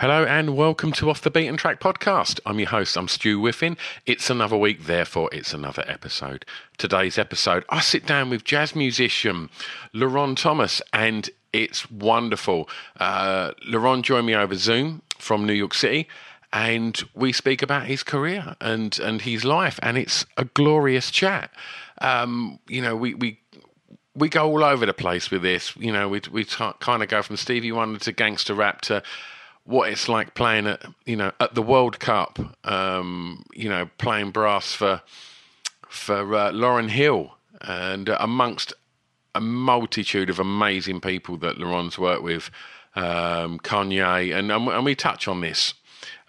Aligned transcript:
Hello 0.00 0.24
and 0.24 0.56
welcome 0.56 0.92
to 0.92 1.10
Off 1.10 1.20
the 1.20 1.30
Beaten 1.30 1.58
Track 1.58 1.78
podcast. 1.78 2.40
I'm 2.46 2.58
your 2.58 2.70
host, 2.70 2.96
I'm 2.96 3.06
Stu 3.06 3.38
Whiffen. 3.38 3.76
It's 4.06 4.30
another 4.30 4.56
week, 4.56 4.84
therefore 4.86 5.28
it's 5.30 5.52
another 5.52 5.84
episode. 5.86 6.46
Today's 6.78 7.18
episode, 7.18 7.66
I 7.68 7.80
sit 7.80 8.06
down 8.06 8.30
with 8.30 8.42
jazz 8.42 8.74
musician 8.74 9.50
Leron 9.92 10.38
Thomas 10.38 10.80
and 10.94 11.28
it's 11.52 11.90
wonderful. 11.90 12.66
Uh, 12.98 13.50
Leron 13.68 14.00
joined 14.00 14.26
me 14.26 14.34
over 14.34 14.54
Zoom 14.54 15.02
from 15.18 15.44
New 15.44 15.52
York 15.52 15.74
City 15.74 16.08
and 16.50 17.02
we 17.14 17.30
speak 17.30 17.60
about 17.60 17.84
his 17.84 18.02
career 18.02 18.56
and, 18.58 18.98
and 19.00 19.20
his 19.20 19.44
life 19.44 19.78
and 19.82 19.98
it's 19.98 20.24
a 20.38 20.46
glorious 20.46 21.10
chat. 21.10 21.50
Um, 22.00 22.58
you 22.68 22.80
know, 22.80 22.96
we, 22.96 23.12
we 23.12 23.38
we 24.14 24.28
go 24.28 24.50
all 24.50 24.64
over 24.64 24.86
the 24.86 24.94
place 24.94 25.30
with 25.30 25.42
this. 25.42 25.76
You 25.76 25.92
know, 25.92 26.08
we 26.08 26.20
we 26.32 26.44
t- 26.44 26.72
kind 26.80 27.02
of 27.02 27.08
go 27.08 27.22
from 27.22 27.36
Stevie 27.36 27.72
Wonder 27.72 27.98
to 28.00 28.12
gangster 28.12 28.54
rap 28.54 28.80
to 28.82 29.02
what 29.70 29.88
it's 29.88 30.08
like 30.08 30.34
playing 30.34 30.66
at 30.66 30.84
you 31.06 31.16
know 31.16 31.32
at 31.40 31.54
the 31.54 31.62
World 31.62 32.00
Cup. 32.00 32.38
Um, 32.64 33.44
you 33.54 33.68
know, 33.68 33.88
playing 33.98 34.32
brass 34.32 34.74
for 34.74 35.02
for 35.88 36.34
uh, 36.34 36.52
Lauryn 36.52 36.90
Hill 36.90 37.34
and 37.60 38.08
uh, 38.08 38.16
amongst 38.20 38.72
a 39.34 39.40
multitude 39.40 40.30
of 40.30 40.38
amazing 40.38 41.00
people 41.00 41.36
that 41.38 41.56
Leron's 41.56 41.98
worked 41.98 42.22
with, 42.22 42.50
um, 42.96 43.58
Kanye, 43.60 44.36
and, 44.36 44.50
and 44.50 44.84
we 44.84 44.94
touch 44.94 45.28
on 45.28 45.40
this. 45.40 45.74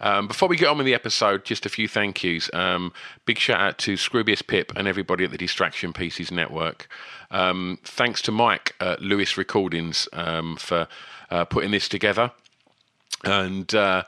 Um, 0.00 0.26
before 0.28 0.48
we 0.48 0.56
get 0.56 0.68
on 0.68 0.76
with 0.78 0.86
the 0.86 0.94
episode, 0.94 1.44
just 1.44 1.64
a 1.64 1.68
few 1.68 1.88
thank 1.88 2.22
yous. 2.22 2.50
Um, 2.52 2.92
big 3.24 3.38
shout 3.38 3.60
out 3.60 3.78
to 3.78 3.94
Scroobius 3.94 4.46
Pip 4.46 4.72
and 4.76 4.86
everybody 4.86 5.24
at 5.24 5.30
the 5.30 5.38
Distraction 5.38 5.92
Pieces 5.92 6.30
Network. 6.30 6.88
Um, 7.30 7.78
thanks 7.84 8.20
to 8.22 8.32
Mike 8.32 8.74
at 8.80 9.00
Lewis 9.00 9.36
Recordings 9.36 10.08
um, 10.12 10.56
for 10.56 10.88
uh, 11.30 11.44
putting 11.44 11.70
this 11.70 11.88
together, 11.88 12.32
and 13.24 13.74
uh, 13.74 14.04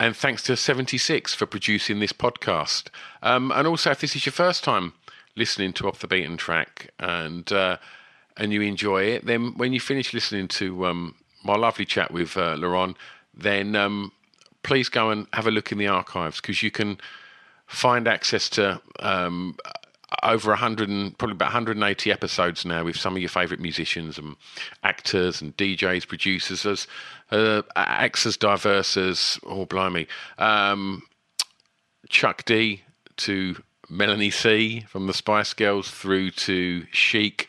and 0.00 0.16
thanks 0.16 0.42
to 0.44 0.56
Seventy 0.56 0.98
Six 0.98 1.34
for 1.34 1.46
producing 1.46 2.00
this 2.00 2.12
podcast. 2.12 2.88
Um, 3.22 3.52
and 3.54 3.66
also, 3.66 3.90
if 3.90 4.00
this 4.00 4.16
is 4.16 4.26
your 4.26 4.32
first 4.32 4.64
time 4.64 4.92
listening 5.36 5.72
to 5.74 5.88
Off 5.88 6.00
the 6.00 6.08
Beaten 6.08 6.36
Track 6.36 6.90
and 6.98 7.50
uh, 7.52 7.78
and 8.36 8.52
you 8.52 8.60
enjoy 8.60 9.02
it, 9.02 9.26
then 9.26 9.54
when 9.56 9.72
you 9.72 9.80
finish 9.80 10.14
listening 10.14 10.48
to 10.48 10.86
um, 10.86 11.14
my 11.44 11.56
lovely 11.56 11.84
chat 11.84 12.10
with 12.10 12.36
uh, 12.36 12.56
Leron, 12.56 12.94
then 13.34 13.74
um, 13.76 14.12
please 14.62 14.88
go 14.88 15.10
and 15.10 15.26
have 15.32 15.46
a 15.46 15.50
look 15.50 15.72
in 15.72 15.78
the 15.78 15.88
archives 15.88 16.40
because 16.40 16.62
you 16.62 16.70
can 16.70 16.98
find 17.66 18.08
access 18.08 18.48
to 18.50 18.80
um, 19.00 19.56
over 20.22 20.50
100 20.50 20.88
and 20.88 21.16
probably 21.18 21.34
about 21.34 21.46
180 21.46 22.10
episodes 22.10 22.64
now 22.64 22.84
with 22.84 22.96
some 22.96 23.14
of 23.14 23.20
your 23.20 23.28
favourite 23.28 23.60
musicians 23.60 24.18
and 24.18 24.36
actors 24.82 25.42
and 25.42 25.56
DJs, 25.56 26.08
producers, 26.08 26.64
as 26.64 26.86
uh, 27.30 27.62
acts 27.76 28.24
as 28.24 28.36
diverse 28.36 28.96
as, 28.96 29.38
oh, 29.44 29.66
blimey, 29.66 30.06
um, 30.38 31.02
Chuck 32.08 32.44
D 32.46 32.82
to 33.18 33.56
Melanie 33.90 34.30
C 34.30 34.80
from 34.88 35.06
the 35.06 35.14
Spice 35.14 35.52
Girls 35.52 35.90
through 35.90 36.30
to 36.32 36.86
Chic, 36.90 37.48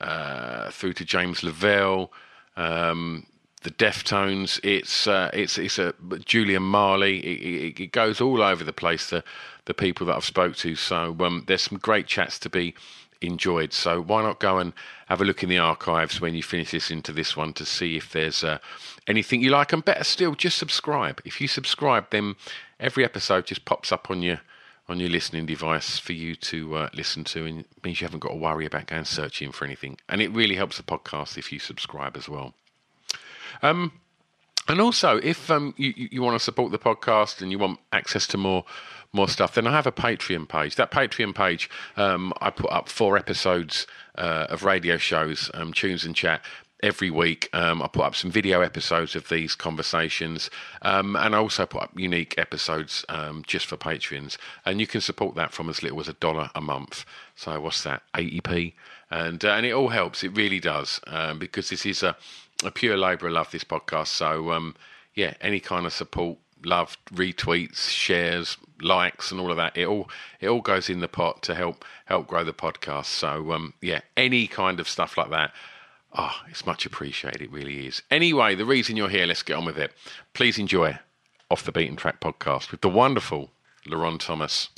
uh, 0.00 0.70
through 0.70 0.94
to 0.94 1.04
James 1.04 1.42
Lavelle, 1.42 2.12
um, 2.56 3.26
the 3.62 3.70
Deftones. 3.70 4.58
It's 4.62 5.06
uh, 5.06 5.30
it's 5.34 5.58
it's 5.58 5.78
a 5.78 5.94
Julian 6.24 6.62
Marley. 6.62 7.18
It, 7.18 7.76
it, 7.76 7.80
it, 7.80 7.92
goes 7.92 8.20
all 8.20 8.42
over 8.42 8.64
the 8.64 8.72
place. 8.72 9.10
The 9.10 9.22
the 9.70 9.74
people 9.74 10.04
that 10.04 10.16
I've 10.16 10.24
spoke 10.24 10.56
to. 10.56 10.74
So 10.74 11.16
um, 11.20 11.44
there's 11.46 11.62
some 11.62 11.78
great 11.78 12.08
chats 12.08 12.40
to 12.40 12.50
be 12.50 12.74
enjoyed. 13.20 13.72
So 13.72 14.00
why 14.00 14.20
not 14.20 14.40
go 14.40 14.58
and 14.58 14.72
have 15.06 15.20
a 15.20 15.24
look 15.24 15.44
in 15.44 15.48
the 15.48 15.58
archives 15.58 16.20
when 16.20 16.34
you 16.34 16.42
finish 16.42 16.72
listening 16.72 17.02
to 17.02 17.12
this 17.12 17.36
one 17.36 17.52
to 17.52 17.64
see 17.64 17.96
if 17.96 18.10
there's 18.10 18.42
uh, 18.42 18.58
anything 19.06 19.42
you 19.42 19.50
like. 19.50 19.72
And 19.72 19.84
better 19.84 20.02
still, 20.02 20.34
just 20.34 20.58
subscribe. 20.58 21.22
If 21.24 21.40
you 21.40 21.46
subscribe, 21.46 22.10
then 22.10 22.34
every 22.80 23.04
episode 23.04 23.46
just 23.46 23.64
pops 23.64 23.92
up 23.92 24.10
on 24.10 24.22
your 24.22 24.40
on 24.88 24.98
your 24.98 25.08
listening 25.08 25.46
device 25.46 26.00
for 26.00 26.14
you 26.14 26.34
to 26.34 26.74
uh, 26.74 26.88
listen 26.94 27.22
to, 27.22 27.46
and 27.46 27.64
means 27.84 28.00
you 28.00 28.04
haven't 28.04 28.18
got 28.18 28.30
to 28.30 28.34
worry 28.34 28.66
about 28.66 28.88
going 28.88 29.04
searching 29.04 29.52
for 29.52 29.64
anything. 29.64 29.96
And 30.08 30.20
it 30.20 30.32
really 30.32 30.56
helps 30.56 30.78
the 30.78 30.82
podcast 30.82 31.38
if 31.38 31.52
you 31.52 31.60
subscribe 31.60 32.16
as 32.16 32.28
well. 32.28 32.54
Um, 33.62 33.92
and 34.70 34.80
also, 34.80 35.18
if 35.18 35.50
um, 35.50 35.74
you, 35.76 35.92
you 35.96 36.22
want 36.22 36.36
to 36.36 36.44
support 36.44 36.70
the 36.70 36.78
podcast 36.78 37.42
and 37.42 37.50
you 37.50 37.58
want 37.58 37.80
access 37.92 38.26
to 38.28 38.38
more 38.38 38.64
more 39.12 39.28
stuff, 39.28 39.54
then 39.54 39.66
I 39.66 39.72
have 39.72 39.86
a 39.86 39.92
Patreon 39.92 40.48
page. 40.48 40.76
That 40.76 40.92
Patreon 40.92 41.34
page, 41.34 41.68
um, 41.96 42.32
I 42.40 42.50
put 42.50 42.70
up 42.70 42.88
four 42.88 43.16
episodes 43.16 43.88
uh, 44.16 44.46
of 44.48 44.62
radio 44.62 44.96
shows, 44.96 45.50
um, 45.54 45.72
tunes 45.72 46.04
and 46.04 46.14
chat. 46.14 46.44
Every 46.82 47.10
week, 47.10 47.50
um, 47.52 47.82
I 47.82 47.88
put 47.88 48.04
up 48.04 48.14
some 48.14 48.30
video 48.30 48.62
episodes 48.62 49.14
of 49.14 49.28
these 49.28 49.54
conversations, 49.54 50.48
um, 50.80 51.14
and 51.16 51.34
I 51.34 51.38
also 51.38 51.66
put 51.66 51.82
up 51.82 51.90
unique 51.94 52.36
episodes 52.38 53.04
um, 53.10 53.42
just 53.46 53.66
for 53.66 53.76
Patreons. 53.76 54.38
And 54.64 54.80
you 54.80 54.86
can 54.86 55.02
support 55.02 55.34
that 55.34 55.52
from 55.52 55.68
as 55.68 55.82
little 55.82 56.00
as 56.00 56.08
a 56.08 56.14
dollar 56.14 56.50
a 56.54 56.60
month. 56.62 57.04
So 57.34 57.60
what's 57.60 57.82
that? 57.82 58.02
80p, 58.14 58.72
and 59.10 59.44
uh, 59.44 59.50
and 59.50 59.66
it 59.66 59.72
all 59.72 59.88
helps. 59.88 60.24
It 60.24 60.34
really 60.34 60.60
does 60.60 61.00
um, 61.08 61.38
because 61.38 61.68
this 61.68 61.84
is 61.84 62.02
a 62.02 62.16
a 62.64 62.70
pure 62.70 62.96
labour 62.96 63.26
of 63.28 63.32
love. 63.32 63.50
This 63.50 63.64
podcast, 63.64 64.08
so 64.08 64.52
um, 64.52 64.74
yeah, 65.14 65.34
any 65.40 65.60
kind 65.60 65.86
of 65.86 65.92
support 65.92 66.38
love, 66.64 66.98
retweets, 67.12 67.88
shares, 67.88 68.56
likes, 68.80 69.30
and 69.30 69.40
all 69.40 69.50
of 69.50 69.56
that. 69.56 69.76
It 69.76 69.86
all 69.86 70.08
it 70.40 70.48
all 70.48 70.60
goes 70.60 70.90
in 70.90 71.00
the 71.00 71.08
pot 71.08 71.42
to 71.42 71.54
help 71.54 71.84
help 72.06 72.26
grow 72.26 72.44
the 72.44 72.52
podcast. 72.52 73.06
So 73.06 73.52
um, 73.52 73.74
yeah, 73.80 74.00
any 74.16 74.46
kind 74.46 74.80
of 74.80 74.88
stuff 74.88 75.16
like 75.16 75.30
that. 75.30 75.52
Oh, 76.12 76.34
it's 76.48 76.66
much 76.66 76.84
appreciated. 76.86 77.40
It 77.40 77.52
really 77.52 77.86
is. 77.86 78.02
Anyway, 78.10 78.56
the 78.56 78.64
reason 78.64 78.96
you're 78.96 79.08
here, 79.08 79.26
let's 79.26 79.44
get 79.44 79.56
on 79.56 79.64
with 79.64 79.78
it. 79.78 79.92
Please 80.34 80.58
enjoy 80.58 80.98
Off 81.50 81.62
the 81.62 81.70
Beaten 81.70 81.94
Track 81.94 82.20
podcast 82.20 82.72
with 82.72 82.80
the 82.80 82.88
wonderful 82.88 83.50
Leron 83.86 84.18
Thomas. 84.18 84.70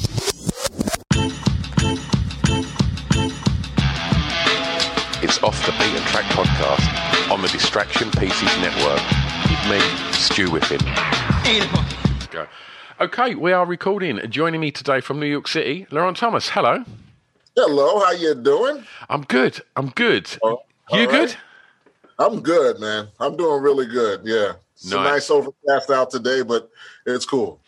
It's 5.24 5.42
Off 5.42 5.64
the 5.64 5.72
Beaten 5.72 6.02
Track 6.08 6.24
podcast 6.24 7.21
on 7.32 7.40
the 7.40 7.48
Distraction 7.48 8.10
Pieces 8.10 8.58
Network 8.58 9.00
with 9.48 9.70
me, 9.70 9.80
Stu 10.12 10.48
Whiffen. 10.50 10.80
Go. 12.30 12.46
Okay, 13.00 13.34
we 13.34 13.52
are 13.52 13.64
recording. 13.64 14.20
Joining 14.30 14.60
me 14.60 14.70
today 14.70 15.00
from 15.00 15.18
New 15.18 15.24
York 15.24 15.48
City, 15.48 15.86
Leron 15.90 16.14
Thomas. 16.14 16.50
Hello. 16.50 16.84
Hello, 17.56 18.00
how 18.00 18.10
you 18.12 18.34
doing? 18.34 18.84
I'm 19.08 19.22
good. 19.22 19.62
I'm 19.76 19.88
good. 19.88 20.28
Oh, 20.42 20.58
you 20.92 21.06
all 21.06 21.06
good? 21.06 21.34
I'm 22.18 22.42
good, 22.42 22.78
man. 22.78 23.08
I'm 23.18 23.34
doing 23.38 23.62
really 23.62 23.86
good. 23.86 24.20
Yeah. 24.24 24.52
It's 24.74 24.92
a 24.92 24.96
Nice. 24.96 25.10
nice 25.10 25.30
overcast 25.30 25.88
out 25.88 26.10
today, 26.10 26.42
but 26.42 26.68
it's 27.06 27.26
cool. 27.26 27.60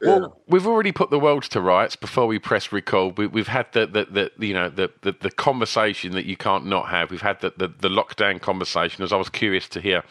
Well, 0.00 0.20
Yeah. 0.20 0.26
we've 0.48 0.66
already 0.66 0.92
put 0.92 1.10
the 1.10 1.18
world 1.18 1.44
to 1.44 1.60
rights 1.60 1.96
before 1.96 2.26
we 2.26 2.38
press 2.38 2.72
record. 2.72 3.18
We, 3.18 3.26
we've 3.26 3.48
had 3.48 3.72
the, 3.72 3.86
the, 3.86 4.30
the 4.36 4.46
you 4.46 4.54
know 4.54 4.68
the, 4.68 4.90
the, 5.02 5.12
the 5.20 5.30
conversation 5.30 6.12
that 6.12 6.24
you 6.26 6.36
can't 6.36 6.66
not 6.66 6.88
have. 6.88 7.10
We've 7.10 7.22
had 7.22 7.40
the, 7.40 7.52
the, 7.56 7.68
the 7.68 7.88
lockdown 7.88 8.40
conversation. 8.40 9.04
As 9.04 9.12
I 9.12 9.16
was 9.16 9.28
curious 9.28 9.68
to 9.70 9.80
hear 9.80 10.02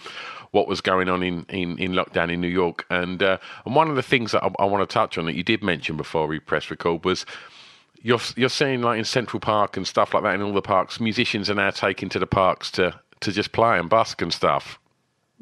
what 0.51 0.68
was 0.68 0.81
going 0.81 1.07
on 1.07 1.23
in, 1.23 1.45
in, 1.47 1.77
in 1.77 1.94
lockdown 1.94 2.29
in 2.31 2.41
New 2.41 2.47
York, 2.50 2.85
and 2.89 3.23
uh, 3.23 3.38
and 3.65 3.75
one 3.75 3.89
of 3.89 3.95
the 3.95 4.03
things 4.03 4.31
that 4.33 4.44
I, 4.44 4.51
I 4.59 4.65
want 4.65 4.88
to 4.88 4.94
touch 4.94 5.17
on 5.17 5.25
that 5.25 5.35
you 5.35 5.44
did 5.44 5.63
mention 5.63 5.95
before 5.97 6.27
we 6.27 6.39
press 6.39 6.69
record 6.69 7.06
was 7.06 7.25
you're 8.01 8.19
you're 8.35 8.50
seeing 8.50 8.81
like 8.81 9.00
in 9.00 9.06
Central 9.06 9.39
Park 9.39 9.77
and 9.77 9.88
stuff 9.88 10.13
like 10.13 10.24
that 10.24 10.35
in 10.35 10.41
all 10.41 10.53
the 10.53 10.62
parks, 10.62 11.00
musicians 11.00 11.50
are 11.50 11.56
now 11.56 11.69
taking 11.69 12.09
to 12.09 12.19
the 12.19 12.27
parks 12.27 12.69
to 12.71 13.00
to 13.21 13.31
just 13.31 13.51
play 13.51 13.77
and 13.79 13.89
busk 13.89 14.21
and 14.21 14.33
stuff. 14.33 14.79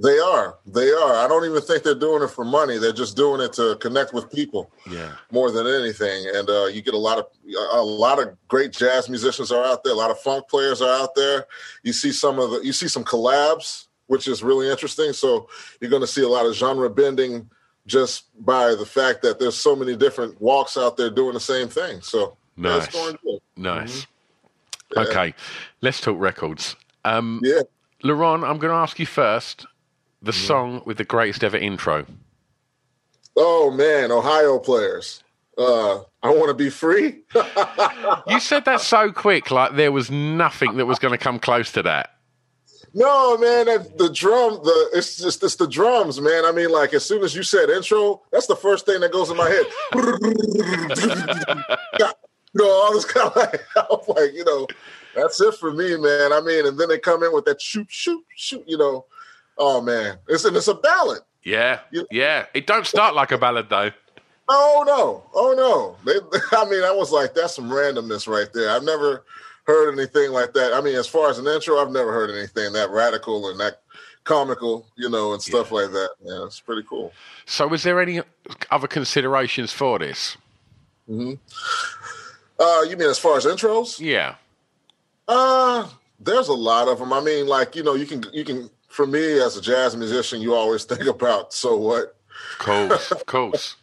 They 0.01 0.18
are. 0.18 0.57
They 0.66 0.90
are. 0.92 1.16
I 1.18 1.28
don't 1.28 1.44
even 1.44 1.62
think 1.62 1.84
they're 1.84 1.94
doing 1.94 2.24
it 2.24 2.30
for 2.30 2.46
money. 2.46 2.78
They're 2.78 2.94
just 2.94 3.18
doing 3.18 3.42
it 3.42 3.51
to 3.54 3.75
connect 3.81 4.13
with 4.13 4.31
people. 4.31 4.72
Yeah. 4.90 5.12
More 5.30 5.51
than 5.51 5.68
anything, 5.68 6.25
and 6.34 6.50
uh, 6.50 6.66
you 6.68 6.81
get 6.81 6.94
a 6.94 6.98
lot 6.98 7.18
of 7.18 7.25
a 7.74 7.81
lot 7.84 8.18
of 8.18 8.30
great 8.48 8.72
jazz 8.72 9.10
musicians 9.10 9.51
are 9.51 9.66
out 9.66 9.84
there. 9.84 9.92
A 9.92 9.98
lot 9.98 10.10
of 10.10 10.18
funk 10.19 10.48
players 10.48 10.81
are 10.81 11.01
out 11.01 11.16
there. 11.16 11.46
You 11.84 11.92
see 11.92 12.13
some 12.13 12.40
of 12.40 12.51
the 12.51 12.62
you 12.62 12.72
see 12.72 12.88
some 12.88 13.04
collabs, 13.04 13.88
which 14.07 14.30
is 14.30 14.42
really 14.42 14.69
interesting. 14.69 15.12
So 15.12 15.50
you're 15.81 15.90
going 15.90 16.01
to 16.01 16.07
see 16.07 16.24
a 16.24 16.30
lot 16.30 16.46
of 16.46 16.56
genre 16.56 16.90
bending 16.90 17.50
just 17.86 18.25
by 18.46 18.75
the 18.75 18.86
fact 18.86 19.22
that 19.24 19.38
there's 19.38 19.57
so 19.57 19.75
many 19.75 19.98
different 19.98 20.40
walks 20.40 20.78
out 20.78 20.96
there 20.96 21.10
doing 21.10 21.34
the 21.34 21.40
same 21.42 21.68
thing. 21.68 22.00
So 22.01 22.38
Nice. 22.56 22.84
that's 22.84 22.94
going 22.94 23.18
good. 23.24 23.40
Nice. 23.57 24.07
Okay, 24.96 25.34
let's 25.81 26.00
talk 26.00 26.18
records. 26.19 26.75
Um, 27.04 27.42
Yeah. 27.44 27.62
Leron, 28.04 28.48
I'm 28.48 28.60
going 28.60 28.72
to 28.72 28.80
ask 28.80 28.98
you 28.98 29.06
first 29.06 29.66
the 30.21 30.33
song 30.33 30.81
with 30.86 30.98
the 30.98 31.04
greatest 31.04 31.44
ever 31.44 31.57
intro. 31.57 32.06
Oh 33.36 33.71
man, 33.71 34.12
Ohio 34.12 34.60
players. 34.60 35.24
Uh, 35.57 36.00
I 36.24 36.30
want 36.30 36.48
to 36.48 36.54
be 36.54 36.69
free. 36.69 37.24
You 38.27 38.39
said 38.39 38.66
that 38.66 38.80
so 38.81 39.12
quick, 39.12 39.51
like 39.51 39.75
there 39.75 39.92
was 39.92 40.10
nothing 40.10 40.77
that 40.77 40.86
was 40.86 41.00
going 41.00 41.12
to 41.12 41.18
come 41.18 41.39
close 41.39 41.71
to 41.74 41.83
that. 41.83 42.16
No, 42.94 43.38
man, 43.38 43.68
that, 43.68 43.98
the 43.98 44.10
drum, 44.10 44.60
the 44.63 44.89
it's 44.94 45.18
just 45.18 45.44
it's 45.44 45.56
the 45.56 45.68
drums, 45.68 46.19
man. 46.19 46.45
I 46.45 46.51
mean, 46.51 46.69
like 46.69 46.94
as 46.94 47.06
soon 47.06 47.24
as 47.24 47.36
you 47.36 47.44
said 47.44 47.69
intro, 47.69 48.22
that's 48.31 48.48
the 48.48 48.56
first 48.56 48.86
thing 48.86 49.01
that 49.01 49.12
goes 49.12 49.30
in 49.30 49.38
my 49.38 49.48
head. 49.50 49.65
you 52.54 52.65
know, 52.65 52.88
I 52.88 52.89
was 52.92 53.06
kind 53.06 53.27
of 53.27 53.36
like, 53.36 53.62
I 53.75 53.86
was 53.89 54.07
like, 54.07 54.33
you 54.33 54.44
know, 54.44 54.68
that's 55.15 55.39
it 55.39 55.56
for 55.56 55.72
me, 55.72 55.98
man. 55.98 56.33
I 56.33 56.42
mean, 56.42 56.65
and 56.65 56.80
then 56.80 56.89
they 56.89 56.98
come 56.98 57.24
in 57.24 57.33
with 57.33 57.45
that 57.45 57.62
shoot, 57.62 57.88
shoot, 57.89 58.24
shoot. 58.36 58.63
You 58.65 58.77
know, 58.77 59.06
oh 59.60 59.82
man, 59.82 60.18
it's 60.28 60.46
and 60.46 60.56
it's 60.58 60.68
a 60.68 60.74
ballad. 60.74 61.20
Yeah, 61.44 61.80
You- 61.92 62.08
yeah. 62.12 62.46
It 62.54 62.66
don't 62.68 62.86
start 62.88 63.14
like 63.16 63.32
a 63.32 63.38
ballad 63.38 63.70
though. 63.70 63.92
Oh 64.50 64.84
no, 64.88 65.24
oh 65.34 65.54
no. 65.54 65.96
They, 66.06 66.20
I 66.58 66.66
mean, 66.70 66.84
I 66.84 66.92
was 66.92 67.12
like, 67.12 67.34
that's 67.36 67.54
some 67.56 67.70
randomness 67.70 68.28
right 68.28 68.52
there. 68.54 68.72
I've 68.72 68.84
never 68.84 69.24
heard 69.66 69.94
anything 69.94 70.32
like 70.32 70.54
that. 70.54 70.74
I 70.74 70.82
mean, 70.82 70.96
as 70.96 71.06
far 71.08 71.30
as 71.30 71.38
an 71.38 71.46
intro, 71.48 71.78
I've 71.78 71.92
never 71.92 72.12
heard 72.12 72.32
anything 72.32 72.74
that 72.74 72.90
radical 72.90 73.50
and 73.52 73.60
that 73.60 73.82
comical, 74.24 74.88
you 74.96 75.08
know, 75.10 75.34
and 75.34 75.42
stuff 75.42 75.72
like 75.72 75.92
that. 75.92 76.10
Yeah, 76.24 76.46
it's 76.46 76.60
pretty 76.60 76.82
cool. 76.90 77.14
So, 77.46 77.68
was 77.68 77.84
there 77.84 78.02
any 78.02 78.22
other 78.72 78.88
considerations 78.88 79.72
for 79.72 80.00
this? 80.00 80.36
Uh, 81.08 82.82
you 82.88 82.98
mean 82.98 83.10
as 83.10 83.20
far 83.20 83.38
as 83.38 83.46
intros? 83.46 84.00
Yeah, 84.00 84.36
Uh, 85.28 85.88
there's 86.20 86.48
a 86.50 86.54
lot 86.54 86.88
of 86.88 87.00
them. 87.00 87.14
I 87.14 87.22
mean, 87.22 87.48
like 87.48 87.76
you 87.76 87.84
know, 87.84 87.94
you 87.94 88.06
can 88.06 88.24
you 88.34 88.44
can. 88.44 88.70
For 88.89 89.07
me, 89.07 89.39
as 89.39 89.56
a 89.56 89.62
jazz 89.62 89.95
musician, 89.95 90.41
you 90.41 90.53
always 90.53 90.83
think 90.83 91.06
about 91.07 91.53
so 91.53 91.77
what, 91.77 92.15
of 92.91 93.25
course. 93.25 93.75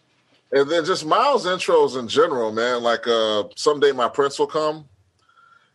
and 0.53 0.69
then 0.71 0.85
just 0.85 1.07
Miles 1.07 1.47
intros 1.47 1.99
in 1.99 2.09
general, 2.09 2.53
man. 2.53 2.83
Like 2.83 3.07
uh, 3.07 3.45
someday 3.57 3.93
my 3.93 4.09
prince 4.09 4.39
will 4.39 4.47
come. 4.47 4.89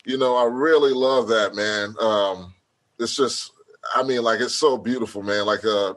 You 0.06 0.18
know, 0.18 0.36
I 0.36 0.46
really 0.46 0.94
love 0.94 1.28
that, 1.28 1.56
man. 1.56 1.96
Um, 2.00 2.54
it's 3.00 3.16
just, 3.16 3.52
I 3.96 4.04
mean, 4.04 4.24
like 4.24 4.40
it's 4.40 4.56
so 4.56 4.78
beautiful, 4.78 5.22
man. 5.24 5.46
Like 5.46 5.64
uh, 5.64 5.94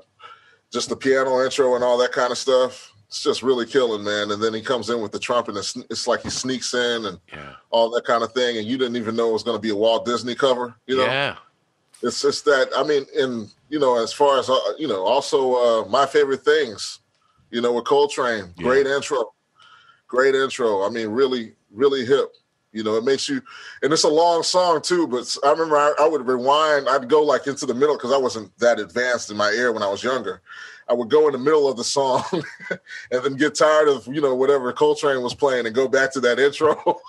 just 0.71 0.89
the 0.91 0.97
piano 0.97 1.43
intro 1.43 1.75
and 1.75 1.83
all 1.85 1.97
that 1.99 2.13
kind 2.13 2.31
of 2.31 2.39
stuff. 2.39 2.93
It's 3.09 3.23
just 3.23 3.43
really 3.43 3.65
killing, 3.65 4.03
man. 4.05 4.31
And 4.31 4.43
then 4.43 4.53
he 4.53 4.61
comes 4.61 4.91
in 4.91 5.01
with 5.01 5.13
the 5.13 5.19
trumpet, 5.21 5.51
and 5.53 5.59
it's, 5.59 5.77
it's 5.89 6.07
like 6.09 6.23
he 6.23 6.31
sneaks 6.31 6.75
in 6.75 7.07
and 7.07 7.19
Yeah, 7.33 7.53
all 7.71 7.89
that 7.91 8.05
kind 8.05 8.23
of 8.25 8.33
thing, 8.33 8.59
and 8.59 8.67
you 8.67 8.77
didn't 8.77 8.97
even 8.97 9.15
know 9.15 9.31
it 9.31 9.35
was 9.35 9.45
going 9.45 9.57
to 9.57 9.61
be 9.63 9.71
a 9.71 9.77
Walt 9.77 10.05
Disney 10.05 10.35
cover. 10.35 10.75
You 10.87 10.97
know, 10.97 11.07
yeah, 11.07 11.37
it's 12.05 12.21
just 12.21 12.45
that 12.45 12.69
I 12.77 12.85
mean, 12.85 13.07
in 13.17 13.49
you 13.71 13.79
know, 13.79 14.01
as 14.01 14.13
far 14.13 14.39
as 14.39 14.51
uh, 14.51 14.59
you 14.79 14.87
know, 14.87 15.03
also 15.03 15.55
uh, 15.55 15.89
my 15.89 16.07
favorite 16.07 16.45
things, 16.45 17.01
you 17.51 17.61
know, 17.61 17.73
with 17.73 17.85
Coltrane, 17.85 18.53
great 18.59 18.87
intro, 18.87 19.33
great 20.07 20.35
intro. 20.35 20.87
I 20.87 20.91
mean, 20.91 21.09
really, 21.09 21.53
really 21.73 22.05
hip. 22.05 22.31
You 22.73 22.83
know, 22.83 22.97
it 22.97 23.05
makes 23.05 23.29
you, 23.29 23.41
and 23.83 23.93
it's 23.93 24.03
a 24.05 24.09
long 24.09 24.43
song 24.43 24.83
too. 24.83 25.07
But 25.07 25.35
I 25.45 25.51
remember 25.53 25.77
I, 25.77 25.95
I 26.01 26.09
would 26.09 26.27
rewind. 26.27 26.89
I'd 26.89 27.09
go 27.09 27.23
like 27.23 27.47
into 27.47 27.67
the 27.67 27.75
middle 27.75 27.97
because 27.97 28.13
I 28.13 28.19
wasn't 28.19 28.57
that 28.59 28.79
advanced 28.79 29.31
in 29.31 29.37
my 29.37 29.51
ear 29.51 29.73
when 29.73 29.83
I 29.83 29.89
was 29.89 30.03
younger. 30.03 30.43
I 30.89 30.93
would 30.93 31.09
go 31.09 31.27
in 31.29 31.33
the 31.33 31.39
middle 31.39 31.67
of 31.69 31.79
the 31.79 31.85
song 31.85 32.25
and 33.11 33.25
then 33.25 33.37
get 33.37 33.55
tired 33.55 33.89
of 33.89 34.07
you 34.09 34.21
know 34.21 34.35
whatever 34.35 34.73
Coltrane 34.73 35.23
was 35.23 35.35
playing 35.35 35.65
and 35.67 35.75
go 35.75 35.89
back 35.89 36.13
to 36.13 36.21
that 36.21 36.39
intro 36.39 36.75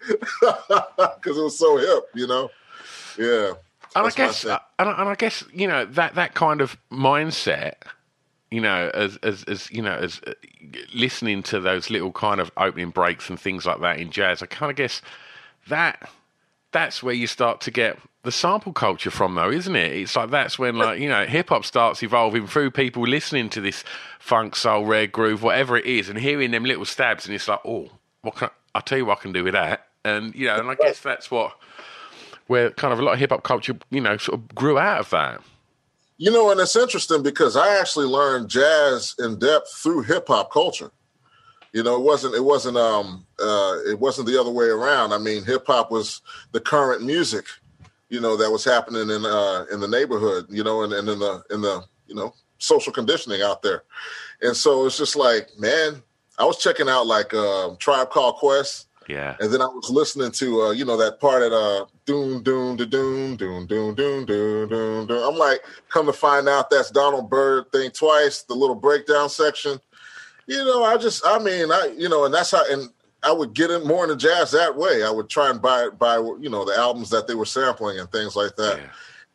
because 0.00 1.38
it 1.38 1.42
was 1.42 1.58
so 1.58 1.76
hip. 1.78 2.04
You 2.14 2.28
know, 2.28 2.50
yeah. 3.18 3.54
And 3.94 4.02
I 4.06 4.10
That's 4.10 4.16
guess, 4.16 4.42
thing. 4.42 4.56
and 4.78 4.88
I, 4.88 5.00
and 5.00 5.08
I 5.08 5.14
guess 5.14 5.44
you 5.52 5.66
know 5.66 5.84
that 5.84 6.14
that 6.14 6.34
kind 6.34 6.60
of 6.60 6.76
mindset, 6.90 7.74
you 8.50 8.60
know, 8.60 8.90
as 8.94 9.16
as 9.22 9.44
as 9.44 9.70
you 9.70 9.82
know, 9.82 9.94
as 9.94 10.20
uh, 10.26 10.32
listening 10.94 11.42
to 11.44 11.60
those 11.60 11.90
little 11.90 12.12
kind 12.12 12.40
of 12.40 12.50
opening 12.56 12.90
breaks 12.90 13.28
and 13.28 13.38
things 13.38 13.66
like 13.66 13.80
that 13.80 13.98
in 13.98 14.10
jazz, 14.10 14.42
I 14.42 14.46
kind 14.46 14.70
of 14.70 14.76
guess 14.76 15.02
that 15.68 16.08
that's 16.72 17.02
where 17.02 17.14
you 17.14 17.26
start 17.26 17.60
to 17.62 17.70
get 17.70 17.98
the 18.22 18.30
sample 18.30 18.72
culture 18.72 19.10
from, 19.10 19.34
though, 19.34 19.50
isn't 19.50 19.74
it? 19.74 19.92
It's 19.92 20.14
like 20.14 20.30
that's 20.30 20.58
when, 20.58 20.76
like 20.76 21.00
you 21.00 21.08
know, 21.08 21.24
hip 21.24 21.48
hop 21.48 21.64
starts 21.64 22.02
evolving 22.02 22.46
through 22.46 22.70
people 22.70 23.02
listening 23.02 23.48
to 23.50 23.60
this 23.60 23.82
funk, 24.18 24.54
soul, 24.54 24.84
red 24.84 25.10
groove, 25.10 25.42
whatever 25.42 25.76
it 25.76 25.86
is, 25.86 26.08
and 26.08 26.18
hearing 26.18 26.50
them 26.50 26.64
little 26.64 26.84
stabs, 26.84 27.26
and 27.26 27.34
it's 27.34 27.48
like, 27.48 27.60
oh, 27.64 27.88
what 28.22 28.36
can 28.36 28.48
I, 28.48 28.50
I'll 28.76 28.82
tell 28.82 28.98
you 28.98 29.06
what 29.06 29.18
I 29.18 29.22
can 29.22 29.32
do 29.32 29.42
with 29.42 29.54
that, 29.54 29.86
and 30.04 30.34
you 30.34 30.46
know, 30.46 30.56
and 30.58 30.70
I 30.70 30.74
guess 30.74 31.00
that's 31.00 31.30
what 31.30 31.56
where 32.50 32.72
kind 32.72 32.92
of 32.92 32.98
a 32.98 33.02
lot 33.02 33.12
of 33.12 33.20
hip 33.20 33.30
hop 33.30 33.44
culture, 33.44 33.76
you 33.90 34.00
know, 34.00 34.16
sort 34.16 34.40
of 34.40 34.54
grew 34.56 34.76
out 34.76 34.98
of 34.98 35.10
that. 35.10 35.40
You 36.18 36.32
know, 36.32 36.50
and 36.50 36.60
it's 36.60 36.74
interesting 36.74 37.22
because 37.22 37.56
I 37.56 37.78
actually 37.78 38.06
learned 38.06 38.50
jazz 38.50 39.14
in 39.20 39.38
depth 39.38 39.72
through 39.80 40.02
hip 40.02 40.26
hop 40.26 40.50
culture. 40.50 40.90
You 41.72 41.84
know, 41.84 41.94
it 41.94 42.02
wasn't 42.02 42.34
it 42.34 42.42
wasn't 42.42 42.76
um 42.76 43.24
uh 43.40 43.76
it 43.86 44.00
wasn't 44.00 44.26
the 44.26 44.38
other 44.38 44.50
way 44.50 44.66
around. 44.66 45.12
I 45.12 45.18
mean, 45.18 45.44
hip 45.44 45.64
hop 45.68 45.92
was 45.92 46.22
the 46.50 46.58
current 46.58 47.04
music, 47.04 47.44
you 48.08 48.20
know, 48.20 48.36
that 48.36 48.50
was 48.50 48.64
happening 48.64 49.08
in 49.10 49.24
uh 49.24 49.66
in 49.72 49.78
the 49.78 49.86
neighborhood, 49.86 50.46
you 50.48 50.64
know, 50.64 50.82
and, 50.82 50.92
and 50.92 51.08
in 51.08 51.20
the 51.20 51.44
in 51.50 51.60
the 51.60 51.84
you 52.08 52.16
know 52.16 52.34
social 52.58 52.92
conditioning 52.92 53.42
out 53.42 53.62
there. 53.62 53.84
And 54.42 54.56
so 54.56 54.86
it's 54.86 54.98
just 54.98 55.14
like, 55.14 55.56
man, 55.56 56.02
I 56.36 56.44
was 56.44 56.58
checking 56.58 56.88
out 56.88 57.06
like 57.06 57.32
uh, 57.32 57.76
Tribe 57.78 58.10
Called 58.10 58.34
Quest. 58.34 58.88
Yeah. 59.10 59.36
And 59.40 59.52
then 59.52 59.60
I 59.60 59.66
was 59.66 59.90
listening 59.90 60.30
to 60.32 60.62
uh, 60.62 60.70
you 60.70 60.84
know, 60.84 60.96
that 60.96 61.20
part 61.20 61.42
at 61.42 61.52
uh 61.52 61.86
doom 62.06 62.42
doom 62.42 62.76
da 62.76 62.84
doom 62.84 63.36
doom 63.36 63.66
doom 63.66 63.94
doom 63.94 64.24
doom 64.24 64.68
doom 64.68 65.06
doom. 65.06 65.22
I'm 65.22 65.38
like, 65.38 65.60
come 65.88 66.06
to 66.06 66.12
find 66.12 66.48
out 66.48 66.70
that's 66.70 66.90
Donald 66.90 67.28
Byrd 67.28 67.72
Think 67.72 67.94
Twice, 67.94 68.42
the 68.42 68.54
little 68.54 68.76
breakdown 68.76 69.28
section. 69.28 69.80
You 70.46 70.64
know, 70.64 70.84
I 70.84 70.96
just 70.96 71.26
I 71.26 71.38
mean, 71.38 71.72
I 71.72 71.92
you 71.96 72.08
know, 72.08 72.24
and 72.24 72.32
that's 72.32 72.52
how 72.52 72.62
and 72.70 72.90
I 73.22 73.32
would 73.32 73.52
get 73.52 73.70
in 73.70 73.86
more 73.86 74.04
into 74.04 74.16
jazz 74.16 74.52
that 74.52 74.76
way. 74.76 75.02
I 75.02 75.10
would 75.10 75.28
try 75.28 75.50
and 75.50 75.60
buy 75.60 75.88
buy 75.90 76.16
you 76.40 76.48
know 76.48 76.64
the 76.64 76.76
albums 76.76 77.10
that 77.10 77.26
they 77.26 77.34
were 77.34 77.44
sampling 77.44 77.98
and 77.98 78.10
things 78.10 78.36
like 78.36 78.54
that. 78.56 78.78
Yeah. 78.78 78.90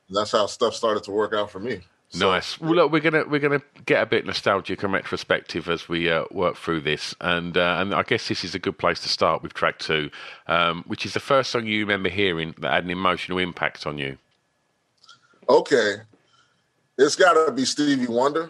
And 0.08 0.18
that's 0.18 0.32
how 0.32 0.46
stuff 0.46 0.74
started 0.74 1.04
to 1.04 1.12
work 1.12 1.34
out 1.34 1.52
for 1.52 1.60
me. 1.60 1.82
So- 2.10 2.32
Nice. 2.32 2.60
Well, 2.62 2.76
look, 2.76 2.92
we're 2.92 3.02
gonna 3.02 3.26
we're 3.28 3.40
gonna 3.40 3.62
get 3.86 4.02
a 4.02 4.06
bit 4.06 4.26
nostalgic 4.26 4.84
and 4.84 4.94
retrospective 4.94 5.68
as 5.70 5.90
we 5.90 6.10
uh, 6.10 6.26
work 6.32 6.56
through 6.56 6.82
this, 6.82 7.14
and 7.20 7.58
uh, 7.58 7.78
and 7.80 7.94
I 7.94 8.04
guess 8.04 8.28
this 8.28 8.44
is 8.44 8.56
a 8.56 8.60
good 8.60 8.78
place 8.78 9.00
to 9.02 9.10
start 9.10 9.44
with 9.44 9.54
track 9.54 9.80
two, 9.80 10.10
um, 10.48 10.84
which 10.88 11.06
is 11.06 11.14
the 11.14 11.20
first 11.20 11.52
song 11.52 11.66
you 11.66 11.80
remember 11.82 12.10
hearing 12.10 12.54
that 12.60 12.72
had 12.72 12.84
an 12.86 12.90
emotional 12.92 13.38
impact 13.40 13.86
on 13.86 13.98
you. 13.98 14.18
Okay. 15.50 15.96
It's 16.98 17.16
got 17.16 17.34
to 17.34 17.52
be 17.52 17.66
Stevie 17.66 18.08
Wonder. 18.08 18.50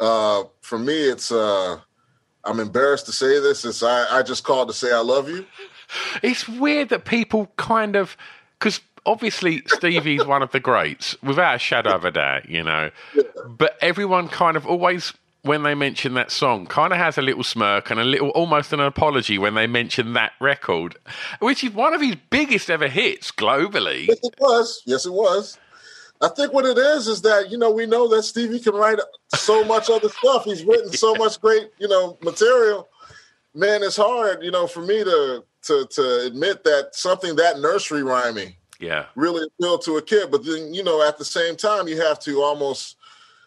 Uh, 0.00 0.44
for 0.62 0.78
me, 0.78 0.94
it's, 0.94 1.30
uh, 1.30 1.78
I'm 2.44 2.58
embarrassed 2.58 3.06
to 3.06 3.12
say 3.12 3.38
this. 3.38 3.64
It's, 3.64 3.82
I, 3.82 4.18
I 4.18 4.22
just 4.22 4.44
called 4.44 4.68
to 4.68 4.74
say 4.74 4.90
I 4.92 5.00
love 5.00 5.28
you. 5.28 5.44
It's 6.22 6.48
weird 6.48 6.88
that 6.88 7.04
people 7.04 7.52
kind 7.58 7.96
of 7.96 8.16
because 8.58 8.80
obviously 9.06 9.62
Stevie's 9.66 10.24
one 10.24 10.42
of 10.42 10.52
the 10.52 10.60
greats, 10.60 11.16
without 11.22 11.56
a 11.56 11.58
shadow 11.58 11.94
of 11.94 12.04
a 12.04 12.10
doubt, 12.10 12.48
you 12.48 12.62
know. 12.62 12.90
But 13.46 13.76
everyone 13.80 14.28
kind 14.28 14.56
of 14.56 14.66
always, 14.66 15.12
when 15.42 15.62
they 15.62 15.74
mention 15.74 16.14
that 16.14 16.30
song, 16.30 16.66
kind 16.66 16.92
of 16.92 16.98
has 16.98 17.18
a 17.18 17.22
little 17.22 17.44
smirk 17.44 17.90
and 17.90 18.00
a 18.00 18.04
little, 18.04 18.30
almost 18.30 18.72
an 18.72 18.80
apology 18.80 19.38
when 19.38 19.54
they 19.54 19.66
mention 19.66 20.12
that 20.14 20.32
record, 20.40 20.96
which 21.40 21.64
is 21.64 21.72
one 21.72 21.94
of 21.94 22.00
his 22.00 22.16
biggest 22.30 22.70
ever 22.70 22.88
hits 22.88 23.30
globally. 23.30 24.08
Yes, 24.08 24.18
it 24.22 24.34
was. 24.38 24.82
Yes, 24.86 25.06
it 25.06 25.12
was. 25.12 25.58
I 26.20 26.28
think 26.28 26.52
what 26.52 26.64
it 26.64 26.78
is 26.78 27.08
is 27.08 27.22
that, 27.22 27.50
you 27.50 27.58
know, 27.58 27.72
we 27.72 27.84
know 27.84 28.06
that 28.08 28.22
Stevie 28.22 28.60
can 28.60 28.74
write 28.74 29.00
so 29.34 29.64
much 29.64 29.90
other 29.90 30.08
stuff. 30.08 30.44
He's 30.44 30.64
written 30.64 30.92
so 30.92 31.14
much 31.18 31.40
great, 31.40 31.70
you 31.78 31.88
know, 31.88 32.16
material. 32.22 32.88
Man, 33.54 33.82
it's 33.82 33.96
hard, 33.96 34.42
you 34.42 34.52
know, 34.52 34.66
for 34.66 34.80
me 34.80 35.02
to 35.04 35.44
to 35.62 35.86
to 35.86 36.20
admit 36.26 36.64
that 36.64 36.90
something 36.92 37.36
that 37.36 37.60
nursery 37.60 38.02
rhyming 38.02 38.54
Yeah, 38.82 39.06
really 39.14 39.46
appeal 39.46 39.78
to 39.78 39.96
a 39.98 40.02
kid. 40.02 40.32
But 40.32 40.44
then, 40.44 40.74
you 40.74 40.82
know, 40.82 41.06
at 41.06 41.16
the 41.16 41.24
same 41.24 41.54
time, 41.54 41.86
you 41.86 42.00
have 42.02 42.18
to 42.20 42.42
almost 42.42 42.96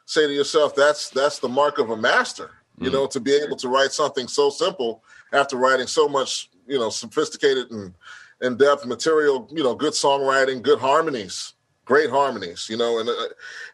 say 0.06 0.25
to 0.25 0.34
yourself, 0.34 0.75
that's 0.75 1.10
that's 1.10 1.39
the 1.39 1.50
mark 1.50 1.77
of 1.77 1.89
a 1.89 1.98
master. 1.98 2.51
You 2.77 2.89
know, 2.89 3.08
to 3.08 3.22
be 3.22 3.34
able 3.34 3.56
to 3.58 3.70
write 3.70 3.94
something 3.94 4.27
so 4.27 4.50
simple 4.50 5.01
after 5.32 5.56
writing 5.56 5.88
so 5.88 6.10
much, 6.10 6.50
you 6.68 6.77
know, 6.77 6.89
sophisticated 6.89 7.72
and 7.72 7.94
in 8.42 8.58
depth 8.58 8.86
material. 8.86 9.48
You 9.51 9.63
know, 9.63 9.75
good 9.75 9.94
songwriting, 9.94 10.62
good 10.62 10.80
harmonies, 10.80 11.54
great 11.86 12.10
harmonies. 12.10 12.68
You 12.70 12.77
know, 12.77 13.00
and 13.00 13.10
uh, 13.10 13.13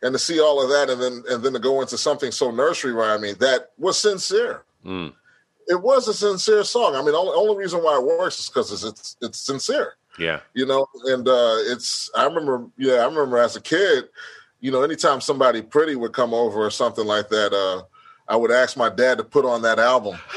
and 0.02 0.14
to 0.14 0.20
see 0.20 0.40
all 0.40 0.64
of 0.64 0.70
that, 0.70 0.92
and 0.92 1.02
then 1.02 1.24
and 1.30 1.44
then 1.44 1.54
to 1.54 1.60
go 1.60 1.82
into 1.82 1.98
something 1.98 2.32
so 2.32 2.52
nursery 2.52 2.92
rhyming 2.92 3.36
that 3.36 3.72
was 3.78 4.00
sincere. 4.00 4.64
Mm. 4.86 5.14
It 5.68 5.82
was 5.82 6.08
a 6.08 6.14
sincere 6.14 6.64
song. 6.64 6.96
I 6.96 7.00
mean, 7.00 7.12
the 7.12 7.18
only, 7.18 7.34
only 7.34 7.56
reason 7.56 7.82
why 7.82 7.98
it 7.98 8.04
works 8.04 8.40
is 8.40 8.50
because 8.50 8.72
it's, 8.72 8.84
it's 8.84 9.18
it's 9.22 9.40
sincere 9.40 9.96
Yeah. 10.20 10.42
you 10.54 10.66
know 10.66 10.86
and 11.06 11.28
uh 11.28 11.56
it's 11.72 12.10
i 12.16 12.26
remember 12.26 12.66
yeah 12.78 12.96
i 12.96 13.06
remember 13.06 13.38
as 13.38 13.56
a 13.56 13.62
kid 13.62 14.10
you 14.60 14.70
know 14.72 14.82
anytime 14.84 15.22
somebody 15.22 15.62
pretty 15.62 15.96
would 15.96 16.14
come 16.14 16.34
over 16.34 16.60
or 16.66 16.70
something 16.72 17.06
like 17.06 17.30
that 17.30 17.54
uh 17.54 17.84
i 18.28 18.36
would 18.36 18.52
ask 18.52 18.76
my 18.78 18.90
dad 18.90 19.18
to 19.18 19.24
put 19.24 19.46
on 19.46 19.62
that 19.62 19.80
album. 19.80 20.18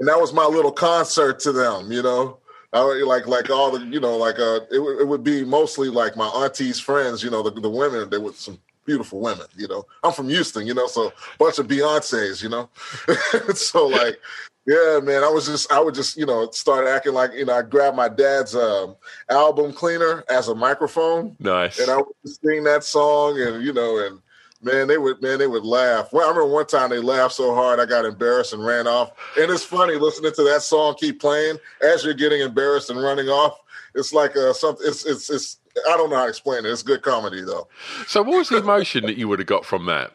And 0.00 0.08
that 0.08 0.18
was 0.20 0.32
my 0.32 0.44
little 0.44 0.72
concert 0.72 1.38
to 1.40 1.52
them 1.52 1.92
you 1.92 2.02
know? 2.02 2.38
I 2.72 2.82
would, 2.84 3.02
like 3.06 3.26
like 3.28 3.48
all 3.50 3.70
the 3.70 3.86
you 3.86 4.00
know 4.00 4.16
like 4.16 4.38
uh 4.40 4.60
it, 4.72 4.80
would- 4.80 5.00
it 5.00 5.06
would 5.06 5.22
be 5.22 5.44
mostly 5.44 5.88
like 5.88 6.16
my 6.16 6.26
auntie's 6.26 6.80
friends 6.80 7.22
you 7.22 7.30
know 7.30 7.42
the, 7.42 7.52
the 7.60 7.70
women 7.70 8.10
they 8.10 8.18
were 8.18 8.32
some 8.32 8.58
beautiful 8.86 9.20
women 9.20 9.46
you 9.56 9.68
know? 9.68 9.86
I'm 10.02 10.12
from 10.12 10.28
houston 10.28 10.66
you 10.66 10.74
know 10.74 10.88
so 10.88 11.12
bunch 11.38 11.58
of 11.60 11.68
beyonces 11.68 12.42
you 12.42 12.48
know? 12.48 12.68
So 13.54 13.86
like 13.86 14.18
yeah, 14.66 15.00
man. 15.02 15.22
I 15.24 15.28
was 15.28 15.46
just, 15.46 15.70
I 15.70 15.80
would 15.80 15.94
just, 15.94 16.16
you 16.16 16.26
know, 16.26 16.50
start 16.50 16.86
acting 16.86 17.12
like, 17.12 17.32
you 17.34 17.44
know, 17.44 17.54
I 17.54 17.62
grabbed 17.62 17.96
my 17.96 18.08
dad's 18.08 18.54
um, 18.54 18.96
album 19.28 19.72
cleaner 19.72 20.24
as 20.28 20.48
a 20.48 20.54
microphone, 20.54 21.36
Nice. 21.40 21.78
and 21.78 21.90
I 21.90 21.96
would 21.98 22.06
sing 22.24 22.64
that 22.64 22.84
song, 22.84 23.40
and 23.40 23.62
you 23.62 23.72
know, 23.72 23.98
and 23.98 24.20
man, 24.62 24.88
they 24.88 24.96
would, 24.98 25.20
man, 25.20 25.38
they 25.38 25.46
would 25.46 25.64
laugh. 25.64 26.12
Well, 26.12 26.24
I 26.24 26.28
remember 26.30 26.52
one 26.52 26.66
time 26.66 26.90
they 26.90 26.98
laughed 26.98 27.34
so 27.34 27.54
hard, 27.54 27.78
I 27.80 27.84
got 27.86 28.04
embarrassed 28.06 28.52
and 28.54 28.64
ran 28.64 28.86
off. 28.86 29.12
And 29.38 29.50
it's 29.50 29.64
funny 29.64 29.96
listening 29.96 30.32
to 30.32 30.42
that 30.44 30.62
song 30.62 30.94
keep 30.98 31.20
playing 31.20 31.58
as 31.82 32.04
you're 32.04 32.14
getting 32.14 32.40
embarrassed 32.40 32.88
and 32.90 33.02
running 33.02 33.28
off. 33.28 33.60
It's 33.94 34.12
like 34.12 34.36
uh, 34.36 34.52
something. 34.52 34.86
It's, 34.88 35.04
it's, 35.06 35.30
it's. 35.30 35.58
I 35.88 35.96
don't 35.96 36.08
know 36.10 36.16
how 36.16 36.22
to 36.24 36.28
explain 36.28 36.64
it. 36.64 36.70
It's 36.70 36.82
good 36.82 37.02
comedy 37.02 37.42
though. 37.42 37.68
so, 38.06 38.22
what 38.22 38.38
was 38.38 38.48
the 38.48 38.56
emotion 38.58 39.04
that 39.06 39.16
you 39.16 39.28
would 39.28 39.38
have 39.40 39.46
got 39.46 39.64
from 39.64 39.86
that? 39.86 40.12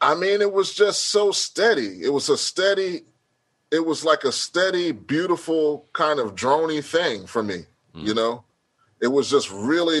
I 0.00 0.14
mean, 0.14 0.40
it 0.40 0.52
was 0.52 0.74
just 0.74 1.08
so 1.08 1.32
steady. 1.32 2.02
It 2.02 2.12
was 2.12 2.28
a 2.28 2.36
steady, 2.36 3.02
it 3.70 3.84
was 3.84 4.04
like 4.04 4.24
a 4.24 4.32
steady, 4.32 4.92
beautiful 4.92 5.88
kind 5.92 6.20
of 6.20 6.34
drony 6.34 6.84
thing 6.84 7.26
for 7.26 7.42
me. 7.42 7.64
Hmm. 7.94 8.06
You 8.06 8.14
know, 8.14 8.44
it 9.00 9.08
was 9.08 9.30
just 9.30 9.50
really 9.50 10.00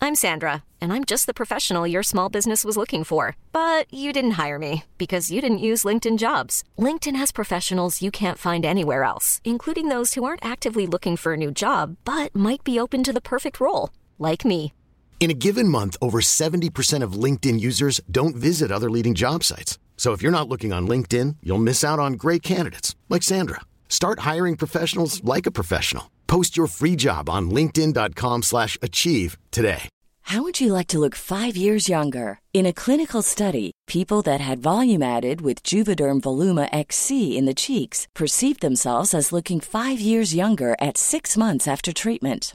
I'm 0.00 0.14
Sandra, 0.14 0.62
and 0.80 0.92
I'm 0.92 1.04
just 1.04 1.26
the 1.26 1.34
professional 1.34 1.86
your 1.86 2.04
small 2.04 2.28
business 2.28 2.64
was 2.64 2.76
looking 2.76 3.04
for. 3.04 3.36
But 3.52 3.92
you 3.92 4.12
didn't 4.12 4.38
hire 4.42 4.58
me 4.58 4.84
because 4.96 5.30
you 5.30 5.40
didn't 5.40 5.66
use 5.70 5.84
LinkedIn 5.84 6.18
jobs. 6.18 6.62
LinkedIn 6.78 7.16
has 7.16 7.32
professionals 7.32 8.00
you 8.00 8.10
can't 8.10 8.38
find 8.38 8.64
anywhere 8.64 9.02
else, 9.02 9.40
including 9.44 9.88
those 9.88 10.14
who 10.14 10.24
aren't 10.24 10.44
actively 10.44 10.86
looking 10.86 11.16
for 11.16 11.32
a 11.32 11.36
new 11.36 11.50
job 11.50 11.96
but 12.04 12.34
might 12.34 12.64
be 12.64 12.78
open 12.78 13.02
to 13.04 13.12
the 13.12 13.20
perfect 13.20 13.60
role, 13.60 13.90
like 14.18 14.44
me. 14.44 14.72
In 15.20 15.32
a 15.32 15.34
given 15.34 15.66
month, 15.68 15.96
over 16.00 16.20
70% 16.20 17.02
of 17.02 17.12
LinkedIn 17.24 17.60
users 17.60 18.00
don't 18.10 18.36
visit 18.36 18.70
other 18.70 18.88
leading 18.88 19.14
job 19.14 19.42
sites. 19.42 19.78
So 19.96 20.12
if 20.12 20.22
you're 20.22 20.38
not 20.38 20.48
looking 20.48 20.72
on 20.72 20.86
LinkedIn, 20.86 21.36
you'll 21.42 21.58
miss 21.58 21.84
out 21.84 21.98
on 21.98 22.12
great 22.12 22.42
candidates 22.42 22.94
like 23.08 23.24
Sandra. 23.24 23.60
Start 23.88 24.20
hiring 24.20 24.56
professionals 24.56 25.22
like 25.24 25.44
a 25.46 25.50
professional. 25.50 26.10
Post 26.28 26.56
your 26.56 26.68
free 26.68 26.94
job 26.94 27.28
on 27.28 27.50
linkedin.com/achieve 27.50 29.36
today. 29.50 29.88
How 30.28 30.42
would 30.42 30.60
you 30.60 30.74
like 30.74 30.88
to 30.88 30.98
look 30.98 31.14
five 31.14 31.56
years 31.56 31.88
younger? 31.88 32.38
In 32.52 32.66
a 32.66 32.72
clinical 32.72 33.22
study, 33.22 33.70
people 33.86 34.20
that 34.22 34.42
had 34.42 34.58
volume 34.62 35.02
added 35.02 35.40
with 35.40 35.62
Juvederm 35.62 36.20
Voluma 36.20 36.68
XC 36.70 37.38
in 37.38 37.46
the 37.46 37.54
cheeks 37.54 38.06
perceived 38.14 38.60
themselves 38.60 39.14
as 39.14 39.32
looking 39.32 39.58
five 39.58 40.00
years 40.00 40.34
younger 40.34 40.76
at 40.82 40.98
six 40.98 41.36
months 41.38 41.66
after 41.66 41.94
treatment. 41.94 42.54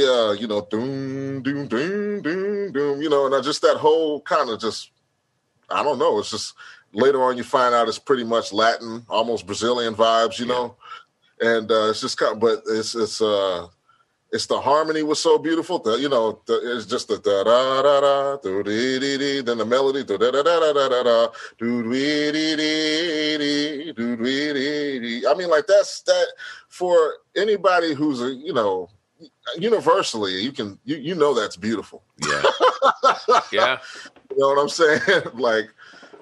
Uh, 0.00 0.32
you 0.32 0.46
know, 0.46 0.66
doom, 0.70 1.42
doom, 1.42 1.68
doom, 1.68 2.22
doom, 2.22 2.72
doom, 2.72 3.02
you 3.02 3.10
know, 3.10 3.26
and 3.26 3.34
I 3.34 3.40
just 3.40 3.62
that 3.62 3.76
whole 3.76 4.20
kind 4.22 4.50
of 4.50 4.60
just, 4.60 4.90
I 5.70 5.82
don't 5.82 5.98
know. 5.98 6.18
It's 6.18 6.30
just 6.30 6.54
later 6.92 7.22
on 7.22 7.36
you 7.36 7.44
find 7.44 7.74
out 7.74 7.88
it's 7.88 7.98
pretty 7.98 8.24
much 8.24 8.52
Latin, 8.52 9.04
almost 9.08 9.46
Brazilian 9.46 9.94
vibes, 9.94 10.38
you 10.38 10.46
know, 10.46 10.76
and 11.40 11.70
uh, 11.70 11.90
it's 11.90 12.00
just 12.00 12.18
kind 12.18 12.32
of, 12.34 12.40
but 12.40 12.62
it's 12.66 12.94
it's 12.94 13.20
uh, 13.20 13.66
it's 14.32 14.46
the 14.46 14.60
harmony 14.60 15.02
was 15.02 15.18
so 15.18 15.38
beautiful. 15.38 15.78
The 15.78 15.94
you 15.98 16.08
know, 16.08 16.42
the, 16.46 16.76
it's 16.76 16.86
just 16.86 17.08
the 17.08 17.18
da 17.18 17.44
da 17.44 17.82
da 17.82 18.00
da 18.00 18.36
do 18.38 18.62
dee 18.62 18.98
dee 18.98 19.18
dee, 19.18 19.40
then 19.40 19.58
the 19.58 19.64
melody 19.64 20.04
do 20.04 20.18
da 20.18 20.30
da 20.30 20.42
da 20.42 20.60
da 20.60 20.72
da 20.72 20.88
da 20.88 21.02
da 21.02 21.28
do 21.58 21.82
dee 21.90 22.32
dee 22.32 22.56
dee 22.56 23.92
do 23.92 24.16
dee 24.16 24.52
dee 24.52 24.98
dee. 25.00 25.26
I 25.26 25.34
mean, 25.34 25.48
like 25.48 25.66
that's 25.66 26.02
that 26.02 26.26
for 26.68 27.14
anybody 27.36 27.94
who's 27.94 28.20
a 28.20 28.32
you 28.34 28.52
know 28.52 28.90
universally 29.58 30.42
you 30.42 30.52
can 30.52 30.78
you 30.84 30.96
you 30.96 31.14
know 31.14 31.34
that's 31.34 31.56
beautiful. 31.56 32.02
Yeah. 32.26 32.42
yeah. 33.52 33.78
you 34.30 34.38
know 34.38 34.48
what 34.48 34.58
i'm 34.58 34.68
saying? 34.68 35.00
Like 35.34 35.70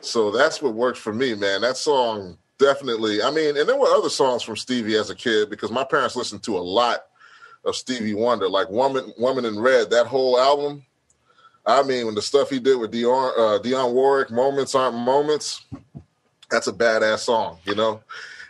so 0.00 0.30
that's 0.30 0.60
what 0.62 0.74
worked 0.74 0.98
for 0.98 1.12
me 1.12 1.34
man. 1.34 1.62
That 1.62 1.76
song 1.76 2.38
definitely 2.58 3.22
i 3.22 3.30
mean 3.30 3.56
and 3.56 3.68
there 3.68 3.76
were 3.76 3.88
other 3.88 4.08
songs 4.08 4.42
from 4.42 4.56
stevie 4.56 4.96
as 4.96 5.10
a 5.10 5.14
kid 5.14 5.50
because 5.50 5.70
my 5.70 5.84
parents 5.84 6.16
listened 6.16 6.42
to 6.42 6.56
a 6.56 6.58
lot 6.58 7.04
of 7.66 7.76
stevie 7.76 8.14
wonder 8.14 8.48
like 8.48 8.68
woman 8.70 9.12
woman 9.18 9.44
in 9.44 9.58
red 9.58 9.90
that 9.90 10.06
whole 10.06 10.38
album. 10.38 10.82
I 11.66 11.82
mean 11.82 12.06
when 12.06 12.14
the 12.14 12.22
stuff 12.22 12.48
he 12.48 12.60
did 12.60 12.76
with 12.78 12.92
Dionne 12.92 13.32
uh, 13.36 13.62
Dionne 13.62 13.92
Warwick 13.92 14.30
moments 14.30 14.74
aren't 14.74 14.96
moments 14.96 15.66
that's 16.50 16.68
a 16.68 16.72
badass 16.72 17.20
song 17.20 17.58
you 17.64 17.74
know? 17.74 18.02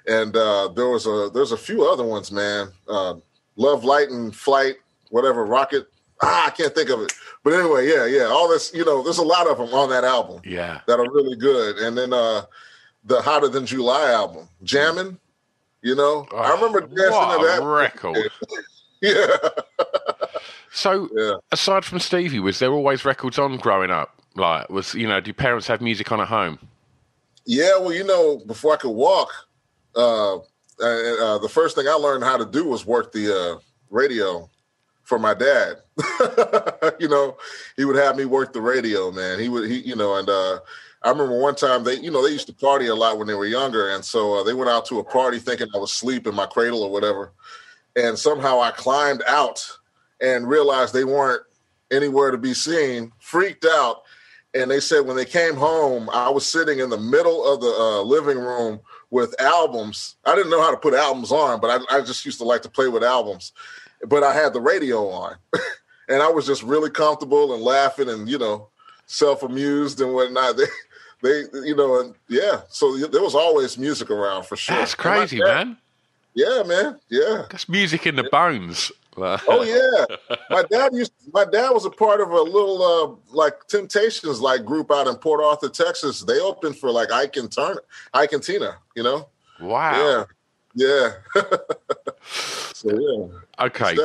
And 0.07 0.37
uh 0.37 0.69
there 0.69 0.89
was 0.89 1.07
a 1.07 1.31
there's 1.33 1.53
a 1.53 1.57
few 1.57 1.91
other 1.91 2.05
ones 2.05 2.31
man. 2.31 2.69
Uh 2.87 3.15
love 3.57 3.85
light 3.85 4.09
and 4.11 4.35
flight 4.35 4.77
whatever 5.11 5.45
rocket 5.45 5.87
ah 6.23 6.47
i 6.47 6.51
can't 6.51 6.75
think 6.75 6.91
of 6.91 7.01
it 7.01 7.13
but 7.45 7.53
anyway 7.53 7.89
yeah 7.89 8.05
yeah 8.07 8.25
all 8.25 8.49
this 8.49 8.73
you 8.75 8.85
know 8.85 9.03
there's 9.03 9.19
a 9.19 9.23
lot 9.25 9.47
of 9.49 9.59
them 9.59 9.73
on 9.75 9.89
that 9.91 10.05
album 10.05 10.41
Yeah. 10.45 10.81
that 10.87 10.99
are 11.01 11.11
really 11.11 11.37
good 11.37 11.77
and 11.79 11.97
then 11.97 12.13
uh 12.13 12.43
the 13.05 13.21
hotter 13.23 13.49
than 13.49 13.67
july 13.67 14.11
album 14.11 14.49
jamming 14.63 15.19
you 15.83 15.95
know 15.95 16.27
i 16.35 16.53
remember 16.55 16.81
dancing 16.81 16.97
to 16.99 17.39
a 17.39 17.47
that 17.47 17.63
record. 17.63 18.31
yeah 19.03 19.27
So, 20.73 21.09
Yeah. 21.15 21.37
aside 21.53 21.87
from 21.87 22.01
Stevie, 22.01 22.39
was 22.39 22.59
there 22.59 22.71
always 22.71 23.05
records 23.07 23.39
on 23.39 23.57
growing 23.57 23.91
up? 23.91 24.21
Like, 24.35 24.69
was 24.69 24.95
you 24.95 25.09
know, 25.09 25.21
do 25.21 25.33
parents 25.33 25.67
have 25.69 25.81
music 25.81 26.13
on 26.13 26.21
at 26.21 26.29
home? 26.29 26.59
Yeah, 27.47 27.79
well, 27.79 27.95
you 27.95 28.05
know, 28.05 28.43
before 28.47 28.75
I 28.75 28.77
could 28.77 28.91
walk, 28.91 29.31
uh, 29.95 30.39
uh, 30.81 30.87
uh, 30.87 31.39
the 31.39 31.49
first 31.49 31.77
thing 31.77 31.87
I 31.89 31.95
learned 31.95 32.25
how 32.25 32.37
to 32.37 32.47
do 32.47 32.65
was 32.67 32.87
work 32.87 33.13
the 33.13 33.35
uh, 33.35 33.61
radio 33.91 34.49
for 35.05 35.19
my 35.19 35.35
dad. 35.35 35.77
you 36.99 37.09
know, 37.09 37.37
he 37.77 37.85
would 37.85 37.97
have 37.97 38.17
me 38.17 38.25
work 38.25 38.53
the 38.53 38.61
radio, 38.61 39.11
man. 39.11 39.39
He 39.39 39.49
would, 39.49 39.71
he, 39.71 39.79
you 39.79 39.97
know, 39.97 40.17
and 40.17 40.29
uh, 40.29 40.59
I 41.03 41.11
remember 41.11 41.39
one 41.39 41.55
time 41.55 41.85
they, 41.85 41.95
you 41.99 42.11
know, 42.11 42.23
they 42.23 42.33
used 42.33 42.49
to 42.49 42.53
party 42.53 42.89
a 42.89 42.95
lot 42.95 43.17
when 43.17 43.27
they 43.27 43.35
were 43.35 43.47
younger, 43.47 43.91
and 43.91 44.05
so 44.05 44.41
uh, 44.41 44.43
they 44.43 44.53
went 44.53 44.69
out 44.69 44.85
to 44.87 44.99
a 44.99 45.05
party 45.05 45.39
thinking 45.39 45.69
I 45.75 45.79
was 45.79 45.93
asleep 45.93 46.27
in 46.27 46.35
my 46.35 46.47
cradle 46.47 46.83
or 46.83 46.91
whatever, 46.91 47.33
and 47.95 48.19
somehow 48.19 48.61
I 48.61 48.73
climbed 48.73 49.23
out 49.27 49.65
and 50.21 50.49
realized 50.49 50.93
they 50.93 51.05
weren't 51.05 51.43
anywhere 51.91 52.31
to 52.31 52.39
be 52.39 52.53
seen. 52.53 53.13
Freaked 53.21 53.65
out, 53.65 54.03
and 54.55 54.71
they 54.71 54.81
said 54.81 55.07
when 55.07 55.17
they 55.17 55.25
came 55.25 55.55
home, 55.55 56.11
I 56.11 56.29
was 56.29 56.45
sitting 56.45 56.81
in 56.81 56.91
the 56.91 56.99
middle 56.99 57.47
of 57.47 57.61
the 57.61 57.75
uh, 57.79 58.03
living 58.03 58.39
room 58.39 58.81
with 59.11 59.39
albums. 59.41 60.17
I 60.25 60.35
didn't 60.35 60.51
know 60.51 60.63
how 60.63 60.71
to 60.71 60.77
put 60.77 60.95
albums 60.95 61.33
on, 61.33 61.61
but 61.61 61.83
I, 61.91 61.97
I 61.97 62.01
just 62.01 62.25
used 62.25 62.39
to 62.39 62.45
like 62.45 62.63
to 62.63 62.69
play 62.69 62.89
with 62.89 63.05
albums. 63.05 63.53
But 64.07 64.23
I 64.23 64.33
had 64.33 64.53
the 64.53 64.61
radio 64.61 65.09
on, 65.09 65.37
and 66.09 66.23
I 66.23 66.29
was 66.29 66.47
just 66.47 66.63
really 66.63 66.91
comfortable 66.91 67.55
and 67.55 67.63
laughing 67.63 68.09
and 68.09 68.29
you 68.29 68.39
know 68.39 68.69
self 69.07 69.43
amused 69.43 70.01
and 70.01 70.13
whatnot. 70.13 70.57
They, 71.23 71.45
they, 71.45 71.67
you 71.67 71.75
know, 71.75 71.99
and 71.99 72.15
yeah. 72.29 72.61
So 72.69 72.95
there 72.99 73.23
was 73.23 73.35
always 73.35 73.79
music 73.79 74.11
around 74.11 74.45
for 74.45 74.55
sure. 74.55 74.77
That's 74.77 74.95
crazy, 74.95 75.41
man. 75.41 75.79
Yeah, 76.35 76.63
man. 76.67 77.01
Yeah. 77.09 77.47
That's 77.51 77.71
music 77.71 78.07
in 78.07 78.17
the 78.17 78.29
bones. 78.31 78.93
Oh 79.19 79.63
yeah, 79.63 80.37
my 80.51 80.63
dad 80.63 80.93
used. 80.95 81.13
My 81.33 81.45
dad 81.45 81.71
was 81.71 81.85
a 81.85 81.91
part 81.91 82.21
of 82.21 82.31
a 82.31 82.43
little 82.43 82.83
uh, 82.83 83.35
like 83.35 83.67
Temptations 83.67 84.41
like 84.41 84.65
group 84.65 84.91
out 84.91 85.07
in 85.07 85.17
Port 85.17 85.43
Arthur, 85.43 85.69
Texas. 85.69 86.21
They 86.21 86.41
opened 86.41 86.77
for 86.77 86.91
like 86.91 87.11
Ike 87.11 87.37
and 87.37 87.51
Turner, 87.51 87.83
Ike 88.15 88.33
and 88.33 88.43
Tina. 88.43 88.77
You 88.95 89.03
know. 89.03 89.29
Wow. 89.61 90.27
Yeah. 90.77 91.13
Yeah. 91.35 91.43
so 92.23 92.91
yeah. 92.91 93.65
Okay. 93.67 93.97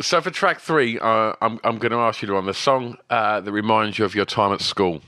So 0.00 0.20
for 0.20 0.30
track 0.30 0.60
three, 0.60 0.98
uh, 0.98 1.32
I'm 1.40 1.58
I'm 1.64 1.78
going 1.78 1.92
to 1.92 1.98
ask 1.98 2.20
you 2.20 2.28
to 2.28 2.36
on 2.36 2.46
the 2.46 2.54
song 2.54 2.98
uh, 3.08 3.40
that 3.40 3.50
reminds 3.50 3.98
you 3.98 4.04
of 4.04 4.14
your 4.14 4.26
time 4.26 4.52
at 4.52 4.60
school. 4.60 5.00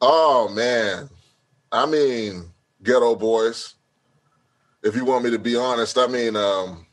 Oh 0.00 0.48
man, 0.48 1.08
I 1.72 1.86
mean, 1.86 2.44
Geto 2.82 3.18
Boys. 3.18 3.74
If 4.82 4.94
you 4.94 5.04
want 5.04 5.24
me 5.24 5.30
to 5.30 5.38
be 5.38 5.56
honest, 5.56 5.96
I 5.96 6.06
mean, 6.06 6.36
um, 6.36 6.86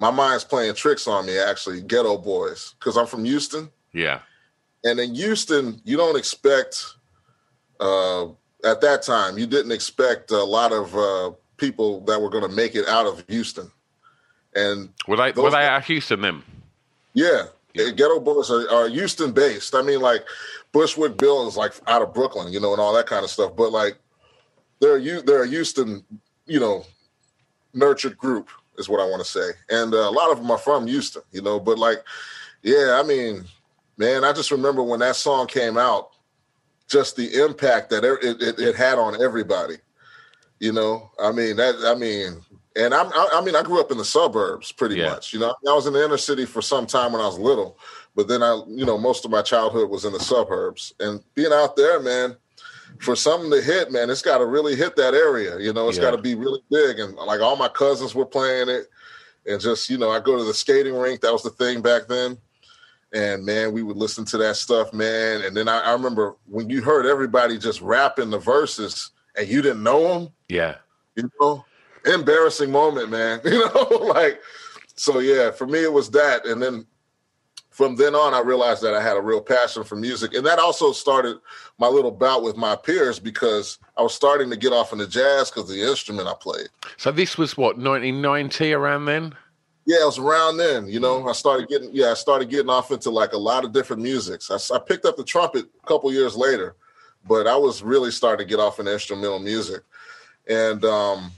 my 0.00 0.10
mind's 0.10 0.44
playing 0.44 0.74
tricks 0.74 1.06
on 1.06 1.26
me. 1.26 1.38
Actually, 1.38 1.82
Geto 1.82 2.22
Boys, 2.22 2.74
because 2.78 2.96
I'm 2.96 3.06
from 3.06 3.24
Houston. 3.24 3.68
Yeah. 3.92 4.20
And 4.82 4.98
in 4.98 5.14
Houston, 5.14 5.80
you 5.84 5.96
don't 5.96 6.16
expect. 6.16 6.94
Uh, 7.78 8.28
at 8.64 8.80
that 8.80 9.02
time, 9.02 9.38
you 9.38 9.46
didn't 9.46 9.72
expect 9.72 10.30
a 10.30 10.42
lot 10.42 10.72
of 10.72 10.94
uh, 10.96 11.30
people 11.56 12.00
that 12.02 12.20
were 12.20 12.30
going 12.30 12.48
to 12.48 12.54
make 12.54 12.74
it 12.74 12.88
out 12.88 13.06
of 13.06 13.24
Houston. 13.28 13.70
And 14.54 14.90
were 15.06 15.16
they 15.16 15.32
were 15.32 15.50
they 15.50 15.64
out 15.64 15.82
of 15.82 15.86
Houston 15.86 16.22
then? 16.22 16.42
Yeah, 17.14 17.44
yeah. 17.74 17.90
Geto 17.90 18.22
Boys 18.22 18.50
are, 18.50 18.68
are 18.70 18.88
Houston 18.88 19.32
based. 19.32 19.74
I 19.74 19.82
mean, 19.82 20.00
like 20.00 20.24
Bushwick 20.72 21.16
Bill 21.16 21.46
is 21.46 21.56
like 21.56 21.72
out 21.86 22.02
of 22.02 22.12
Brooklyn, 22.12 22.52
you 22.52 22.60
know, 22.60 22.72
and 22.72 22.80
all 22.80 22.92
that 22.94 23.06
kind 23.06 23.24
of 23.24 23.30
stuff. 23.30 23.54
But 23.56 23.70
like 23.70 23.96
they're 24.80 25.22
they're 25.22 25.44
a 25.44 25.48
Houston, 25.48 26.04
you 26.46 26.58
know, 26.58 26.84
nurtured 27.72 28.18
group 28.18 28.48
is 28.80 28.88
what 28.88 29.00
I 29.00 29.04
want 29.04 29.24
to 29.24 29.30
say, 29.30 29.50
and 29.68 29.94
uh, 29.94 29.98
a 29.98 30.10
lot 30.10 30.32
of 30.32 30.38
them 30.38 30.50
are 30.50 30.58
from 30.58 30.86
Houston, 30.86 31.22
you 31.30 31.42
know. 31.42 31.60
But 31.60 31.78
like, 31.78 32.02
yeah, 32.62 33.00
I 33.00 33.06
mean, 33.06 33.44
man, 33.96 34.24
I 34.24 34.32
just 34.32 34.50
remember 34.50 34.82
when 34.82 35.00
that 35.00 35.14
song 35.14 35.46
came 35.46 35.78
out, 35.78 36.10
just 36.88 37.14
the 37.14 37.42
impact 37.44 37.90
that 37.90 38.02
it, 38.04 38.42
it, 38.42 38.58
it 38.58 38.74
had 38.74 38.98
on 38.98 39.22
everybody. 39.22 39.76
You 40.58 40.72
know, 40.72 41.10
I 41.22 41.30
mean 41.30 41.56
that. 41.56 41.76
I 41.84 41.94
mean, 41.94 42.42
and 42.76 42.94
I'm, 42.94 43.06
I, 43.08 43.28
I 43.34 43.44
mean, 43.44 43.56
I 43.56 43.62
grew 43.62 43.80
up 43.80 43.90
in 43.90 43.98
the 43.98 44.04
suburbs 44.04 44.72
pretty 44.72 44.96
yeah. 44.96 45.10
much. 45.10 45.32
You 45.32 45.40
know, 45.40 45.54
I 45.68 45.72
was 45.72 45.86
in 45.86 45.92
the 45.92 46.04
inner 46.04 46.18
city 46.18 46.46
for 46.46 46.62
some 46.62 46.86
time 46.86 47.12
when 47.12 47.20
I 47.20 47.26
was 47.26 47.38
little, 47.38 47.78
but 48.14 48.28
then 48.28 48.42
I, 48.42 48.62
you 48.68 48.84
know, 48.84 48.98
most 48.98 49.24
of 49.24 49.30
my 49.30 49.42
childhood 49.42 49.90
was 49.90 50.04
in 50.04 50.12
the 50.12 50.20
suburbs. 50.20 50.92
And 51.00 51.22
being 51.34 51.52
out 51.52 51.76
there, 51.76 52.00
man, 52.00 52.36
for 53.00 53.16
something 53.16 53.50
to 53.50 53.60
hit, 53.60 53.90
man, 53.90 54.10
it's 54.10 54.22
got 54.22 54.38
to 54.38 54.46
really 54.46 54.76
hit 54.76 54.94
that 54.96 55.14
area. 55.14 55.58
You 55.58 55.72
know, 55.72 55.88
it's 55.88 55.96
yeah. 55.96 56.04
got 56.04 56.10
to 56.12 56.22
be 56.22 56.34
really 56.34 56.62
big. 56.70 56.98
And 56.98 57.14
like 57.14 57.40
all 57.40 57.56
my 57.56 57.68
cousins 57.68 58.14
were 58.14 58.26
playing 58.26 58.68
it, 58.68 58.86
and 59.46 59.60
just 59.60 59.88
you 59.90 59.98
know, 59.98 60.10
I 60.10 60.20
go 60.20 60.36
to 60.36 60.44
the 60.44 60.54
skating 60.54 60.94
rink. 60.94 61.20
That 61.22 61.32
was 61.32 61.42
the 61.42 61.50
thing 61.50 61.80
back 61.82 62.08
then. 62.08 62.38
And 63.12 63.44
man, 63.44 63.72
we 63.72 63.82
would 63.82 63.96
listen 63.96 64.24
to 64.26 64.38
that 64.38 64.54
stuff, 64.56 64.92
man. 64.92 65.42
And 65.42 65.56
then 65.56 65.66
I, 65.66 65.80
I 65.80 65.92
remember 65.92 66.36
when 66.46 66.70
you 66.70 66.80
heard 66.80 67.06
everybody 67.06 67.58
just 67.58 67.80
rapping 67.80 68.30
the 68.30 68.38
verses, 68.38 69.10
and 69.36 69.48
you 69.48 69.62
didn't 69.62 69.82
know 69.82 70.06
them. 70.06 70.28
Yeah, 70.48 70.76
you 71.16 71.30
know 71.40 71.64
embarrassing 72.06 72.70
moment, 72.70 73.10
man. 73.10 73.40
You 73.44 73.66
know, 73.74 73.96
like 74.14 74.40
so. 74.94 75.18
Yeah, 75.18 75.50
for 75.50 75.66
me 75.66 75.82
it 75.82 75.92
was 75.92 76.10
that, 76.10 76.46
and 76.46 76.62
then 76.62 76.86
from 77.80 77.96
then 77.96 78.14
on, 78.14 78.34
I 78.34 78.40
realized 78.40 78.82
that 78.82 78.92
I 78.92 79.02
had 79.02 79.16
a 79.16 79.22
real 79.22 79.40
passion 79.40 79.84
for 79.84 79.96
music, 79.96 80.34
and 80.34 80.44
that 80.44 80.58
also 80.58 80.92
started 80.92 81.38
my 81.78 81.86
little 81.86 82.10
bout 82.10 82.42
with 82.42 82.54
my 82.54 82.76
peers 82.76 83.18
because 83.18 83.78
I 83.96 84.02
was 84.02 84.12
starting 84.12 84.50
to 84.50 84.56
get 84.58 84.74
off 84.74 84.92
into 84.92 85.06
jazz 85.06 85.50
because 85.50 85.66
the 85.66 85.80
instrument 85.80 86.28
I 86.28 86.34
played. 86.38 86.68
So 86.98 87.10
this 87.10 87.38
was 87.38 87.56
what 87.56 87.78
1990 87.78 88.74
around 88.74 89.06
then. 89.06 89.34
Yeah, 89.86 90.02
it 90.02 90.04
was 90.04 90.18
around 90.18 90.58
then. 90.58 90.88
You 90.88 91.00
know, 91.00 91.26
I 91.26 91.32
started 91.32 91.70
getting 91.70 91.88
yeah, 91.94 92.10
I 92.10 92.14
started 92.14 92.50
getting 92.50 92.68
off 92.68 92.90
into 92.90 93.08
like 93.08 93.32
a 93.32 93.38
lot 93.38 93.64
of 93.64 93.72
different 93.72 94.02
musics. 94.02 94.50
I, 94.50 94.76
I 94.76 94.78
picked 94.78 95.06
up 95.06 95.16
the 95.16 95.24
trumpet 95.24 95.64
a 95.82 95.86
couple 95.86 96.12
years 96.12 96.36
later, 96.36 96.76
but 97.26 97.46
I 97.46 97.56
was 97.56 97.82
really 97.82 98.10
starting 98.10 98.46
to 98.46 98.50
get 98.50 98.60
off 98.60 98.78
in 98.78 98.88
instrumental 98.88 99.38
music, 99.38 99.80
and 100.46 100.84
um, 100.84 101.30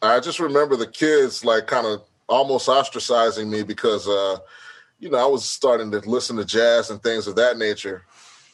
I 0.00 0.20
just 0.20 0.40
remember 0.40 0.74
the 0.74 0.86
kids 0.86 1.44
like 1.44 1.66
kind 1.66 1.86
of 1.86 2.00
almost 2.30 2.66
ostracizing 2.66 3.50
me 3.50 3.62
because 3.62 4.08
uh, 4.08 4.38
you 5.02 5.10
know 5.10 5.18
I 5.18 5.26
was 5.26 5.44
starting 5.44 5.90
to 5.90 5.98
listen 6.08 6.36
to 6.36 6.44
jazz 6.44 6.88
and 6.88 7.02
things 7.02 7.26
of 7.26 7.34
that 7.34 7.58
nature, 7.58 8.04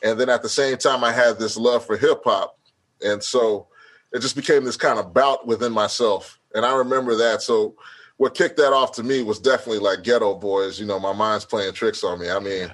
and 0.02 0.18
then 0.18 0.30
at 0.30 0.42
the 0.42 0.48
same 0.48 0.78
time 0.78 1.04
I 1.04 1.12
had 1.12 1.38
this 1.38 1.58
love 1.58 1.84
for 1.84 1.98
hip 1.98 2.22
hop, 2.24 2.58
and 3.04 3.22
so 3.22 3.66
it 4.12 4.20
just 4.20 4.34
became 4.34 4.64
this 4.64 4.78
kind 4.78 4.98
of 4.98 5.12
bout 5.12 5.46
within 5.46 5.72
myself, 5.72 6.40
and 6.54 6.64
I 6.64 6.74
remember 6.74 7.14
that. 7.16 7.42
So 7.42 7.76
what 8.16 8.34
kicked 8.34 8.56
that 8.56 8.72
off 8.72 8.92
to 8.92 9.02
me 9.02 9.22
was 9.22 9.38
definitely 9.38 9.80
like 9.80 9.98
Geto 9.98 10.40
Boys. 10.40 10.80
You 10.80 10.86
know, 10.86 10.98
my 10.98 11.12
mind's 11.12 11.44
playing 11.44 11.74
tricks 11.74 12.02
on 12.02 12.18
me. 12.18 12.30
I 12.30 12.38
mean, 12.38 12.72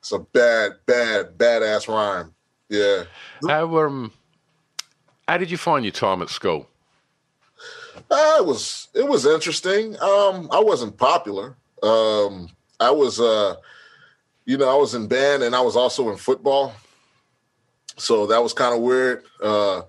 it's 0.00 0.10
a 0.10 0.18
bad, 0.18 0.72
bad, 0.84 1.38
badass 1.38 1.86
rhyme. 1.86 2.34
Yeah. 2.68 3.04
How 3.46 3.78
um, 3.78 4.10
how 5.28 5.38
did 5.38 5.52
you 5.52 5.56
find 5.56 5.84
your 5.84 5.92
time 5.92 6.22
at 6.22 6.28
school? 6.28 6.68
Uh, 8.10 8.36
it 8.38 8.46
was 8.46 8.88
it 8.94 9.06
was 9.06 9.24
interesting. 9.26 9.94
Um, 10.00 10.48
I 10.50 10.58
wasn't 10.58 10.96
popular. 10.96 11.56
Um, 11.84 12.50
I 12.80 12.90
was, 12.90 13.20
uh, 13.20 13.56
you 14.44 14.56
know, 14.56 14.68
I 14.68 14.74
was 14.74 14.94
in 14.94 15.08
band 15.08 15.42
and 15.42 15.54
I 15.54 15.60
was 15.60 15.76
also 15.76 16.10
in 16.10 16.16
football, 16.16 16.74
so 17.96 18.26
that 18.26 18.42
was 18.42 18.52
kind 18.52 18.74
of 18.74 18.82
weird. 18.82 19.24
Uh, 19.42 19.82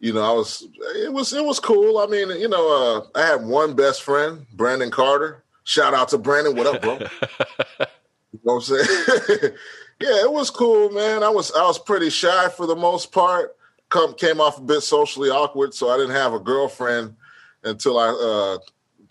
you 0.00 0.12
know, 0.12 0.22
I 0.22 0.32
was 0.32 0.66
it 0.96 1.12
was 1.12 1.32
it 1.32 1.44
was 1.44 1.58
cool. 1.58 1.98
I 1.98 2.06
mean, 2.06 2.28
you 2.40 2.48
know, 2.48 3.06
uh, 3.14 3.18
I 3.18 3.26
had 3.26 3.44
one 3.44 3.74
best 3.74 4.02
friend, 4.02 4.46
Brandon 4.52 4.90
Carter. 4.90 5.42
Shout 5.64 5.94
out 5.94 6.10
to 6.10 6.18
Brandon. 6.18 6.54
What 6.54 6.66
up, 6.66 6.82
bro? 6.82 6.98
you 6.98 8.40
know 8.44 8.54
what 8.54 8.54
I'm 8.54 8.60
saying? 8.60 8.84
yeah, 10.00 10.22
it 10.22 10.30
was 10.30 10.50
cool, 10.50 10.90
man. 10.90 11.22
I 11.22 11.30
was 11.30 11.52
I 11.52 11.62
was 11.62 11.78
pretty 11.78 12.10
shy 12.10 12.48
for 12.50 12.66
the 12.66 12.76
most 12.76 13.12
part. 13.12 13.56
Come 13.88 14.14
came 14.14 14.40
off 14.40 14.58
a 14.58 14.62
bit 14.62 14.82
socially 14.82 15.30
awkward, 15.30 15.72
so 15.72 15.88
I 15.88 15.96
didn't 15.96 16.14
have 16.14 16.34
a 16.34 16.40
girlfriend 16.40 17.16
until 17.62 17.98
I 17.98 18.08
uh, 18.08 18.58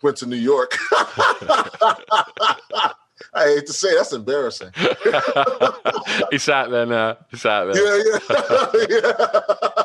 went 0.03 0.17
to 0.17 0.27
New 0.27 0.35
York. 0.35 0.77
Hate 3.55 3.67
to 3.67 3.73
say 3.73 3.95
that's 3.95 4.13
embarrassing. 4.13 4.71
he 6.31 6.37
sat 6.37 6.69
there 6.69 6.85
now. 6.85 7.17
He's 7.29 7.45
out 7.45 7.73
there. 7.73 7.97
Yeah, 7.97 8.19
yeah, 8.29 8.85
yeah. 8.89 9.81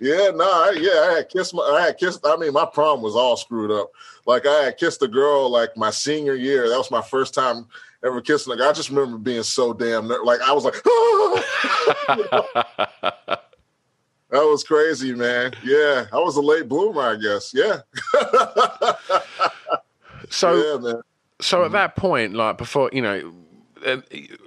Yeah, 0.00 0.30
no, 0.34 0.44
I, 0.44 0.76
yeah, 0.80 1.10
I 1.10 1.12
had 1.18 1.28
kissed 1.28 1.54
my, 1.54 1.62
I 1.62 1.86
had 1.86 1.96
kissed. 1.96 2.26
I 2.26 2.36
mean, 2.36 2.52
my 2.52 2.66
prom 2.66 3.02
was 3.02 3.14
all 3.14 3.36
screwed 3.36 3.70
up. 3.70 3.92
Like 4.26 4.46
I 4.46 4.64
had 4.64 4.76
kissed 4.76 5.00
a 5.02 5.08
girl 5.08 5.48
like 5.48 5.76
my 5.76 5.90
senior 5.90 6.34
year. 6.34 6.68
That 6.68 6.76
was 6.76 6.90
my 6.90 7.02
first 7.02 7.34
time 7.34 7.66
ever 8.04 8.20
kissing 8.20 8.52
a 8.52 8.56
girl. 8.56 8.68
I 8.68 8.72
just 8.72 8.90
remember 8.90 9.16
being 9.18 9.44
so 9.44 9.72
damn 9.72 10.08
like 10.08 10.40
I 10.40 10.52
was 10.52 10.64
like! 10.64 10.74
That 14.32 14.46
was 14.46 14.64
crazy, 14.64 15.14
man. 15.14 15.52
Yeah, 15.62 16.06
I 16.10 16.16
was 16.16 16.36
a 16.36 16.40
late 16.40 16.66
bloomer, 16.66 17.02
I 17.02 17.16
guess. 17.16 17.52
Yeah. 17.52 17.80
so, 20.30 20.54
yeah, 20.56 20.78
man. 20.78 21.02
So 21.42 21.64
at 21.64 21.72
that 21.72 21.96
point, 21.96 22.34
like 22.34 22.58
before, 22.58 22.90
you 22.92 23.02
know, 23.02 23.32
uh, 23.84 24.00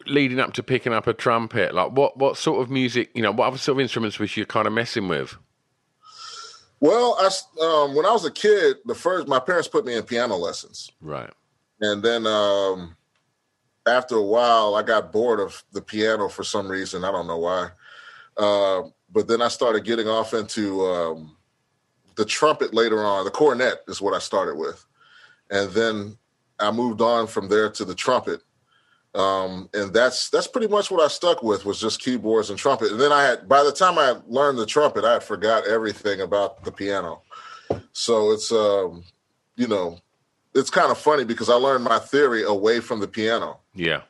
leading 0.05 0.39
up 0.39 0.53
to 0.53 0.63
picking 0.63 0.93
up 0.93 1.07
a 1.07 1.13
trumpet, 1.13 1.75
like 1.75 1.91
what 1.91 2.17
what 2.17 2.37
sort 2.37 2.61
of 2.61 2.69
music, 2.69 3.11
you 3.13 3.21
know, 3.21 3.31
what 3.31 3.47
other 3.47 3.57
sort 3.57 3.77
of 3.77 3.81
instruments 3.81 4.19
was 4.19 4.35
you 4.37 4.45
kind 4.45 4.67
of 4.67 4.73
messing 4.73 5.07
with? 5.07 5.35
Well, 6.79 7.17
I 7.19 7.25
um, 7.63 7.95
when 7.95 8.05
I 8.05 8.11
was 8.11 8.25
a 8.25 8.31
kid, 8.31 8.77
the 8.85 8.95
first 8.95 9.27
my 9.27 9.39
parents 9.39 9.67
put 9.67 9.85
me 9.85 9.95
in 9.95 10.03
piano 10.03 10.35
lessons, 10.35 10.91
right, 11.01 11.31
and 11.81 12.03
then 12.03 12.25
um, 12.25 12.95
after 13.85 14.15
a 14.15 14.23
while, 14.23 14.75
I 14.75 14.83
got 14.83 15.11
bored 15.11 15.39
of 15.39 15.63
the 15.71 15.81
piano 15.81 16.29
for 16.29 16.43
some 16.43 16.67
reason. 16.67 17.03
I 17.03 17.11
don't 17.11 17.27
know 17.27 17.37
why. 17.37 17.69
Uh, 18.37 18.83
but 19.11 19.27
then 19.27 19.41
I 19.41 19.47
started 19.47 19.85
getting 19.85 20.07
off 20.07 20.33
into 20.33 20.81
um, 20.85 21.37
the 22.15 22.25
trumpet 22.25 22.73
later 22.73 23.03
on. 23.03 23.23
The 23.25 23.31
cornet 23.31 23.79
is 23.87 24.01
what 24.01 24.13
I 24.13 24.19
started 24.19 24.55
with, 24.57 24.85
and 25.49 25.71
then 25.71 26.17
I 26.59 26.71
moved 26.71 27.01
on 27.01 27.27
from 27.27 27.49
there 27.49 27.69
to 27.71 27.85
the 27.85 27.95
trumpet. 27.95 28.41
Um, 29.15 29.69
and 29.73 29.93
that's 29.93 30.29
that's 30.29 30.47
pretty 30.47 30.67
much 30.67 30.91
what 30.91 31.01
I 31.01 31.07
stuck 31.07 31.41
with 31.41 31.63
was 31.63 31.79
just 31.79 32.01
keyboards 32.01 32.49
and 32.49 32.59
trumpet. 32.59 32.91
And 32.91 32.99
then 32.99 33.13
I 33.13 33.23
had 33.23 33.47
by 33.47 33.63
the 33.63 33.71
time 33.71 33.97
I 33.97 34.17
learned 34.27 34.57
the 34.57 34.65
trumpet, 34.65 35.05
I 35.05 35.13
had 35.13 35.23
forgot 35.23 35.65
everything 35.67 36.19
about 36.19 36.65
the 36.65 36.71
piano. 36.71 37.21
So 37.93 38.31
it's 38.31 38.51
um, 38.51 39.05
you 39.55 39.67
know, 39.67 39.99
it's 40.53 40.69
kind 40.69 40.91
of 40.91 40.97
funny 40.97 41.23
because 41.23 41.49
I 41.49 41.55
learned 41.55 41.85
my 41.85 41.99
theory 41.99 42.43
away 42.43 42.81
from 42.81 42.99
the 42.99 43.07
piano. 43.07 43.59
Yeah. 43.73 44.01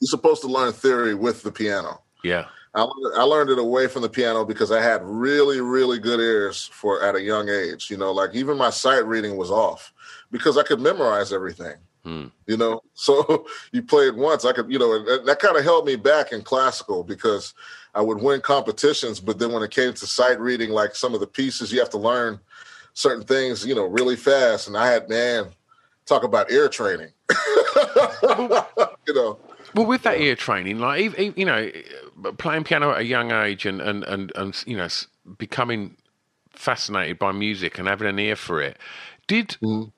You're 0.00 0.08
supposed 0.08 0.42
to 0.42 0.48
learn 0.48 0.72
theory 0.72 1.14
with 1.14 1.42
the 1.42 1.50
piano. 1.50 2.02
Yeah. 2.22 2.46
I, 2.76 2.86
I 3.16 3.22
learned 3.22 3.50
it 3.50 3.58
away 3.58 3.88
from 3.88 4.02
the 4.02 4.08
piano 4.08 4.44
because 4.44 4.70
I 4.70 4.82
had 4.82 5.02
really, 5.02 5.60
really 5.60 5.98
good 5.98 6.20
ears 6.20 6.66
for 6.66 7.02
at 7.02 7.14
a 7.14 7.22
young 7.22 7.48
age. 7.48 7.90
You 7.90 7.96
know, 7.96 8.12
like 8.12 8.34
even 8.34 8.56
my 8.56 8.70
sight 8.70 9.04
reading 9.06 9.36
was 9.36 9.50
off 9.50 9.92
because 10.34 10.58
I 10.58 10.64
could 10.64 10.80
memorize 10.80 11.32
everything. 11.32 11.76
Hmm. 12.02 12.26
You 12.48 12.56
know, 12.56 12.80
so 12.94 13.46
you 13.70 13.84
play 13.84 14.08
it 14.08 14.16
once, 14.16 14.44
I 14.44 14.52
could, 14.52 14.68
you 14.68 14.80
know, 14.80 14.92
and 14.92 15.28
that 15.28 15.38
kind 15.38 15.56
of 15.56 15.62
held 15.62 15.86
me 15.86 15.94
back 15.94 16.32
in 16.32 16.42
classical 16.42 17.04
because 17.04 17.54
I 17.94 18.00
would 18.00 18.20
win 18.20 18.40
competitions, 18.40 19.20
but 19.20 19.38
then 19.38 19.52
when 19.52 19.62
it 19.62 19.70
came 19.70 19.92
to 19.94 20.06
sight 20.08 20.40
reading, 20.40 20.70
like 20.70 20.96
some 20.96 21.14
of 21.14 21.20
the 21.20 21.28
pieces, 21.28 21.72
you 21.72 21.78
have 21.78 21.90
to 21.90 21.98
learn 21.98 22.40
certain 22.94 23.24
things, 23.24 23.64
you 23.64 23.76
know, 23.76 23.84
really 23.84 24.16
fast. 24.16 24.66
And 24.66 24.76
I 24.76 24.90
had, 24.90 25.08
man, 25.08 25.46
talk 26.04 26.24
about 26.24 26.50
ear 26.50 26.68
training. 26.68 27.12
you 29.06 29.14
know. 29.14 29.38
Well, 29.76 29.86
with 29.86 30.02
that 30.02 30.18
ear 30.18 30.34
training, 30.34 30.80
like 30.80 31.16
you 31.16 31.44
know, 31.44 31.70
playing 32.38 32.64
piano 32.64 32.90
at 32.90 33.02
a 33.02 33.04
young 33.04 33.30
age 33.30 33.66
and 33.66 33.80
and 33.80 34.02
and, 34.02 34.32
and 34.34 34.64
you 34.66 34.76
know, 34.76 34.88
becoming 35.38 35.96
fascinated 36.50 37.20
by 37.20 37.30
music 37.30 37.78
and 37.78 37.86
having 37.86 38.08
an 38.08 38.18
ear 38.18 38.36
for 38.36 38.60
it, 38.60 38.78
did 39.28 39.56
mm. 39.62 39.92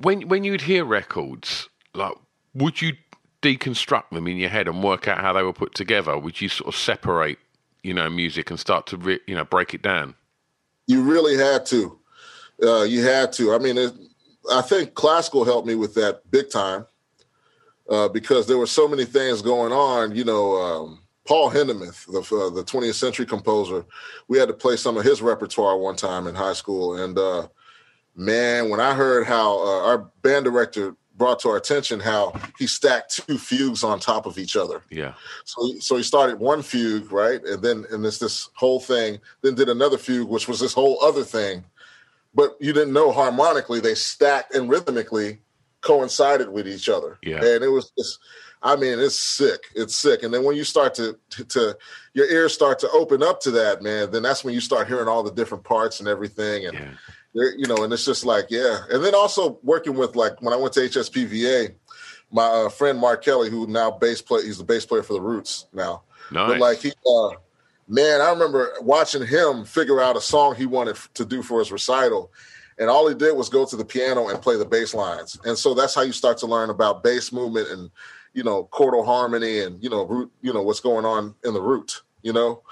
When 0.00 0.28
when 0.28 0.44
you'd 0.44 0.62
hear 0.62 0.84
records, 0.84 1.68
like 1.94 2.14
would 2.54 2.80
you 2.80 2.94
deconstruct 3.42 4.10
them 4.10 4.26
in 4.26 4.36
your 4.36 4.48
head 4.48 4.68
and 4.68 4.82
work 4.82 5.08
out 5.08 5.20
how 5.20 5.32
they 5.32 5.42
were 5.42 5.52
put 5.52 5.74
together? 5.74 6.16
Would 6.16 6.40
you 6.40 6.48
sort 6.48 6.68
of 6.68 6.78
separate, 6.78 7.38
you 7.82 7.92
know, 7.92 8.08
music 8.08 8.50
and 8.50 8.58
start 8.58 8.86
to 8.88 8.96
re, 8.96 9.20
you 9.26 9.34
know 9.34 9.44
break 9.44 9.74
it 9.74 9.82
down? 9.82 10.14
You 10.86 11.02
really 11.02 11.36
had 11.36 11.66
to. 11.66 11.98
Uh, 12.62 12.82
you 12.82 13.02
had 13.04 13.32
to. 13.34 13.54
I 13.54 13.58
mean, 13.58 13.78
it, 13.78 13.92
I 14.50 14.62
think 14.62 14.94
classical 14.94 15.44
helped 15.44 15.66
me 15.66 15.74
with 15.74 15.94
that 15.94 16.22
big 16.30 16.50
time 16.50 16.86
uh, 17.90 18.08
because 18.08 18.46
there 18.46 18.58
were 18.58 18.66
so 18.66 18.86
many 18.86 19.04
things 19.04 19.42
going 19.42 19.72
on. 19.72 20.14
You 20.14 20.24
know, 20.24 20.56
um, 20.56 21.00
Paul 21.26 21.50
Hindemith, 21.50 22.06
the 22.06 22.20
uh, 22.20 22.50
the 22.50 22.64
20th 22.64 22.94
century 22.94 23.26
composer, 23.26 23.84
we 24.28 24.38
had 24.38 24.48
to 24.48 24.54
play 24.54 24.76
some 24.76 24.96
of 24.96 25.04
his 25.04 25.22
repertoire 25.22 25.78
one 25.78 25.96
time 25.96 26.26
in 26.26 26.34
high 26.34 26.52
school, 26.52 27.02
and 27.02 27.18
uh, 27.18 27.48
man, 28.14 28.68
when 28.68 28.80
I 28.80 28.94
heard 28.94 29.26
how 29.26 29.58
uh, 29.58 29.86
our 29.86 29.98
band 30.22 30.44
director 30.44 30.96
brought 31.14 31.38
to 31.40 31.48
our 31.48 31.56
attention 31.56 32.00
how 32.00 32.32
he 32.58 32.66
stacked 32.66 33.24
two 33.26 33.38
fugues 33.38 33.84
on 33.84 34.00
top 34.00 34.26
of 34.26 34.38
each 34.38 34.56
other. 34.56 34.82
Yeah. 34.90 35.14
So 35.44 35.74
so 35.78 35.96
he 35.96 36.02
started 36.02 36.38
one 36.38 36.62
fugue, 36.62 37.12
right? 37.12 37.42
And 37.44 37.62
then 37.62 37.84
and 37.90 38.04
this 38.04 38.18
this 38.18 38.48
whole 38.54 38.80
thing, 38.80 39.20
then 39.42 39.54
did 39.54 39.68
another 39.68 39.98
fugue, 39.98 40.28
which 40.28 40.48
was 40.48 40.58
this 40.58 40.72
whole 40.72 41.02
other 41.02 41.22
thing. 41.22 41.64
But 42.34 42.56
you 42.60 42.72
didn't 42.72 42.94
know 42.94 43.12
harmonically, 43.12 43.80
they 43.80 43.94
stacked 43.94 44.54
and 44.54 44.68
rhythmically 44.70 45.38
coincided 45.82 46.48
with 46.48 46.66
each 46.66 46.88
other. 46.88 47.18
Yeah. 47.22 47.44
And 47.44 47.62
it 47.62 47.68
was 47.68 47.92
just, 47.98 48.18
I 48.62 48.76
mean, 48.76 48.98
it's 48.98 49.16
sick. 49.16 49.60
It's 49.74 49.94
sick. 49.94 50.22
And 50.22 50.32
then 50.32 50.42
when 50.44 50.56
you 50.56 50.64
start 50.64 50.94
to, 50.94 51.18
to, 51.30 51.44
to 51.44 51.78
your 52.14 52.30
ears 52.30 52.54
start 52.54 52.78
to 52.78 52.90
open 52.90 53.22
up 53.22 53.40
to 53.42 53.50
that, 53.50 53.82
man, 53.82 54.10
then 54.10 54.22
that's 54.22 54.44
when 54.44 54.54
you 54.54 54.60
start 54.60 54.88
hearing 54.88 55.08
all 55.08 55.22
the 55.22 55.32
different 55.32 55.64
parts 55.64 56.00
and 56.00 56.08
everything. 56.08 56.66
And, 56.66 56.74
yeah. 56.74 56.90
You 57.34 57.66
know, 57.66 57.82
and 57.82 57.92
it's 57.92 58.04
just 58.04 58.26
like, 58.26 58.46
yeah. 58.50 58.80
And 58.90 59.02
then 59.02 59.14
also 59.14 59.58
working 59.62 59.94
with 59.94 60.16
like, 60.16 60.40
when 60.42 60.52
I 60.52 60.56
went 60.56 60.74
to 60.74 60.80
HSPVA, 60.80 61.74
my 62.30 62.44
uh, 62.44 62.68
friend 62.68 62.98
Mark 62.98 63.24
Kelley, 63.24 63.50
who 63.50 63.66
now 63.66 63.90
bass 63.90 64.20
play, 64.20 64.42
he's 64.42 64.58
the 64.58 64.64
bass 64.64 64.84
player 64.84 65.02
for 65.02 65.14
the 65.14 65.20
Roots 65.20 65.66
now. 65.72 66.02
Nice. 66.30 66.50
But 66.50 66.58
like 66.58 66.78
he, 66.78 66.92
uh, 67.06 67.30
man, 67.88 68.20
I 68.20 68.30
remember 68.30 68.72
watching 68.80 69.26
him 69.26 69.64
figure 69.64 70.00
out 70.00 70.16
a 70.16 70.20
song 70.20 70.54
he 70.54 70.66
wanted 70.66 70.96
to 71.14 71.24
do 71.24 71.42
for 71.42 71.58
his 71.58 71.72
recital 71.72 72.30
and 72.78 72.90
all 72.90 73.08
he 73.08 73.14
did 73.14 73.36
was 73.36 73.48
go 73.48 73.64
to 73.64 73.76
the 73.76 73.84
piano 73.84 74.28
and 74.28 74.40
play 74.40 74.56
the 74.56 74.64
bass 74.64 74.94
lines 74.94 75.38
and 75.44 75.56
so 75.56 75.74
that's 75.74 75.94
how 75.94 76.02
you 76.02 76.12
start 76.12 76.38
to 76.38 76.46
learn 76.46 76.70
about 76.70 77.02
bass 77.02 77.32
movement 77.32 77.68
and 77.68 77.90
you 78.34 78.42
know 78.42 78.68
chordal 78.72 79.04
harmony 79.04 79.60
and 79.60 79.82
you 79.82 79.90
know 79.90 80.04
root 80.04 80.30
you 80.40 80.52
know 80.52 80.62
what's 80.62 80.80
going 80.80 81.04
on 81.04 81.34
in 81.44 81.54
the 81.54 81.60
root 81.60 82.02
you 82.22 82.32
know 82.32 82.62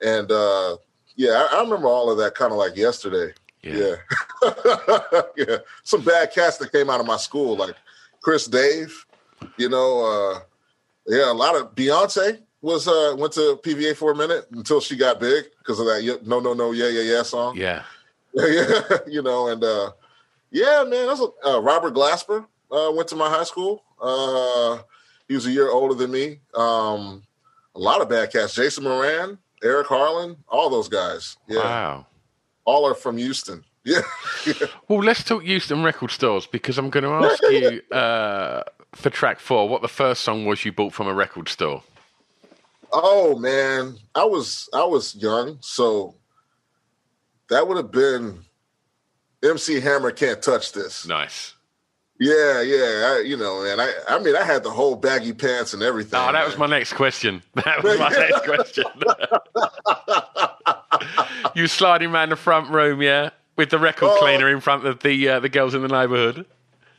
and 0.00 0.30
uh 0.30 0.76
yeah 1.16 1.46
i, 1.50 1.58
I 1.58 1.60
remember 1.62 1.88
all 1.88 2.10
of 2.10 2.18
that 2.18 2.34
kind 2.34 2.52
of 2.52 2.58
like 2.58 2.76
yesterday 2.76 3.32
yeah 3.62 3.94
yeah. 4.42 5.22
yeah 5.36 5.56
some 5.82 6.02
bad 6.02 6.32
cats 6.32 6.56
that 6.58 6.72
came 6.72 6.88
out 6.90 7.00
of 7.00 7.06
my 7.06 7.16
school 7.16 7.56
like 7.56 7.74
chris 8.22 8.46
dave 8.46 9.06
you 9.56 9.68
know 9.68 10.04
uh 10.04 10.40
yeah 11.06 11.30
a 11.30 11.34
lot 11.34 11.54
of 11.54 11.74
beyonce 11.74 12.38
was 12.62 12.88
uh 12.88 13.14
went 13.18 13.32
to 13.32 13.58
pva 13.62 13.96
for 13.96 14.12
a 14.12 14.16
minute 14.16 14.46
until 14.52 14.80
she 14.80 14.96
got 14.96 15.20
big 15.20 15.44
because 15.58 15.78
of 15.80 15.86
that 15.86 16.20
no 16.26 16.40
no 16.40 16.52
no 16.54 16.72
yeah 16.72 16.88
yeah 16.88 17.02
yeah 17.02 17.22
song 17.22 17.56
yeah 17.56 17.82
yeah, 18.34 18.80
you 19.08 19.22
know, 19.22 19.48
and 19.48 19.62
uh, 19.64 19.90
yeah, 20.50 20.84
man, 20.86 21.06
that's 21.08 21.20
a, 21.20 21.48
uh, 21.48 21.60
Robert 21.60 21.94
Glasper 21.94 22.46
uh, 22.70 22.92
went 22.94 23.08
to 23.08 23.16
my 23.16 23.28
high 23.28 23.44
school. 23.44 23.82
Uh, 24.00 24.78
he 25.26 25.34
was 25.34 25.46
a 25.46 25.50
year 25.50 25.70
older 25.70 25.94
than 25.94 26.10
me. 26.10 26.38
Um, 26.54 27.22
a 27.74 27.78
lot 27.78 28.00
of 28.00 28.08
bad 28.08 28.32
cats: 28.32 28.54
Jason 28.54 28.84
Moran, 28.84 29.38
Eric 29.64 29.88
Harland, 29.88 30.36
all 30.48 30.70
those 30.70 30.88
guys. 30.88 31.38
Yeah. 31.48 31.58
Wow, 31.58 32.06
all 32.70 32.86
are 32.86 32.94
from 32.94 33.16
Houston. 33.18 33.64
Yeah. 33.82 34.02
Well, 34.88 35.00
let's 35.00 35.24
talk 35.24 35.42
Houston 35.42 35.82
record 35.82 36.10
stores 36.10 36.46
because 36.46 36.76
I'm 36.76 36.90
going 36.90 37.04
to 37.04 37.26
ask 37.26 37.42
you 37.42 37.80
uh, 37.96 38.62
for 38.92 39.08
track 39.08 39.40
four 39.40 39.68
what 39.70 39.80
the 39.80 39.88
first 39.88 40.22
song 40.22 40.44
was 40.44 40.64
you 40.64 40.72
bought 40.72 40.92
from 40.92 41.08
a 41.08 41.14
record 41.14 41.48
store. 41.48 41.82
Oh 42.92 43.38
man, 43.38 43.96
I 44.14 44.24
was 44.24 44.68
I 44.74 44.84
was 44.84 45.14
young, 45.16 45.58
so 45.60 46.14
that 47.48 47.66
would 47.66 47.78
have 47.78 47.90
been 47.90 48.40
MC 49.42 49.80
Hammer 49.80 50.10
can't 50.10 50.42
touch 50.42 50.72
this. 50.72 51.06
Nice. 51.06 51.54
Yeah, 52.18 52.60
yeah, 52.60 53.14
I, 53.16 53.22
you 53.24 53.38
know, 53.38 53.64
and 53.64 53.80
I, 53.80 53.88
I 54.06 54.18
mean, 54.18 54.36
I 54.36 54.44
had 54.44 54.62
the 54.62 54.70
whole 54.70 54.94
baggy 54.94 55.32
pants 55.32 55.72
and 55.72 55.82
everything. 55.82 56.20
Oh, 56.20 56.26
that 56.26 56.34
man. 56.34 56.44
was 56.44 56.58
my 56.58 56.66
next 56.66 56.92
question. 56.92 57.42
That 57.64 57.82
was 57.82 57.98
my 57.98 58.10
next 58.10 58.44
question. 58.44 58.84
you 61.54 61.66
sliding 61.66 62.10
around 62.10 62.30
the 62.30 62.36
front 62.36 62.70
room, 62.70 63.02
yeah, 63.02 63.30
with 63.56 63.70
the 63.70 63.78
record 63.78 64.10
oh. 64.10 64.18
cleaner 64.18 64.48
in 64.48 64.60
front 64.60 64.86
of 64.86 65.00
the 65.00 65.28
uh, 65.28 65.40
the 65.40 65.48
girls 65.48 65.74
in 65.74 65.82
the 65.82 65.88
neighborhood. 65.88 66.46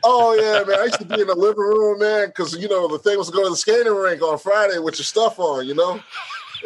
Oh 0.04 0.34
yeah, 0.34 0.64
man! 0.68 0.80
I 0.80 0.84
used 0.86 1.00
to 1.00 1.06
be 1.06 1.22
in 1.22 1.28
the 1.28 1.36
living 1.36 1.64
room, 1.64 2.00
man, 2.00 2.28
because 2.28 2.58
you 2.58 2.68
know 2.68 2.88
the 2.88 3.00
thing 3.00 3.18
was 3.18 3.28
to 3.28 3.34
go 3.34 3.44
to 3.44 3.50
the 3.50 3.56
skating 3.56 3.94
rink 3.94 4.22
on 4.22 4.38
Friday 4.38 4.80
with 4.80 4.98
your 4.98 5.06
stuff 5.06 5.40
on, 5.40 5.68
you 5.68 5.76
know. 5.76 6.00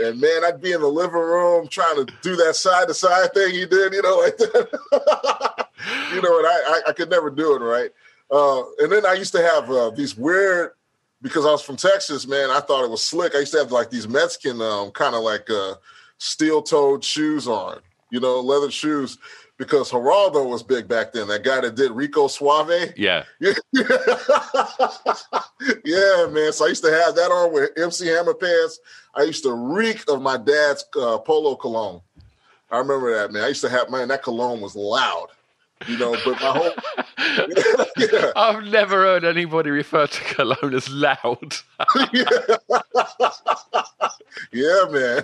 And 0.01 0.19
man, 0.19 0.43
I'd 0.43 0.61
be 0.61 0.73
in 0.73 0.81
the 0.81 0.87
living 0.87 1.15
room 1.15 1.67
trying 1.67 2.05
to 2.05 2.13
do 2.21 2.35
that 2.37 2.55
side 2.55 2.87
to 2.87 2.93
side 2.93 3.33
thing 3.33 3.53
he 3.53 3.65
did, 3.65 3.93
you 3.93 4.01
know, 4.01 4.17
like 4.17 4.37
that. 4.37 5.67
you 6.13 6.21
know, 6.21 6.37
and 6.37 6.47
I, 6.47 6.61
I, 6.67 6.81
I, 6.87 6.93
could 6.93 7.09
never 7.09 7.29
do 7.29 7.55
it, 7.55 7.59
right? 7.59 7.91
Uh, 8.29 8.63
and 8.79 8.91
then 8.91 9.05
I 9.05 9.13
used 9.13 9.31
to 9.33 9.41
have 9.41 9.69
uh, 9.69 9.91
these 9.91 10.17
weird, 10.17 10.71
because 11.21 11.45
I 11.45 11.51
was 11.51 11.61
from 11.61 11.77
Texas, 11.77 12.27
man, 12.27 12.49
I 12.49 12.59
thought 12.59 12.83
it 12.83 12.89
was 12.89 13.03
slick. 13.03 13.35
I 13.35 13.39
used 13.39 13.53
to 13.53 13.59
have 13.59 13.71
like 13.71 13.89
these 13.89 14.07
Mexican 14.07 14.61
um, 14.61 14.91
kind 14.91 15.15
of 15.15 15.21
like 15.21 15.49
uh, 15.49 15.75
steel 16.17 16.61
toed 16.61 17.03
shoes 17.03 17.47
on, 17.47 17.79
you 18.11 18.19
know, 18.19 18.39
leather 18.39 18.71
shoes 18.71 19.17
because 19.57 19.91
Geraldo 19.91 20.47
was 20.47 20.63
big 20.63 20.87
back 20.87 21.13
then. 21.13 21.27
That 21.27 21.43
guy 21.43 21.61
that 21.61 21.75
did 21.75 21.91
Rico 21.91 22.27
Suave. 22.27 22.93
Yeah. 22.97 23.23
yeah, 23.39 23.53
man. 26.29 26.51
So 26.51 26.65
I 26.65 26.69
used 26.69 26.83
to 26.83 26.91
have 26.91 27.15
that 27.15 27.31
on 27.31 27.53
with 27.53 27.71
MC 27.77 28.07
Hammer 28.07 28.33
pants. 28.33 28.79
I 29.15 29.23
used 29.23 29.43
to 29.43 29.53
reek 29.53 30.03
of 30.09 30.21
my 30.21 30.37
dad's 30.37 30.85
uh, 30.99 31.17
polo 31.19 31.55
cologne. 31.55 32.01
I 32.71 32.79
remember 32.79 33.15
that, 33.15 33.31
man. 33.31 33.43
I 33.43 33.49
used 33.49 33.61
to 33.61 33.69
have, 33.69 33.89
man, 33.89 34.09
that 34.09 34.23
cologne 34.23 34.59
was 34.59 34.75
loud. 34.75 35.27
You 35.87 35.97
know, 35.97 36.15
but 36.23 36.41
my 36.41 36.51
whole. 36.51 36.71
yeah. 37.97 38.31
I've 38.35 38.63
never 38.63 38.95
heard 38.95 39.25
anybody 39.25 39.69
refer 39.69 40.07
to 40.07 40.23
cologne 40.33 40.73
as 40.73 40.89
loud. 40.89 41.55
yeah. 42.13 42.25
yeah, 44.53 44.85
man. 44.89 45.21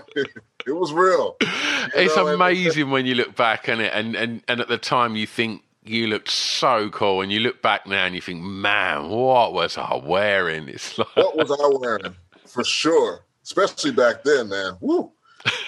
It 0.65 0.71
was 0.73 0.93
real. 0.93 1.37
It's 1.93 2.15
know? 2.15 2.27
amazing 2.27 2.83
and, 2.83 2.91
when 2.91 3.05
you 3.05 3.15
look 3.15 3.35
back 3.35 3.67
on 3.67 3.81
it, 3.81 3.91
and, 3.93 4.15
and, 4.15 4.43
and 4.47 4.61
at 4.61 4.67
the 4.67 4.77
time 4.77 5.15
you 5.15 5.25
think 5.25 5.63
you 5.83 6.07
looked 6.07 6.29
so 6.29 6.89
cool, 6.89 7.21
and 7.21 7.31
you 7.31 7.39
look 7.39 7.61
back 7.61 7.87
now 7.87 8.05
and 8.05 8.13
you 8.13 8.21
think, 8.21 8.41
man, 8.41 9.09
what 9.09 9.51
was 9.51 9.77
I 9.77 9.95
wearing? 9.95 10.69
It's 10.69 10.97
like... 10.97 11.15
what 11.15 11.35
was 11.35 11.51
I 11.51 11.77
wearing? 11.79 12.15
For 12.45 12.63
sure, 12.63 13.25
especially 13.43 13.91
back 13.91 14.23
then, 14.23 14.49
man. 14.49 14.77
Woo, 14.79 15.11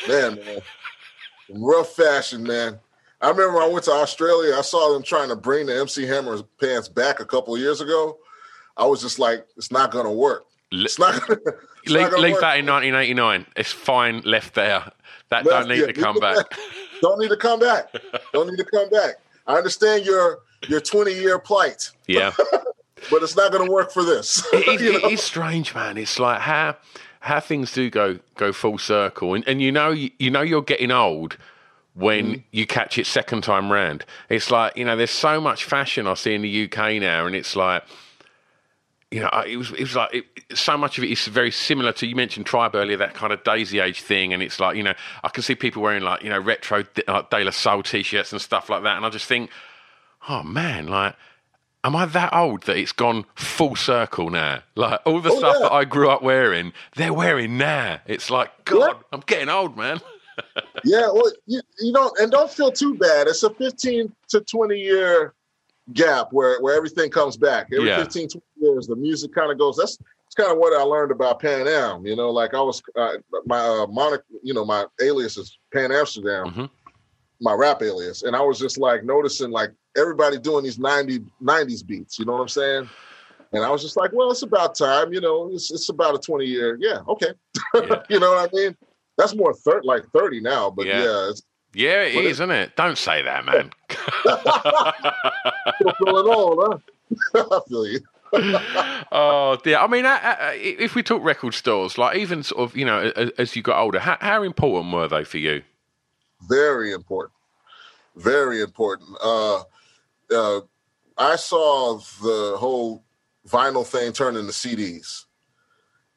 man, 0.07 0.35
man, 0.35 0.59
rough 1.49 1.93
fashion, 1.95 2.43
man. 2.43 2.79
I 3.19 3.29
remember 3.29 3.61
I 3.61 3.67
went 3.67 3.85
to 3.85 3.91
Australia. 3.91 4.55
I 4.55 4.61
saw 4.61 4.93
them 4.93 5.01
trying 5.01 5.29
to 5.29 5.35
bring 5.35 5.65
the 5.65 5.79
MC 5.79 6.05
Hammer 6.05 6.41
pants 6.59 6.89
back 6.89 7.19
a 7.19 7.25
couple 7.25 7.57
years 7.57 7.81
ago. 7.81 8.19
I 8.77 8.85
was 8.85 9.01
just 9.01 9.17
like, 9.17 9.45
it's 9.57 9.71
not 9.71 9.91
going 9.91 10.05
to 10.05 10.11
work. 10.11 10.45
It's 10.73 10.99
not. 10.99 11.21
It's 11.83 11.91
leave, 11.91 12.11
leave 12.13 12.39
that 12.39 12.57
in 12.59 12.65
1989. 12.65 13.45
It's 13.55 13.71
fine 13.71 14.21
left 14.21 14.55
there. 14.55 14.89
That 15.29 15.45
left, 15.45 15.67
don't 15.67 15.69
need 15.69 15.81
yeah, 15.81 15.87
to 15.87 15.93
come 15.93 16.19
back. 16.19 16.49
back. 16.49 16.59
don't 17.01 17.19
need 17.19 17.29
to 17.29 17.37
come 17.37 17.59
back. 17.59 17.93
Don't 18.33 18.47
need 18.49 18.57
to 18.57 18.65
come 18.65 18.89
back. 18.89 19.15
I 19.47 19.55
understand 19.57 20.05
your 20.05 20.39
your 20.67 20.79
20 20.79 21.13
year 21.13 21.39
plight. 21.39 21.91
Yeah. 22.07 22.31
but 23.09 23.23
it's 23.23 23.35
not 23.35 23.51
going 23.51 23.65
to 23.65 23.71
work 23.71 23.91
for 23.91 24.03
this. 24.03 24.45
it, 24.53 24.81
it, 24.81 25.11
it's 25.11 25.23
strange, 25.23 25.75
man. 25.75 25.97
It's 25.97 26.19
like 26.19 26.41
how 26.41 26.77
how 27.19 27.39
things 27.39 27.71
do 27.73 27.89
go 27.89 28.19
go 28.35 28.51
full 28.51 28.77
circle, 28.77 29.33
and 29.33 29.47
and 29.47 29.61
you 29.61 29.71
know 29.71 29.91
you, 29.91 30.11
you 30.19 30.29
know 30.29 30.41
you're 30.41 30.61
getting 30.61 30.91
old 30.91 31.37
when 31.95 32.25
mm. 32.25 32.43
you 32.51 32.65
catch 32.65 32.97
it 32.97 33.05
second 33.05 33.43
time 33.43 33.71
round. 33.71 34.05
It's 34.29 34.51
like 34.51 34.75
you 34.77 34.85
know 34.85 34.95
there's 34.95 35.11
so 35.11 35.39
much 35.39 35.63
fashion 35.63 36.07
I 36.07 36.13
see 36.15 36.33
in 36.33 36.41
the 36.41 36.63
UK 36.65 37.01
now, 37.01 37.25
and 37.25 37.35
it's 37.35 37.55
like 37.55 37.83
you 39.13 39.19
know, 39.19 39.29
it 39.45 39.57
was 39.57 39.71
it 39.71 39.81
was 39.81 39.95
like 39.95 40.13
it, 40.13 40.57
so 40.57 40.75
much 40.75 40.97
of 40.97 41.03
it 41.03 41.11
is 41.11 41.27
very 41.27 41.51
similar 41.51 41.93
to 41.93 42.07
you 42.07 42.15
mentioned 42.15 42.47
tribe 42.47 42.73
earlier, 42.73 42.97
that 42.97 43.13
kind 43.13 43.31
of 43.31 43.43
Daisy 43.43 43.79
Age 43.79 44.01
thing, 44.01 44.33
and 44.33 44.41
it's 44.41 44.59
like 44.59 44.75
you 44.75 44.81
know 44.81 44.93
I 45.23 45.29
can 45.29 45.43
see 45.43 45.53
people 45.53 45.83
wearing 45.83 46.01
like 46.01 46.23
you 46.23 46.29
know 46.29 46.39
retro 46.39 46.83
like 47.07 47.29
De 47.29 47.43
La 47.43 47.51
Soul 47.51 47.83
t-shirts 47.83 48.31
and 48.31 48.41
stuff 48.41 48.69
like 48.69 48.81
that, 48.83 48.97
and 48.97 49.05
I 49.05 49.09
just 49.09 49.25
think, 49.27 49.49
oh 50.27 50.43
man, 50.43 50.87
like. 50.87 51.15
Am 51.85 51.97
I 51.97 52.05
that 52.05 52.33
old 52.33 52.63
that 52.63 52.77
it's 52.77 52.93
gone 52.93 53.25
full 53.35 53.75
circle 53.75 54.29
now? 54.29 54.63
Like 54.73 55.01
all 55.05 55.19
the 55.19 55.31
oh, 55.31 55.37
stuff 55.37 55.57
yeah. 55.59 55.67
that 55.67 55.73
I 55.73 55.83
grew 55.83 56.09
up 56.09 56.23
wearing, 56.23 56.71
they're 56.95 57.11
wearing 57.11 57.57
now. 57.57 57.99
It's 58.05 58.29
like, 58.29 58.63
God, 58.63 58.95
yeah. 58.95 59.01
I'm 59.11 59.19
getting 59.19 59.49
old, 59.49 59.75
man. 59.75 59.99
yeah, 60.85 61.11
well, 61.11 61.29
you, 61.45 61.59
you 61.79 61.91
don't, 61.91 62.17
and 62.19 62.31
don't 62.31 62.49
feel 62.49 62.71
too 62.71 62.95
bad. 62.95 63.27
It's 63.27 63.43
a 63.43 63.49
15 63.49 64.15
to 64.29 64.39
20 64.39 64.79
year 64.79 65.33
gap 65.91 66.27
where 66.31 66.61
where 66.61 66.75
everything 66.75 67.09
comes 67.09 67.35
back. 67.35 67.67
Every 67.73 67.89
yeah. 67.89 67.97
15, 68.03 68.29
20 68.29 68.45
years, 68.57 68.87
the 68.87 68.95
music 68.95 69.33
kind 69.33 69.51
of 69.51 69.57
goes. 69.57 69.75
That's 69.77 69.97
it's 70.25 70.35
kind 70.35 70.51
of 70.51 70.57
what 70.57 70.73
I 70.73 70.81
learned 70.81 71.11
about 71.11 71.39
Pan 71.39 71.67
Am. 71.67 72.05
You 72.05 72.15
know, 72.15 72.31
like 72.31 72.53
I 72.53 72.61
was 72.61 72.81
uh, 72.95 73.13
my 73.45 73.59
uh, 73.59 73.87
monic, 73.87 74.21
you 74.41 74.53
know, 74.53 74.65
my 74.65 74.85
alias 75.01 75.37
is 75.37 75.57
Pan 75.73 75.91
Amsterdam, 75.91 76.47
mm-hmm. 76.47 76.65
my 77.41 77.53
rap 77.53 77.81
alias, 77.81 78.23
and 78.23 78.35
I 78.35 78.41
was 78.41 78.59
just 78.59 78.77
like 78.77 79.03
noticing 79.03 79.51
like 79.51 79.71
everybody 79.97 80.39
doing 80.39 80.63
these 80.63 80.79
90 80.79 81.19
90s 81.41 81.85
beats. 81.85 82.17
You 82.17 82.25
know 82.25 82.33
what 82.33 82.41
I'm 82.41 82.47
saying? 82.47 82.89
And 83.51 83.63
I 83.63 83.69
was 83.69 83.83
just 83.83 83.97
like, 83.97 84.09
well, 84.13 84.31
it's 84.31 84.41
about 84.41 84.75
time. 84.75 85.13
You 85.13 85.21
know, 85.21 85.51
it's 85.53 85.71
it's 85.71 85.89
about 85.89 86.15
a 86.15 86.19
20 86.19 86.45
year. 86.45 86.77
Yeah, 86.79 86.99
okay. 87.07 87.33
Yeah. 87.75 88.01
you 88.09 88.19
know 88.19 88.31
what 88.31 88.49
I 88.51 88.55
mean? 88.55 88.75
That's 89.17 89.35
more 89.35 89.53
thir- 89.53 89.83
like 89.83 90.03
30 90.15 90.41
now, 90.41 90.71
but 90.71 90.87
yeah, 90.87 91.03
yeah 91.03 91.29
it's 91.29 91.43
yeah, 91.73 92.03
it 92.03 92.15
is, 92.15 92.33
isn't 92.33 92.51
it? 92.51 92.75
Don't 92.75 92.97
say 92.97 93.23
that, 93.23 93.45
man. 93.45 93.71
feeling 96.03 96.33
old, 96.33 96.81
huh? 97.33 97.35
I 97.51 97.59
feel 97.67 97.87
you. 97.87 97.99
oh 99.11 99.57
dear. 99.63 99.77
I 99.77 99.87
mean, 99.87 100.05
if 100.07 100.95
we 100.95 101.03
talk 101.03 101.23
record 101.23 101.53
stores, 101.53 101.97
like 101.97 102.17
even 102.17 102.43
sort 102.43 102.61
of, 102.61 102.75
you 102.75 102.85
know, 102.85 103.11
as 103.37 103.55
you 103.55 103.61
got 103.61 103.79
older, 103.79 103.99
how, 103.99 104.17
how 104.19 104.43
important 104.43 104.93
were 104.93 105.07
they 105.07 105.23
for 105.23 105.37
you? 105.37 105.61
Very 106.49 106.91
important. 106.91 107.33
Very 108.15 108.61
important. 108.61 109.09
Uh, 109.23 109.61
uh, 110.35 110.61
I 111.17 111.35
saw 111.35 111.99
the 112.21 112.55
whole 112.57 113.03
vinyl 113.47 113.85
thing 113.85 114.13
turn 114.13 114.35
into 114.35 114.51
CDs. 114.51 115.25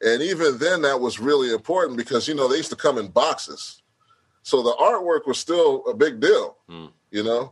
And 0.01 0.21
even 0.21 0.59
then, 0.59 0.83
that 0.83 0.99
was 0.99 1.19
really 1.19 1.51
important 1.51 1.97
because, 1.97 2.27
you 2.27 2.35
know, 2.35 2.47
they 2.47 2.57
used 2.57 2.69
to 2.69 2.75
come 2.75 2.97
in 2.97 3.07
boxes. 3.07 3.81
So 4.47 4.63
the 4.63 4.71
artwork 4.79 5.27
was 5.27 5.37
still 5.37 5.83
a 5.87 5.93
big 5.93 6.21
deal, 6.21 6.55
mm. 6.69 6.89
you 7.11 7.21
know. 7.21 7.51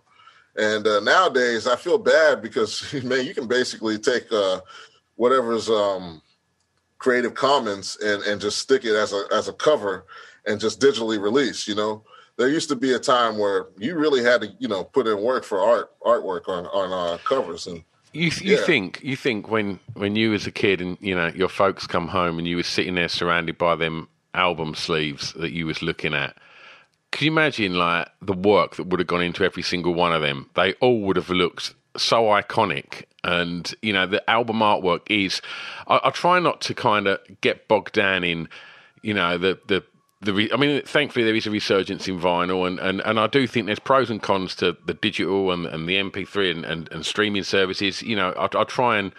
And 0.56 0.88
uh, 0.88 1.02
nowadays, 1.02 1.68
I 1.68 1.76
feel 1.76 1.98
bad 1.98 2.42
because 2.42 2.94
man, 3.04 3.26
you 3.26 3.34
can 3.34 3.50
basically 3.50 3.98
take 3.98 4.32
uh, 4.32 4.62
whatever's 5.16 5.70
um, 5.70 6.22
Creative 6.98 7.34
Commons 7.34 7.98
and 8.02 8.24
and 8.24 8.40
just 8.40 8.60
stick 8.60 8.86
it 8.86 8.96
as 8.96 9.12
a 9.12 9.26
as 9.34 9.50
a 9.50 9.54
cover 9.54 10.06
and 10.48 10.58
just 10.58 10.80
digitally 10.80 11.22
release. 11.22 11.68
You 11.68 11.76
know, 11.76 12.04
there 12.38 12.48
used 12.48 12.70
to 12.70 12.78
be 12.78 12.94
a 12.94 13.00
time 13.00 13.38
where 13.38 13.68
you 13.78 13.98
really 13.98 14.24
had 14.24 14.40
to 14.40 14.56
you 14.60 14.70
know 14.70 14.86
put 14.86 15.06
in 15.06 15.22
work 15.22 15.44
for 15.44 15.60
art 15.60 15.92
artwork 16.02 16.48
on 16.48 16.66
on 16.68 16.94
uh, 16.94 17.18
covers 17.26 17.68
and. 17.68 17.84
You, 18.14 18.32
you 18.40 18.56
yeah. 18.56 18.66
think 18.66 19.02
you 19.04 19.18
think 19.18 19.50
when 19.50 19.82
when 19.96 20.16
you 20.16 20.30
was 20.30 20.48
a 20.48 20.52
kid 20.52 20.80
and 20.80 20.98
you 21.02 21.14
know 21.14 21.28
your 21.36 21.50
folks 21.50 21.86
come 21.86 22.08
home 22.08 22.40
and 22.40 22.48
you 22.48 22.56
were 22.56 22.64
sitting 22.64 22.96
there 22.96 23.10
surrounded 23.10 23.58
by 23.58 23.76
them 23.76 24.08
album 24.34 24.74
sleeves 24.74 25.34
that 25.34 25.52
you 25.52 25.66
was 25.66 25.82
looking 25.82 26.14
at 26.14 26.38
can 27.16 27.26
you 27.28 27.32
imagine 27.32 27.76
like 27.76 28.10
the 28.22 28.34
work 28.34 28.76
that 28.76 28.88
would 28.88 29.00
have 29.00 29.08
gone 29.08 29.22
into 29.22 29.46
every 29.46 29.64
single 29.64 29.94
one 29.94 30.12
of 30.12 30.22
them? 30.22 30.50
They 30.56 30.74
all 30.74 31.00
would 31.04 31.16
have 31.16 31.30
looked 31.30 31.74
so 31.96 32.24
iconic, 32.24 33.06
and 33.24 33.74
you 33.82 33.94
know 33.94 34.06
the 34.06 34.30
album 34.30 34.58
artwork 34.58 35.10
is. 35.10 35.42
I, 35.88 36.02
I 36.04 36.10
try 36.10 36.40
not 36.40 36.60
to 36.62 36.74
kind 36.74 37.08
of 37.08 37.20
get 37.40 37.70
bogged 37.70 37.94
down 37.94 38.26
in, 38.26 38.50
you 39.02 39.14
know, 39.14 39.38
the 39.38 39.58
the 39.66 39.86
the, 40.20 40.52
I 40.54 40.58
mean, 40.58 40.82
thankfully 40.82 41.24
there 41.24 41.36
is 41.36 41.48
a 41.48 41.52
resurgence 41.52 42.06
in 42.10 42.20
vinyl, 42.20 42.68
and, 42.68 42.80
and, 42.80 43.00
and 43.02 43.18
I 43.18 43.28
do 43.28 43.48
think 43.48 43.68
there's 43.68 43.80
pros 43.80 44.10
and 44.10 44.22
cons 44.22 44.54
to 44.56 44.76
the 44.86 44.94
digital 44.94 45.52
and, 45.52 45.66
and 45.68 45.88
the 45.88 45.96
MP3 45.96 46.52
and, 46.52 46.66
and, 46.66 46.92
and 46.92 47.06
streaming 47.06 47.44
services. 47.44 48.02
You 48.02 48.16
know, 48.16 48.32
I, 48.32 48.50
I 48.58 48.64
try 48.64 48.98
and 48.98 49.14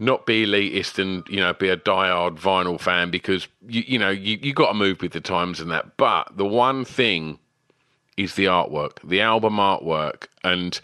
not 0.00 0.24
be 0.24 0.46
elitist 0.46 0.98
and 0.98 1.22
you 1.28 1.38
know 1.38 1.52
be 1.52 1.68
a 1.68 1.76
diehard 1.76 2.38
vinyl 2.38 2.80
fan 2.80 3.10
because 3.10 3.46
you 3.68 3.84
you 3.86 3.98
know 3.98 4.10
you 4.10 4.38
you 4.42 4.52
got 4.52 4.68
to 4.68 4.74
move 4.74 5.00
with 5.02 5.12
the 5.12 5.20
times 5.20 5.60
and 5.60 5.70
that. 5.70 5.96
But 5.96 6.36
the 6.36 6.46
one 6.46 6.84
thing 6.84 7.38
is 8.16 8.34
the 8.34 8.46
artwork, 8.46 8.98
the 9.04 9.20
album 9.20 9.56
artwork, 9.56 10.26
and 10.42 10.80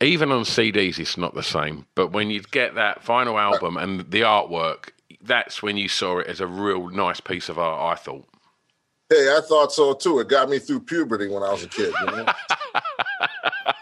even 0.00 0.30
on 0.30 0.44
CDs 0.44 0.98
it's 0.98 1.18
not 1.18 1.34
the 1.34 1.42
same. 1.42 1.86
But 1.94 2.12
when 2.12 2.30
you 2.30 2.40
get 2.40 2.76
that 2.76 3.02
final 3.02 3.38
album 3.38 3.76
and 3.76 4.00
the 4.10 4.20
artwork, 4.20 4.90
that's 5.20 5.62
when 5.62 5.76
you 5.76 5.88
saw 5.88 6.18
it 6.18 6.28
as 6.28 6.40
a 6.40 6.46
real 6.46 6.88
nice 6.88 7.20
piece 7.20 7.48
of 7.48 7.58
art. 7.58 7.98
I 7.98 8.00
thought. 8.00 8.26
Hey, 9.08 9.28
I 9.36 9.40
thought 9.40 9.72
so 9.72 9.94
too. 9.94 10.20
It 10.20 10.28
got 10.28 10.48
me 10.48 10.58
through 10.58 10.80
puberty 10.80 11.28
when 11.28 11.42
I 11.42 11.52
was 11.52 11.64
a 11.64 11.68
kid. 11.68 11.92
You 12.00 12.06
know? 12.06 12.26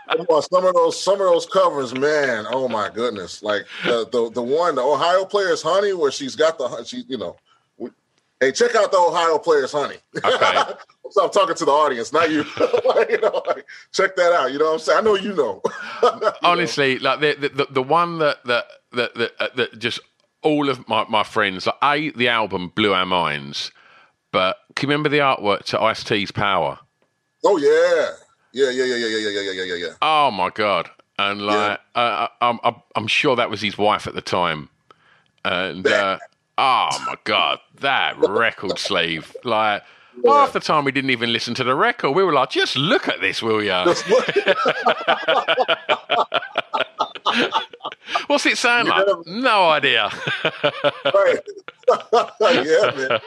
some 0.09 0.65
of 0.65 0.75
those 0.75 1.01
some 1.01 1.15
of 1.15 1.27
those 1.27 1.47
covers, 1.47 1.95
man. 1.95 2.47
Oh 2.51 2.69
my 2.69 2.91
goodness! 2.91 3.43
Like 3.43 3.67
the 3.85 4.07
the, 4.11 4.31
the 4.31 4.43
one, 4.43 4.75
the 4.75 4.83
Ohio 4.83 5.25
Players 5.25 5.63
Honey, 5.63 5.93
where 5.93 6.11
she's 6.11 6.37
got 6.37 6.59
the 6.59 6.85
she, 6.85 7.05
you 7.09 7.19
know. 7.19 7.37
We, 7.79 7.91
hey, 8.41 8.53
check 8.53 8.75
out 8.75 8.93
the 8.93 8.99
Ohio 8.99 9.39
Players 9.39 9.73
Honey. 9.73 9.97
Okay. 10.17 10.73
so 11.11 11.25
I'm 11.25 11.31
talking 11.31 11.55
to 11.55 11.65
the 11.65 11.71
audience, 11.71 12.13
not 12.13 12.31
you. 12.31 12.43
like, 12.85 13.11
you 13.11 13.21
know, 13.21 13.43
like, 13.47 13.67
check 13.93 14.17
that 14.17 14.33
out. 14.33 14.53
You 14.53 14.59
know 14.59 14.67
what 14.67 14.73
I'm 14.75 14.79
saying? 14.81 14.99
I 14.99 15.03
know 15.03 15.15
you 15.15 15.35
know. 15.35 15.63
you 16.03 16.31
Honestly, 16.43 16.97
know? 16.97 17.17
like 17.17 17.41
the, 17.41 17.49
the 17.49 17.67
the 17.71 17.83
one 17.83 18.19
that 18.19 18.45
that 18.45 18.67
that 18.93 19.15
that, 19.15 19.33
uh, 19.41 19.49
that 19.57 19.79
just 19.79 20.01
all 20.43 20.69
of 20.69 20.87
my, 20.89 21.05
my 21.09 21.23
friends, 21.23 21.67
like 21.67 21.77
a 21.83 22.11
the 22.11 22.29
album 22.29 22.69
blew 22.75 22.93
our 22.93 23.07
minds, 23.07 23.73
but 24.33 24.59
can 24.77 24.89
you 24.89 24.93
remember 24.93 25.09
the 25.09 25.19
artwork 25.19 25.65
to 25.65 25.81
Ice 25.81 26.05
T's 26.05 26.31
Power? 26.31 26.79
Oh 27.45 27.57
yeah, 27.57 28.11
yeah, 28.55 28.71
yeah, 28.71 28.85
yeah, 28.85 28.97
yeah, 28.97 29.07
yeah, 29.07 29.31
yeah, 29.31 29.51
yeah, 29.51 29.65
yeah, 29.65 29.75
yeah. 29.75 29.93
Oh 30.01 30.31
my 30.31 30.49
god! 30.51 30.89
And 31.19 31.43
like, 31.43 31.81
yeah. 31.97 32.03
uh, 32.03 32.29
I'm, 32.41 32.61
I'm, 32.63 32.77
I'm 32.95 33.07
sure 33.09 33.35
that 33.37 33.51
was 33.51 33.61
his 33.61 33.77
wife 33.77 34.07
at 34.07 34.15
the 34.15 34.23
time. 34.23 34.69
And 35.45 35.85
uh, 35.87 36.19
oh 36.57 36.89
my 37.07 37.17
god, 37.25 37.59
that 37.81 38.17
record 38.19 38.79
sleeve! 38.79 39.37
Like 39.43 39.83
yeah. 40.23 40.33
half 40.33 40.53
the 40.53 40.61
time 40.61 40.85
we 40.85 40.93
didn't 40.93 41.11
even 41.11 41.33
listen 41.33 41.55
to 41.55 41.65
the 41.65 41.75
record. 41.75 42.13
We 42.13 42.23
were 42.23 42.33
like, 42.33 42.51
just 42.51 42.77
look 42.77 43.09
at 43.09 43.21
this, 43.21 43.43
will 43.43 43.61
ya? 43.63 43.85
What's 48.29 48.47
it 48.47 48.57
sound 48.57 48.89
like? 48.89 49.05
No 49.27 49.69
idea. 49.69 50.11
right. 50.45 51.41
yeah, 52.41 52.93
man. 52.97 53.21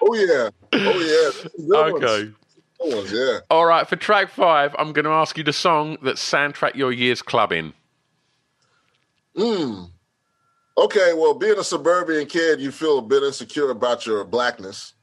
Oh 0.00 0.14
yeah. 0.14 0.50
Oh 0.72 1.32
yeah. 1.58 1.76
Okay. 1.76 2.24
Ones 2.26 2.43
ones, 2.80 3.12
yeah. 3.12 3.40
All 3.50 3.66
right, 3.66 3.88
for 3.88 3.96
track 3.96 4.30
five, 4.30 4.74
I'm 4.78 4.92
going 4.92 5.04
to 5.04 5.10
ask 5.10 5.36
you 5.36 5.44
the 5.44 5.52
song 5.52 5.96
that 6.02 6.16
soundtrack 6.16 6.74
your 6.74 6.92
year's 6.92 7.22
clubbing. 7.22 7.72
Hmm. 9.36 9.84
Okay, 10.76 11.12
well, 11.14 11.34
being 11.34 11.58
a 11.58 11.64
suburban 11.64 12.26
kid, 12.26 12.60
you 12.60 12.72
feel 12.72 12.98
a 12.98 13.02
bit 13.02 13.22
insecure 13.22 13.70
about 13.70 14.06
your 14.06 14.24
blackness. 14.24 14.94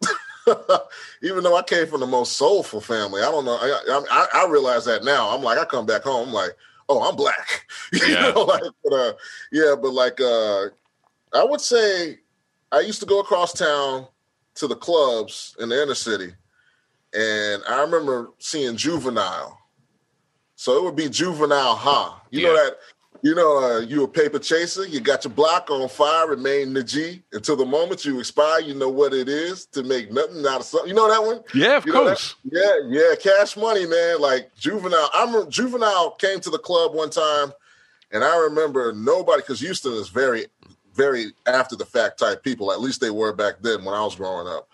Even 1.23 1.43
though 1.43 1.55
I 1.55 1.63
came 1.63 1.87
from 1.87 2.01
the 2.01 2.07
most 2.07 2.33
soulful 2.33 2.81
family, 2.81 3.21
I 3.21 3.31
don't 3.31 3.45
know. 3.45 3.57
I, 3.59 4.03
I, 4.11 4.27
I 4.41 4.49
realize 4.49 4.85
that 4.85 5.03
now. 5.03 5.29
I'm 5.29 5.41
like, 5.41 5.57
I 5.57 5.65
come 5.65 5.85
back 5.85 6.03
home, 6.03 6.29
I'm 6.29 6.33
like, 6.33 6.51
oh, 6.89 7.07
I'm 7.07 7.15
black. 7.15 7.65
you 7.93 8.01
yeah. 8.05 8.31
know, 8.31 8.41
like, 8.41 8.63
but, 8.83 8.93
uh, 8.93 9.13
yeah, 9.51 9.75
but 9.81 9.93
like, 9.93 10.19
uh, 10.19 10.65
I 11.33 11.43
would 11.45 11.61
say 11.61 12.19
I 12.71 12.81
used 12.81 12.99
to 12.99 13.05
go 13.05 13.19
across 13.19 13.53
town 13.53 14.07
to 14.55 14.67
the 14.67 14.75
clubs 14.75 15.55
in 15.59 15.69
the 15.69 15.81
inner 15.81 15.95
city, 15.95 16.33
and 17.13 17.63
I 17.67 17.81
remember 17.81 18.31
seeing 18.39 18.77
Juvenile. 18.77 19.57
So 20.55 20.77
it 20.77 20.83
would 20.83 20.95
be 20.95 21.09
Juvenile 21.09 21.75
Ha. 21.75 22.21
You 22.29 22.41
yeah. 22.41 22.47
know 22.47 22.55
that 22.55 22.77
you 23.23 23.35
know, 23.35 23.63
uh, 23.63 23.79
you 23.81 24.03
a 24.03 24.07
paper 24.07 24.39
chaser. 24.39 24.87
You 24.87 24.99
got 24.99 25.23
your 25.23 25.33
block 25.33 25.69
on 25.69 25.87
fire, 25.89 26.27
remain 26.27 26.73
the 26.73 26.83
G 26.83 27.21
until 27.31 27.55
the 27.55 27.65
moment 27.65 28.03
you 28.03 28.19
expire. 28.19 28.61
You 28.61 28.73
know 28.73 28.89
what 28.89 29.13
it 29.13 29.29
is 29.29 29.67
to 29.67 29.83
make 29.83 30.11
nothing 30.11 30.45
out 30.47 30.61
of 30.61 30.65
something. 30.65 30.89
You 30.89 30.95
know 30.95 31.09
that 31.09 31.23
one? 31.23 31.43
Yeah, 31.53 31.77
of 31.77 31.85
you 31.85 31.93
course. 31.93 32.35
Yeah, 32.43 32.79
yeah. 32.87 33.13
Cash 33.21 33.57
money, 33.57 33.85
man. 33.85 34.19
Like 34.19 34.55
juvenile. 34.55 35.09
I'm 35.13 35.49
juvenile 35.51 36.11
came 36.11 36.39
to 36.39 36.49
the 36.49 36.57
club 36.57 36.95
one 36.95 37.11
time, 37.11 37.51
and 38.11 38.23
I 38.23 38.37
remember 38.37 38.91
nobody 38.93 39.41
because 39.41 39.59
Houston 39.59 39.93
is 39.93 40.09
very, 40.09 40.47
very 40.95 41.27
after 41.45 41.75
the 41.75 41.85
fact 41.85 42.19
type 42.19 42.43
people. 42.43 42.71
At 42.71 42.81
least 42.81 43.01
they 43.01 43.11
were 43.11 43.33
back 43.33 43.55
then 43.61 43.85
when 43.85 43.93
I 43.93 44.03
was 44.03 44.15
growing 44.15 44.47
up 44.47 44.67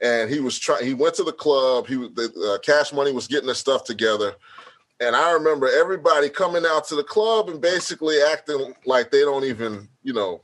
and 0.00 0.30
he 0.30 0.40
was 0.40 0.58
trying. 0.58 0.84
He 0.86 0.94
went 0.94 1.14
to 1.16 1.24
the 1.24 1.32
club. 1.32 1.86
He 1.86 1.96
was 1.96 2.10
the 2.14 2.54
uh, 2.54 2.58
Cash 2.58 2.92
Money 2.92 3.12
was 3.12 3.26
getting 3.28 3.48
his 3.48 3.58
stuff 3.58 3.84
together, 3.84 4.34
And 5.00 5.14
I 5.16 5.32
remember 5.32 5.68
everybody 5.68 6.28
coming 6.28 6.64
out 6.66 6.86
to 6.88 6.96
the 6.96 7.04
club 7.04 7.48
and 7.50 7.60
basically 7.60 8.16
acting 8.20 8.74
like 8.86 9.10
they 9.10 9.20
don't 9.20 9.44
even, 9.44 9.88
you 10.02 10.12
know, 10.12 10.42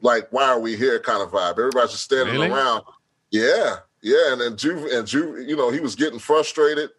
like 0.00 0.28
why 0.32 0.44
are 0.44 0.60
we 0.60 0.76
here 0.76 0.98
kind 1.00 1.22
of 1.22 1.30
vibe. 1.30 1.52
Everybody's 1.58 1.92
just 1.92 2.04
standing 2.04 2.34
Really? 2.34 2.50
around. 2.50 2.84
Yeah, 3.30 3.76
yeah. 4.02 4.32
And 4.32 4.40
then 4.40 4.56
Juve 4.56 4.84
and 4.92 5.06
Juve, 5.06 5.48
you 5.48 5.56
know, 5.56 5.70
he 5.70 5.80
was 5.80 5.96
getting 5.96 6.18
frustrated 6.20 6.90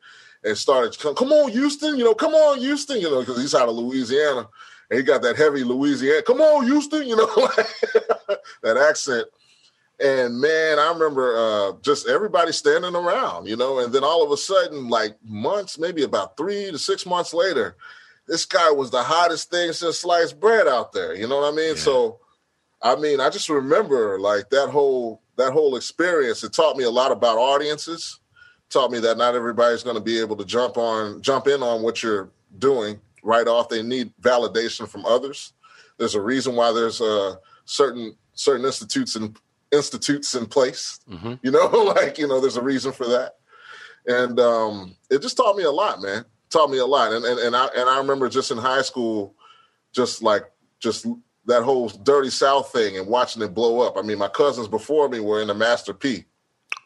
and 0.43 0.57
started, 0.57 0.97
come, 0.99 1.15
come 1.15 1.31
on, 1.31 1.51
Houston, 1.51 1.97
you 1.97 2.03
know, 2.03 2.15
come 2.15 2.33
on, 2.33 2.59
Houston, 2.59 2.99
you 2.99 3.09
know, 3.09 3.21
because 3.21 3.39
he's 3.39 3.55
out 3.55 3.69
of 3.69 3.75
Louisiana 3.75 4.49
and 4.89 4.97
he 4.97 5.03
got 5.03 5.21
that 5.21 5.37
heavy 5.37 5.63
Louisiana, 5.63 6.21
come 6.23 6.41
on, 6.41 6.65
Houston, 6.65 7.07
you 7.07 7.15
know, 7.15 7.27
that 8.63 8.77
accent. 8.77 9.27
And 9.99 10.39
man, 10.39 10.79
I 10.79 10.91
remember 10.91 11.35
uh, 11.37 11.73
just 11.81 12.07
everybody 12.07 12.51
standing 12.51 12.95
around, 12.95 13.47
you 13.47 13.55
know, 13.55 13.79
and 13.79 13.93
then 13.93 14.03
all 14.03 14.23
of 14.23 14.31
a 14.31 14.37
sudden, 14.37 14.89
like 14.89 15.15
months, 15.23 15.77
maybe 15.77 16.03
about 16.03 16.37
three 16.37 16.71
to 16.71 16.77
six 16.79 17.05
months 17.05 17.33
later, 17.33 17.75
this 18.27 18.45
guy 18.45 18.71
was 18.71 18.89
the 18.89 19.03
hottest 19.03 19.51
thing 19.51 19.73
since 19.73 19.99
sliced 19.99 20.39
bread 20.39 20.67
out 20.67 20.91
there. 20.91 21.15
You 21.15 21.27
know 21.27 21.41
what 21.41 21.53
I 21.53 21.55
mean? 21.55 21.75
So, 21.75 22.19
I 22.81 22.95
mean, 22.95 23.19
I 23.19 23.29
just 23.29 23.49
remember 23.49 24.19
like 24.19 24.49
that 24.49 24.69
whole 24.69 25.21
that 25.37 25.53
whole 25.53 25.75
experience. 25.75 26.43
It 26.43 26.53
taught 26.53 26.77
me 26.77 26.83
a 26.83 26.89
lot 26.89 27.11
about 27.11 27.37
audiences. 27.37 28.19
Taught 28.69 28.91
me 28.91 28.99
that 28.99 29.17
not 29.17 29.35
everybody's 29.35 29.83
going 29.83 29.97
to 29.97 30.01
be 30.01 30.19
able 30.19 30.37
to 30.37 30.45
jump 30.45 30.77
on 30.77 31.21
jump 31.21 31.47
in 31.47 31.61
on 31.61 31.83
what 31.83 32.01
you're 32.01 32.31
doing 32.57 32.99
right 33.21 33.47
off. 33.47 33.69
They 33.69 33.83
need 33.83 34.13
validation 34.21 34.87
from 34.87 35.05
others. 35.05 35.53
There's 35.97 36.15
a 36.15 36.21
reason 36.21 36.55
why 36.55 36.71
there's 36.71 37.01
uh, 37.01 37.35
certain 37.65 38.15
certain 38.33 38.65
institutes 38.65 39.15
and 39.15 39.37
institutes 39.71 40.35
in 40.35 40.45
place. 40.45 40.99
You 41.41 41.51
know, 41.51 41.67
like 41.95 42.17
you 42.17 42.27
know, 42.27 42.39
there's 42.39 42.57
a 42.57 42.61
reason 42.61 42.91
for 42.91 43.07
that, 43.07 43.35
and 44.05 44.39
um, 44.39 44.95
it 45.09 45.21
just 45.21 45.37
taught 45.37 45.55
me 45.55 45.63
a 45.63 45.71
lot, 45.71 46.01
man. 46.01 46.25
Taught 46.49 46.69
me 46.71 46.77
a 46.79 46.85
lot, 46.85 47.13
and 47.13 47.23
and 47.25 47.39
and 47.39 47.55
I 47.55 47.67
and 47.75 47.89
I 47.89 47.97
remember 47.97 48.27
just 48.29 48.51
in 48.51 48.57
high 48.57 48.81
school, 48.81 49.35
just 49.93 50.21
like 50.21 50.43
just 50.79 51.05
that 51.45 51.63
whole 51.63 51.89
dirty 51.89 52.29
South 52.29 52.71
thing 52.71 52.97
and 52.97 53.07
watching 53.07 53.41
it 53.41 53.53
blow 53.53 53.79
up. 53.81 53.97
I 53.97 54.01
mean, 54.01 54.17
my 54.19 54.27
cousins 54.27 54.67
before 54.67 55.09
me 55.09 55.19
were 55.19 55.41
in 55.41 55.47
the 55.47 55.55
Master 55.55 55.93
P, 55.93 56.25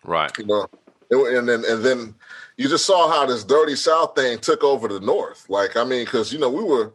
Right. 0.05 0.31
you 0.37 0.45
know, 0.45 0.67
It- 1.09 1.37
and 1.37 1.47
then 1.49 1.63
and 1.67 1.83
then 1.83 2.15
you 2.57 2.69
just 2.69 2.85
saw 2.85 3.09
how 3.09 3.25
this 3.25 3.43
dirty 3.43 3.75
South 3.75 4.15
thing 4.15 4.37
took 4.39 4.63
over 4.63 4.87
the 4.87 4.99
North. 5.01 5.45
Like, 5.49 5.75
I 5.75 5.83
mean, 5.83 6.05
because 6.05 6.31
you 6.31 6.39
know 6.39 6.49
we 6.49 6.63
were 6.63 6.93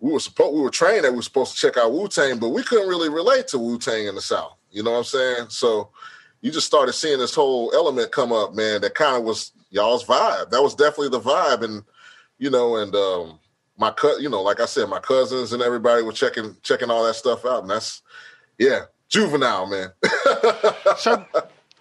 we 0.00 0.12
were 0.12 0.20
supposed 0.20 0.54
we 0.54 0.60
were 0.60 0.70
trained 0.70 1.04
that 1.04 1.10
we 1.12 1.16
were 1.16 1.22
supposed 1.22 1.54
to 1.54 1.60
check 1.60 1.76
out 1.76 1.92
Wu 1.92 2.08
Tang, 2.08 2.38
but 2.38 2.48
we 2.50 2.62
couldn't 2.62 2.88
really 2.88 3.08
relate 3.10 3.48
to 3.48 3.58
Wu 3.58 3.78
Tang 3.78 4.06
in 4.06 4.14
the 4.14 4.20
South. 4.20 4.54
You 4.70 4.82
know 4.82 4.92
what 4.92 4.98
I'm 4.98 5.04
saying? 5.04 5.46
So 5.50 5.90
you 6.40 6.50
just 6.50 6.66
started 6.66 6.92
seeing 6.92 7.18
this 7.18 7.34
whole 7.34 7.72
element 7.74 8.12
come 8.12 8.32
up, 8.32 8.54
man. 8.54 8.80
That 8.80 8.94
kind 8.94 9.16
of 9.16 9.24
was 9.24 9.52
y'all's 9.70 10.04
vibe. 10.04 10.50
That 10.50 10.62
was 10.62 10.74
definitely 10.74 11.10
the 11.10 11.20
vibe, 11.20 11.62
and 11.62 11.82
you 12.38 12.50
know, 12.50 12.76
and 12.76 12.94
um, 12.94 13.38
my 13.76 13.90
cut, 13.90 14.20
you 14.20 14.28
know, 14.28 14.42
like 14.42 14.60
I 14.60 14.66
said, 14.66 14.88
my 14.88 15.00
cousins 15.00 15.52
and 15.52 15.62
everybody 15.62 16.02
were 16.02 16.12
checking 16.12 16.56
checking 16.62 16.90
all 16.90 17.04
that 17.06 17.14
stuff 17.14 17.44
out, 17.44 17.62
and 17.62 17.70
that's 17.70 18.02
yeah, 18.58 18.82
juvenile, 19.08 19.66
man. 19.66 19.92
So, 20.96 21.24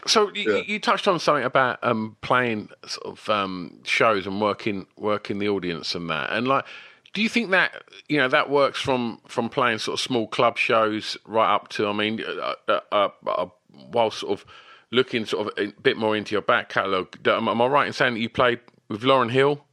so 0.05 0.31
you, 0.33 0.51
Yeah. 0.51 0.61
you 0.67 0.79
touched 0.79 1.07
on 1.07 1.19
something 1.19 1.43
about 1.43 1.79
um, 1.81 2.17
playing 2.21 2.69
sort 2.85 3.17
of 3.17 3.29
um, 3.29 3.79
shows 3.83 4.27
and 4.27 4.39
working 4.39 4.85
working 4.95 5.39
the 5.39 5.49
audience 5.49 5.95
and 5.95 6.09
that, 6.09 6.31
and 6.31 6.47
like, 6.47 6.65
do 7.13 7.21
you 7.21 7.29
think 7.29 7.51
that 7.51 7.83
you 8.09 8.17
know 8.17 8.27
that 8.27 8.49
works 8.49 8.79
from 8.79 9.19
from 9.27 9.49
playing 9.49 9.79
sort 9.79 9.95
of 9.99 10.01
small 10.01 10.27
club 10.27 10.57
shows 10.57 11.17
right 11.25 11.53
up 11.53 11.67
to? 11.69 11.87
I 11.87 11.93
mean, 11.93 12.21
uh, 12.23 12.53
uh, 12.67 12.79
uh, 12.91 13.09
uh, 13.27 13.47
while 13.91 14.11
sort 14.11 14.39
of 14.39 14.45
looking 14.91 15.25
sort 15.25 15.47
of 15.47 15.53
a 15.57 15.71
bit 15.81 15.97
more 15.97 16.15
into 16.15 16.33
your 16.33 16.41
back 16.41 16.69
catalogue, 16.69 17.17
am, 17.27 17.47
am 17.47 17.61
I 17.61 17.67
right 17.67 17.87
in 17.87 17.93
saying 17.93 18.13
that 18.15 18.19
you 18.19 18.29
played 18.29 18.59
with 18.89 19.01
Lauryn 19.01 19.31
Hill? 19.31 19.63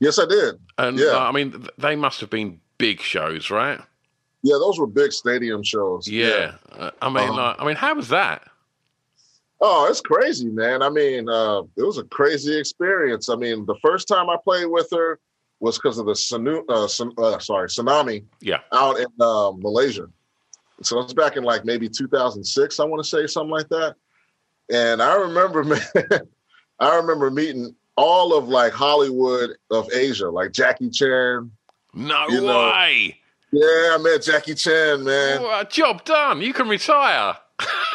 yes, 0.00 0.18
I 0.18 0.26
did. 0.26 0.54
And 0.78 0.98
Yeah. 0.98 1.16
uh, 1.16 1.28
I 1.28 1.32
mean, 1.32 1.52
th- 1.52 1.70
they 1.78 1.96
must 1.96 2.20
have 2.20 2.30
been 2.30 2.60
big 2.78 3.00
shows, 3.00 3.50
right? 3.50 3.80
Yeah, 4.42 4.54
those 4.58 4.78
were 4.78 4.86
big 4.86 5.12
stadium 5.12 5.62
shows. 5.62 6.08
Yeah. 6.08 6.54
Uh, 6.72 6.90
I 7.02 7.08
mean, 7.10 7.28
Uh-huh. 7.28 7.34
like, 7.34 7.56
I 7.60 7.66
mean, 7.66 7.76
how 7.76 7.94
was 7.94 8.08
that? 8.08 8.46
Oh, 9.60 9.86
it's 9.90 10.00
crazy, 10.00 10.46
man. 10.48 10.80
I 10.82 10.88
mean, 10.88 11.28
uh, 11.28 11.62
it 11.76 11.82
was 11.82 11.98
a 11.98 12.04
crazy 12.04 12.58
experience. 12.58 13.28
I 13.28 13.36
mean, 13.36 13.66
the 13.66 13.74
first 13.82 14.08
time 14.08 14.30
I 14.30 14.36
played 14.42 14.66
with 14.66 14.88
her 14.92 15.20
was 15.60 15.78
because 15.78 15.98
of 15.98 16.06
the 16.06 16.12
sunu- 16.12 16.64
uh, 16.68 16.88
sun- 16.88 17.12
uh, 17.18 17.38
sorry 17.38 17.68
tsunami 17.68 18.24
Yeah. 18.40 18.58
out 18.72 18.98
in 18.98 19.06
uh, 19.20 19.52
Malaysia. 19.56 20.06
So 20.82 20.98
it 20.98 21.04
was 21.04 21.14
back 21.14 21.36
in 21.36 21.44
like 21.44 21.64
maybe 21.64 21.88
2006, 21.88 22.80
I 22.80 22.84
want 22.84 23.02
to 23.02 23.08
say 23.08 23.26
something 23.26 23.50
like 23.50 23.68
that. 23.68 23.94
And 24.72 25.02
I 25.02 25.14
remember, 25.16 25.62
man, 25.64 25.80
I 26.78 26.96
remember 26.96 27.30
meeting 27.30 27.74
all 27.96 28.34
of 28.34 28.48
like 28.48 28.72
Hollywood 28.72 29.50
of 29.70 29.92
Asia, 29.92 30.30
like 30.30 30.52
Jackie 30.52 30.90
Chan. 30.90 31.50
No 31.92 32.26
You 32.28 32.40
know, 32.40 32.70
way. 32.72 33.18
Yeah, 33.52 33.94
I 33.94 33.98
met 34.00 34.22
Jackie 34.22 34.54
Chan, 34.54 35.02
man. 35.04 35.42
Well, 35.42 35.64
job 35.64 36.04
done. 36.04 36.40
You 36.40 36.52
can 36.54 36.68
retire. 36.68 37.36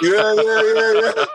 Yeah, 0.02 0.34
yeah, 0.34 0.62
yeah, 0.74 1.12
yeah. 1.16 1.26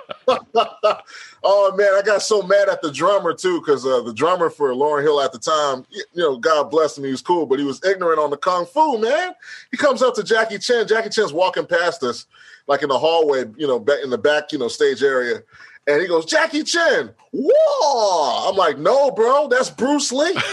oh 1.43 1.75
man, 1.77 1.95
I 1.95 2.03
got 2.05 2.23
so 2.23 2.43
mad 2.43 2.69
at 2.69 2.83
the 2.83 2.93
drummer 2.93 3.33
too, 3.33 3.61
because 3.61 3.87
uh, 3.87 4.03
the 4.03 4.13
drummer 4.13 4.51
for 4.51 4.71
Lauryn 4.71 5.03
Hill 5.03 5.21
at 5.21 5.33
the 5.33 5.39
time, 5.39 5.87
you 5.91 6.05
know, 6.15 6.37
God 6.37 6.71
bless 6.71 6.97
him, 6.99 7.05
he 7.05 7.11
was 7.11 7.23
cool, 7.23 7.47
but 7.47 7.59
he 7.59 7.65
was 7.65 7.83
ignorant 7.85 8.21
on 8.21 8.31
the 8.31 8.37
kung 8.37 8.67
fu. 8.67 8.99
Man, 8.99 9.33
he 9.71 9.77
comes 9.77 10.03
up 10.03 10.15
to 10.17 10.23
Jackie 10.23 10.59
Chan. 10.59 10.89
Jackie 10.89 11.09
Chan's 11.09 11.33
walking 11.33 11.67
past 11.67 12.03
us, 12.03 12.27
like 12.67 12.83
in 12.83 12.89
the 12.89 12.99
hallway, 12.99 13.45
you 13.57 13.67
know, 13.67 13.85
in 14.03 14.11
the 14.11 14.19
back, 14.19 14.53
you 14.53 14.59
know, 14.59 14.69
stage 14.69 15.03
area. 15.03 15.43
And 15.87 16.01
he 16.01 16.07
goes, 16.07 16.27
Jackie 16.27 16.63
Chan, 16.63 17.11
whoa! 17.33 18.49
I'm 18.49 18.57
like, 18.57 18.79
no, 18.79 19.11
bro, 19.11 19.49
that's 19.49 19.71
Bruce 19.71 20.13
Lee. 20.13 20.37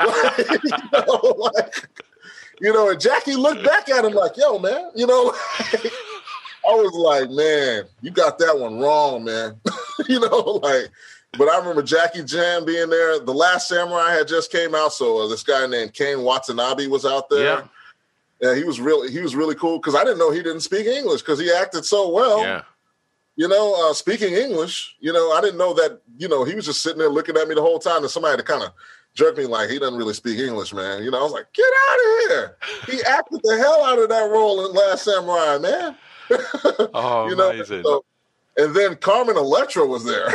Like, 0.00 0.38
you, 0.64 0.70
know, 0.92 1.34
like, 1.36 1.88
you 2.58 2.72
know, 2.72 2.88
and 2.88 2.98
Jackie 2.98 3.34
looked 3.34 3.62
back 3.62 3.90
at 3.90 4.02
him 4.02 4.14
like, 4.14 4.34
yo, 4.38 4.58
man, 4.58 4.90
you 4.94 5.06
know, 5.06 5.36
like, 5.74 5.92
I 6.66 6.72
was 6.72 6.92
like, 6.92 7.30
man, 7.30 7.84
you 8.02 8.10
got 8.10 8.38
that 8.38 8.58
one 8.58 8.78
wrong, 8.78 9.24
man. 9.24 9.60
you 10.08 10.20
know, 10.20 10.60
like, 10.62 10.90
but 11.38 11.48
I 11.48 11.58
remember 11.58 11.82
Jackie 11.82 12.24
Chan 12.24 12.64
being 12.64 12.90
there. 12.90 13.20
The 13.20 13.32
Last 13.32 13.68
Samurai 13.68 14.12
had 14.12 14.28
just 14.28 14.50
came 14.52 14.74
out, 14.74 14.92
so 14.92 15.22
uh, 15.22 15.28
this 15.28 15.42
guy 15.42 15.66
named 15.66 15.94
Ken 15.94 16.22
Watanabe 16.22 16.86
was 16.88 17.06
out 17.06 17.30
there. 17.30 17.44
Yeah. 17.44 17.62
Yeah, 18.40 18.54
he 18.54 18.64
was 18.64 18.80
really 18.80 19.12
he 19.12 19.20
was 19.20 19.36
really 19.36 19.54
cool 19.54 19.78
because 19.78 19.94
I 19.94 20.02
didn't 20.02 20.18
know 20.18 20.30
he 20.30 20.42
didn't 20.42 20.62
speak 20.62 20.86
English 20.86 21.20
because 21.20 21.38
he 21.38 21.52
acted 21.52 21.84
so 21.84 22.08
well. 22.08 22.40
Yeah. 22.40 22.62
You 23.36 23.48
know, 23.48 23.90
uh, 23.90 23.92
speaking 23.92 24.32
English. 24.32 24.96
You 24.98 25.12
know, 25.12 25.32
I 25.32 25.42
didn't 25.42 25.58
know 25.58 25.74
that. 25.74 26.00
You 26.16 26.28
know, 26.28 26.44
he 26.44 26.54
was 26.54 26.64
just 26.64 26.82
sitting 26.82 26.98
there 26.98 27.10
looking 27.10 27.36
at 27.36 27.48
me 27.48 27.54
the 27.54 27.60
whole 27.60 27.78
time, 27.78 28.02
and 28.02 28.10
somebody 28.10 28.32
had 28.32 28.38
to 28.38 28.44
kind 28.44 28.62
of 28.62 28.72
jerk 29.14 29.36
me 29.36 29.44
like 29.44 29.68
he 29.68 29.78
doesn't 29.78 29.96
really 29.96 30.14
speak 30.14 30.38
English, 30.38 30.72
man. 30.72 31.02
You 31.02 31.10
know, 31.10 31.20
I 31.20 31.22
was 31.22 31.32
like, 31.32 31.52
get 31.52 31.66
out 31.90 31.98
of 31.98 32.30
here. 32.30 32.56
He 32.86 33.02
acted 33.04 33.40
the 33.42 33.58
hell 33.58 33.84
out 33.84 33.98
of 33.98 34.08
that 34.08 34.30
role 34.30 34.66
in 34.66 34.74
Last 34.74 35.04
Samurai, 35.04 35.58
man. 35.58 35.96
Oh, 36.94 37.28
you 37.28 37.36
know, 37.36 37.50
amazing. 37.50 37.82
so- 37.84 38.04
and 38.56 38.74
then 38.74 38.96
Carmen 38.96 39.36
Electra 39.36 39.86
was 39.86 40.04
there. 40.04 40.28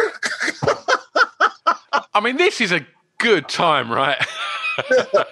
I 2.13 2.21
mean, 2.21 2.37
this 2.37 2.61
is 2.61 2.71
a 2.71 2.85
good 3.17 3.47
time, 3.47 3.91
right? 3.91 4.17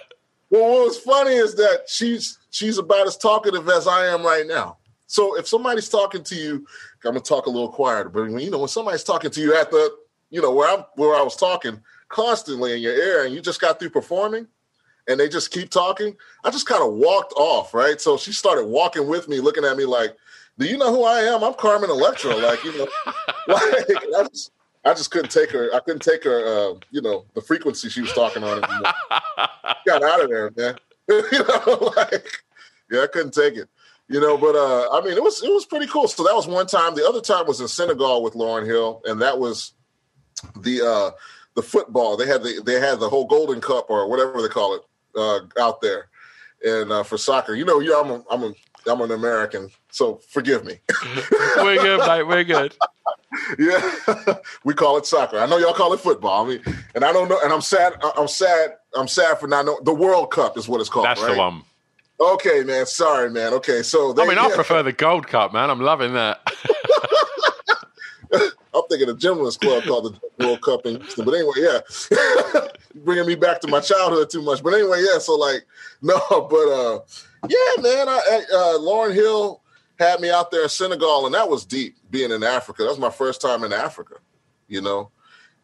Well, 0.50 0.70
what 0.70 0.86
was 0.86 1.00
funny 1.00 1.34
is 1.34 1.56
that 1.56 1.86
she's 1.88 2.38
she's 2.52 2.78
about 2.78 3.08
as 3.08 3.18
talkative 3.18 3.68
as 3.70 3.88
I 3.88 4.06
am 4.06 4.22
right 4.24 4.46
now. 4.46 4.78
So 5.08 5.36
if 5.36 5.48
somebody's 5.48 5.90
talking 5.90 6.22
to 6.26 6.36
you, 6.36 6.58
I'm 7.04 7.14
gonna 7.14 7.22
talk 7.22 7.48
a 7.48 7.50
little 7.50 7.70
quieter. 7.72 8.10
But 8.10 8.26
you 8.26 8.52
know 8.52 8.60
when 8.60 8.68
somebody's 8.68 9.04
talking 9.04 9.32
to 9.32 9.42
you 9.42 9.56
at 9.56 9.72
the 9.72 9.90
you 10.30 10.44
know 10.44 10.52
where 10.54 10.70
I'm 10.70 10.86
where 10.94 11.16
I 11.16 11.24
was 11.24 11.36
talking 11.36 11.82
constantly 12.10 12.74
in 12.76 12.82
your 12.82 12.94
ear, 12.94 13.26
and 13.26 13.34
you 13.34 13.42
just 13.42 13.60
got 13.60 13.80
through 13.80 13.90
performing, 13.90 14.46
and 15.08 15.20
they 15.20 15.28
just 15.28 15.50
keep 15.50 15.72
talking, 15.72 16.16
I 16.44 16.52
just 16.52 16.68
kind 16.68 16.84
of 16.84 16.94
walked 16.94 17.34
off, 17.36 17.74
right? 17.74 18.00
So 18.00 18.16
she 18.16 18.32
started 18.32 18.66
walking 18.66 19.08
with 19.08 19.28
me, 19.28 19.40
looking 19.40 19.66
at 19.66 19.76
me 19.76 19.86
like, 19.86 20.16
"Do 20.58 20.66
you 20.66 20.78
know 20.78 20.92
who 20.92 21.04
I 21.04 21.22
am? 21.22 21.44
I'm 21.44 21.54
Carmen 21.54 21.90
Electra." 21.90 22.36
Like 22.36 22.64
you 22.64 22.78
know, 22.78 22.88
like 23.48 23.90
I 23.90 24.28
just 24.30 24.52
I 24.86 24.94
just 24.94 25.12
couldn't 25.12 25.32
take 25.32 25.52
her. 25.52 25.74
I 25.74 25.80
couldn't 25.80 26.02
take 26.02 26.24
her. 26.24 26.46
Uh, 26.46 26.80
you 26.92 27.02
know, 27.02 27.26
the 27.34 27.42
frequency 27.42 27.90
she 27.90 28.02
was 28.02 28.14
talking 28.14 28.44
on. 28.44 28.64
Anymore. 28.64 28.94
Got 29.86 30.04
out 30.04 30.24
of 30.24 30.30
there, 30.30 30.52
man. 30.56 30.76
you 31.10 31.40
know, 31.40 31.94
like 31.96 32.28
yeah, 32.92 33.02
I 33.02 33.08
couldn't 33.08 33.34
take 33.34 33.56
it. 33.56 33.70
You 34.10 34.20
know, 34.20 34.38
but 34.38 34.56
uh, 34.56 34.90
I 34.92 35.02
mean, 35.02 35.16
it 35.16 35.24
was 35.24 35.42
it 35.42 35.50
was 35.50 35.66
pretty 35.66 35.88
cool. 35.88 36.08
So 36.08 36.24
that 36.24 36.36
was 36.36 36.48
one 36.48 36.68
time. 36.68 36.96
The 36.96 37.08
other 37.08 37.22
time 37.22 37.48
was 37.48 37.62
in 37.62 37.68
Senegal 37.68 38.22
with 38.22 38.34
Lauryn 38.34 38.66
Hill, 38.66 39.02
and 39.06 39.22
that 39.22 39.40
was 39.40 39.74
the 40.60 40.82
uh, 40.82 41.12
the 41.56 41.64
football. 41.64 42.18
They 42.18 42.28
had 42.28 42.44
the 42.44 42.62
they 42.66 42.80
had 42.80 43.00
the 43.00 43.10
whole 43.10 43.26
Golden 43.26 43.62
Cup 43.62 43.90
or 43.90 44.10
whatever 44.10 44.42
they 44.42 44.50
call 44.50 44.76
it 44.76 44.82
uh, 45.16 45.40
out 45.62 45.82
there, 45.82 46.10
and 46.66 46.92
uh, 46.92 47.04
for 47.04 47.18
soccer. 47.18 47.56
You 47.56 47.64
know, 47.64 47.80
yeah, 47.80 48.02
I'm 48.04 48.12
a, 48.12 48.24
I'm 48.30 48.44
a 48.44 48.54
I'm 48.88 49.02
an 49.02 49.12
American, 49.12 49.70
so 49.92 50.20
forgive 50.30 50.66
me. 50.66 50.80
We're 51.58 51.82
good, 51.82 52.00
mate. 52.00 52.24
We're 52.24 52.44
good. 52.44 52.76
yeah, 53.58 54.36
we 54.64 54.74
call 54.74 54.98
it 54.98 55.06
soccer. 55.06 55.40
I 55.40 55.46
know 55.46 55.58
y'all 55.58 55.74
call 55.74 55.94
it 55.94 56.00
football. 56.00 56.46
I 56.46 56.50
mean, 56.50 56.62
and 56.96 57.04
I 57.04 57.14
don't 57.14 57.30
know. 57.30 57.40
And 57.44 57.54
I'm 57.54 57.62
sad. 57.62 57.94
I'm 58.18 58.28
sad. 58.28 58.76
I'm 58.96 59.08
sad 59.08 59.40
for 59.40 59.48
not 59.48 59.66
knowing. 59.66 59.84
The 59.84 59.94
World 59.94 60.32
Cup 60.32 60.58
is 60.58 60.68
what 60.68 60.82
it's 60.82 60.90
called. 60.90 61.06
That's 61.06 61.22
right? 61.22 61.34
the 61.34 61.38
one. 61.38 61.64
Okay, 62.20 62.64
man. 62.64 62.86
Sorry, 62.86 63.30
man. 63.30 63.54
Okay, 63.54 63.82
so 63.82 64.14
they, 64.14 64.24
I 64.24 64.28
mean, 64.28 64.38
I 64.38 64.48
yeah. 64.48 64.56
prefer 64.56 64.84
the 64.84 64.94
Gold 64.94 65.28
Cup, 65.28 65.54
man. 65.54 65.70
I'm 65.70 65.82
loving 65.82 66.14
that. 66.14 66.42
I'm 68.76 68.82
thinking 68.90 69.10
a 69.10 69.14
gentleman's 69.14 69.58
club 69.58 69.84
called 69.84 70.20
the 70.38 70.46
World 70.46 70.62
Cup 70.62 70.86
in 70.86 71.00
Houston. 71.00 71.26
But 71.26 71.36
anyway, 71.36 71.54
yeah, 71.58 71.80
bringing 72.96 73.28
me 73.28 73.36
back 73.36 73.62
to 73.62 73.68
my 73.68 73.80
childhood 73.80 74.30
too 74.30 74.42
much. 74.42 74.64
But 74.64 74.74
anyway, 74.74 75.04
yeah. 75.12 75.20
So 75.20 75.36
like, 75.36 75.66
no, 76.02 76.20
but 76.30 76.70
uh, 76.70 77.00
yeah, 77.48 77.82
man. 77.82 78.10
I, 78.10 78.44
uh, 78.54 78.78
Lauryn 78.80 79.14
Hill 79.14 79.62
had 80.00 80.20
me 80.20 80.30
out 80.30 80.52
there 80.52 80.64
in 80.64 80.70
Senegal, 80.70 81.26
and 81.26 81.36
that 81.36 81.50
was 81.50 81.66
deep. 81.66 81.96
Being 82.10 82.32
in 82.32 82.44
Africa, 82.44 82.84
that 82.84 82.90
was 82.90 83.00
my 83.00 83.10
first 83.10 83.42
time 83.42 83.64
in 83.64 83.74
Africa. 83.74 84.16
You 84.68 84.82
know, 84.82 85.12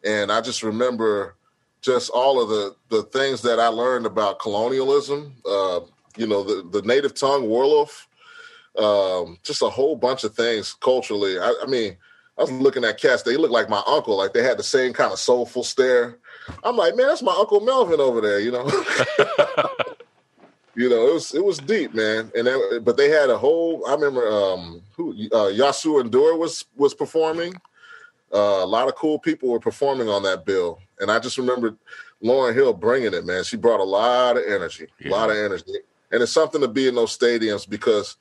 and 0.04 0.30
I 0.30 0.40
just 0.40 0.62
remember 0.62 1.36
just 1.80 2.10
all 2.10 2.42
of 2.42 2.48
the 2.48 2.76
the 2.88 3.02
things 3.04 3.42
that 3.42 3.58
I 3.58 3.68
learned 3.68 4.06
about 4.06 4.38
colonialism. 4.38 5.34
Uh, 5.46 5.80
you 6.16 6.26
know, 6.26 6.42
the 6.42 6.68
the 6.70 6.86
native 6.86 7.14
tongue, 7.14 7.44
Wolof, 7.44 8.06
um, 8.78 9.38
just 9.42 9.62
a 9.62 9.70
whole 9.70 9.96
bunch 9.96 10.24
of 10.24 10.34
things 10.34 10.74
culturally. 10.74 11.38
I, 11.38 11.54
I, 11.62 11.66
mean, 11.66 11.96
I 12.38 12.42
was 12.42 12.52
looking 12.52 12.84
at 12.84 13.00
cats; 13.00 13.22
they 13.22 13.36
look 13.36 13.50
like 13.50 13.68
my 13.68 13.82
uncle. 13.86 14.16
Like 14.16 14.32
they 14.32 14.42
had 14.42 14.58
the 14.58 14.62
same 14.62 14.92
kind 14.92 15.12
of 15.12 15.18
soulful 15.18 15.64
stare. 15.64 16.18
I'm 16.64 16.76
like, 16.76 16.96
man, 16.96 17.08
that's 17.08 17.22
my 17.22 17.34
uncle 17.38 17.60
Melvin 17.60 18.00
over 18.00 18.20
there. 18.20 18.40
You 18.40 18.52
know. 18.52 18.68
you 20.74 20.88
know, 20.88 21.08
it 21.08 21.14
was 21.14 21.34
it 21.34 21.44
was 21.44 21.58
deep, 21.58 21.94
man. 21.94 22.30
And 22.36 22.46
they, 22.46 22.78
but 22.80 22.96
they 22.96 23.08
had 23.08 23.30
a 23.30 23.38
whole. 23.38 23.86
I 23.86 23.94
remember 23.94 24.26
um, 24.28 24.82
who 24.96 25.12
uh, 25.32 25.50
Youssou 25.50 26.02
N'Dour 26.04 26.38
was 26.38 26.64
was 26.76 26.94
performing. 26.94 27.54
Uh, 28.32 28.62
a 28.62 28.66
lot 28.66 28.88
of 28.88 28.94
cool 28.94 29.18
people 29.18 29.48
were 29.48 29.58
performing 29.58 30.08
on 30.08 30.22
that 30.22 30.44
bill, 30.44 30.78
and 31.00 31.10
I 31.10 31.18
just 31.18 31.38
remember 31.38 31.76
Lauryn 32.22 32.54
Hill 32.54 32.72
bringing 32.72 33.14
it. 33.14 33.26
Man, 33.26 33.42
she 33.42 33.56
brought 33.56 33.80
a 33.80 33.84
lot 33.84 34.36
of 34.36 34.44
energy, 34.46 34.86
yeah. 35.00 35.10
a 35.10 35.12
lot 35.12 35.30
of 35.30 35.36
energy, 35.36 35.78
and 36.12 36.22
it's 36.22 36.32
something 36.32 36.60
to 36.60 36.68
be 36.68 36.86
in 36.86 36.94
those 36.94 37.16
stadiums 37.16 37.68
because, 37.68 38.16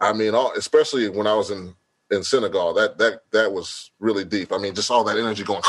I 0.00 0.12
mean, 0.12 0.34
all, 0.34 0.52
especially 0.56 1.08
when 1.08 1.28
I 1.28 1.34
was 1.34 1.50
in 1.50 1.74
in 2.10 2.24
Senegal, 2.24 2.74
that 2.74 2.98
that 2.98 3.22
that 3.30 3.52
was 3.52 3.92
really 4.00 4.24
deep. 4.24 4.52
I 4.52 4.58
mean, 4.58 4.74
just 4.74 4.90
all 4.90 5.04
that 5.04 5.18
energy 5.18 5.44
going, 5.44 5.62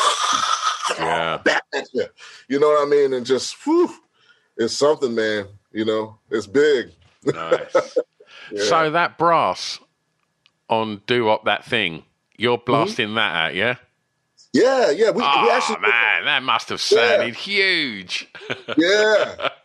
yeah, 0.98 1.38
back 1.44 1.64
at 1.74 1.88
you. 1.94 2.06
You 2.48 2.60
know 2.60 2.70
what 2.70 2.88
I 2.88 2.90
mean? 2.90 3.14
And 3.14 3.26
just, 3.26 3.56
whew, 3.64 3.94
it's 4.58 4.76
something, 4.76 5.14
man. 5.14 5.46
You 5.72 5.86
know, 5.86 6.18
it's 6.30 6.48
big. 6.48 6.92
Nice. 7.24 7.98
yeah. 8.52 8.64
So 8.64 8.92
that 8.92 9.18
brass 9.18 9.80
on 10.70 11.02
do 11.08 11.30
up 11.30 11.46
that 11.46 11.66
thing 11.66 12.04
you're 12.40 12.58
mm-hmm. 12.58 12.66
blasting 12.66 13.08
mm-hmm. 13.08 13.16
that 13.16 13.36
out, 13.36 13.56
yeah? 13.56 13.76
Yeah, 14.54 14.90
yeah. 14.92 15.12
We, 15.12 15.22
oh, 15.24 15.44
we 15.44 15.52
actually, 15.52 15.82
man, 15.82 16.26
that 16.26 16.42
must 16.42 16.70
have 16.70 16.82
sounded 16.82 17.28
yeah. 17.28 17.34
huge. 17.34 18.28
yeah. 18.78 19.50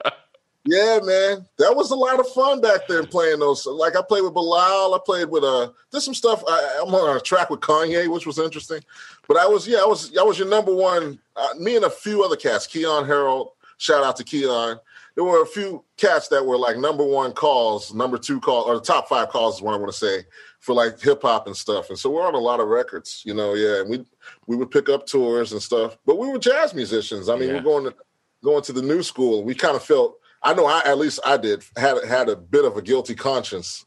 Yeah, 0.66 0.98
man. 1.02 1.46
That 1.58 1.76
was 1.76 1.90
a 1.90 1.94
lot 1.94 2.18
of 2.18 2.26
fun 2.30 2.62
back 2.62 2.88
then 2.88 3.06
playing 3.06 3.40
those. 3.40 3.66
Like 3.66 3.96
I 3.96 4.00
played 4.00 4.22
with 4.22 4.32
Bilal, 4.32 4.94
I 4.94 4.98
played 5.04 5.28
with 5.28 5.44
uh 5.44 5.68
there's 5.90 6.06
some 6.06 6.14
stuff 6.14 6.42
I, 6.48 6.78
am 6.80 6.94
on 6.94 7.14
a 7.14 7.20
track 7.20 7.50
with 7.50 7.60
Kanye, 7.60 8.08
which 8.08 8.26
was 8.26 8.38
interesting. 8.38 8.80
But 9.28 9.36
I 9.36 9.46
was 9.46 9.68
yeah, 9.68 9.80
I 9.80 9.84
was 9.84 10.16
I 10.16 10.22
was 10.22 10.38
your 10.38 10.48
number 10.48 10.74
one 10.74 11.18
uh, 11.36 11.48
me 11.58 11.76
and 11.76 11.84
a 11.84 11.90
few 11.90 12.24
other 12.24 12.36
cats, 12.36 12.66
Keyon 12.66 13.06
Harrold, 13.06 13.50
shout 13.76 14.02
out 14.04 14.16
to 14.16 14.24
Keyon. 14.24 14.80
There 15.14 15.24
were 15.24 15.42
a 15.42 15.46
few 15.46 15.84
cats 15.96 16.28
that 16.28 16.44
were 16.44 16.58
like 16.58 16.76
number 16.76 17.04
one 17.04 17.32
calls, 17.32 17.94
number 17.94 18.18
two 18.18 18.40
call, 18.40 18.64
or 18.64 18.74
the 18.74 18.80
top 18.80 19.08
five 19.08 19.28
calls 19.28 19.56
is 19.56 19.62
what 19.62 19.74
I 19.74 19.76
want 19.76 19.92
to 19.92 19.98
say 19.98 20.24
for 20.58 20.74
like 20.74 21.00
hip 21.00 21.22
hop 21.22 21.46
and 21.46 21.56
stuff. 21.56 21.88
And 21.88 21.98
so 21.98 22.10
we're 22.10 22.26
on 22.26 22.34
a 22.34 22.38
lot 22.38 22.58
of 22.58 22.68
records, 22.68 23.22
you 23.24 23.34
know. 23.34 23.54
Yeah, 23.54 23.80
and 23.80 23.90
we 23.90 24.04
we 24.46 24.56
would 24.56 24.70
pick 24.70 24.88
up 24.88 25.06
tours 25.06 25.52
and 25.52 25.62
stuff. 25.62 25.96
But 26.04 26.18
we 26.18 26.28
were 26.28 26.38
jazz 26.38 26.74
musicians. 26.74 27.28
I 27.28 27.36
mean, 27.36 27.50
yeah. 27.50 27.54
we're 27.56 27.62
going 27.62 27.84
to 27.84 27.94
going 28.42 28.62
to 28.64 28.72
the 28.72 28.82
new 28.82 29.02
school. 29.02 29.44
We 29.44 29.54
kind 29.54 29.76
of 29.76 29.82
felt. 29.82 30.18
I 30.42 30.52
know. 30.54 30.66
I 30.66 30.82
at 30.84 30.98
least 30.98 31.20
I 31.24 31.36
did 31.36 31.64
had 31.76 32.02
had 32.04 32.28
a 32.28 32.36
bit 32.36 32.64
of 32.64 32.76
a 32.76 32.82
guilty 32.82 33.14
conscience. 33.14 33.84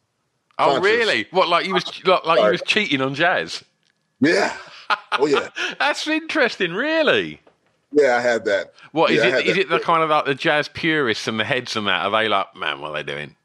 Oh, 0.59 0.65
conscience. 0.65 0.85
really? 0.85 1.27
What 1.31 1.49
like 1.49 1.65
you 1.65 1.73
was 1.73 2.05
like, 2.05 2.25
like 2.25 2.39
you 2.39 2.51
was 2.51 2.63
cheating 2.65 3.01
on 3.01 3.15
jazz? 3.15 3.63
Yeah. 4.21 4.55
Oh 5.11 5.25
yeah. 5.25 5.49
That's 5.79 6.07
interesting. 6.07 6.73
Really. 6.73 7.41
Yeah, 7.91 8.17
I 8.17 8.21
had 8.21 8.45
that. 8.45 8.73
What 8.91 9.11
is 9.11 9.17
yeah, 9.17 9.37
it? 9.37 9.47
Is 9.47 9.57
it 9.57 9.69
the 9.69 9.79
kind 9.79 10.03
of 10.03 10.09
like 10.09 10.25
the 10.25 10.35
jazz 10.35 10.67
purists 10.67 11.27
and 11.27 11.39
the 11.39 11.45
heads 11.45 11.75
and 11.75 11.87
that? 11.87 12.05
Are 12.05 12.11
they 12.11 12.27
like, 12.27 12.55
man, 12.55 12.81
what 12.81 12.91
are 12.91 13.03
they 13.03 13.11
doing? 13.11 13.35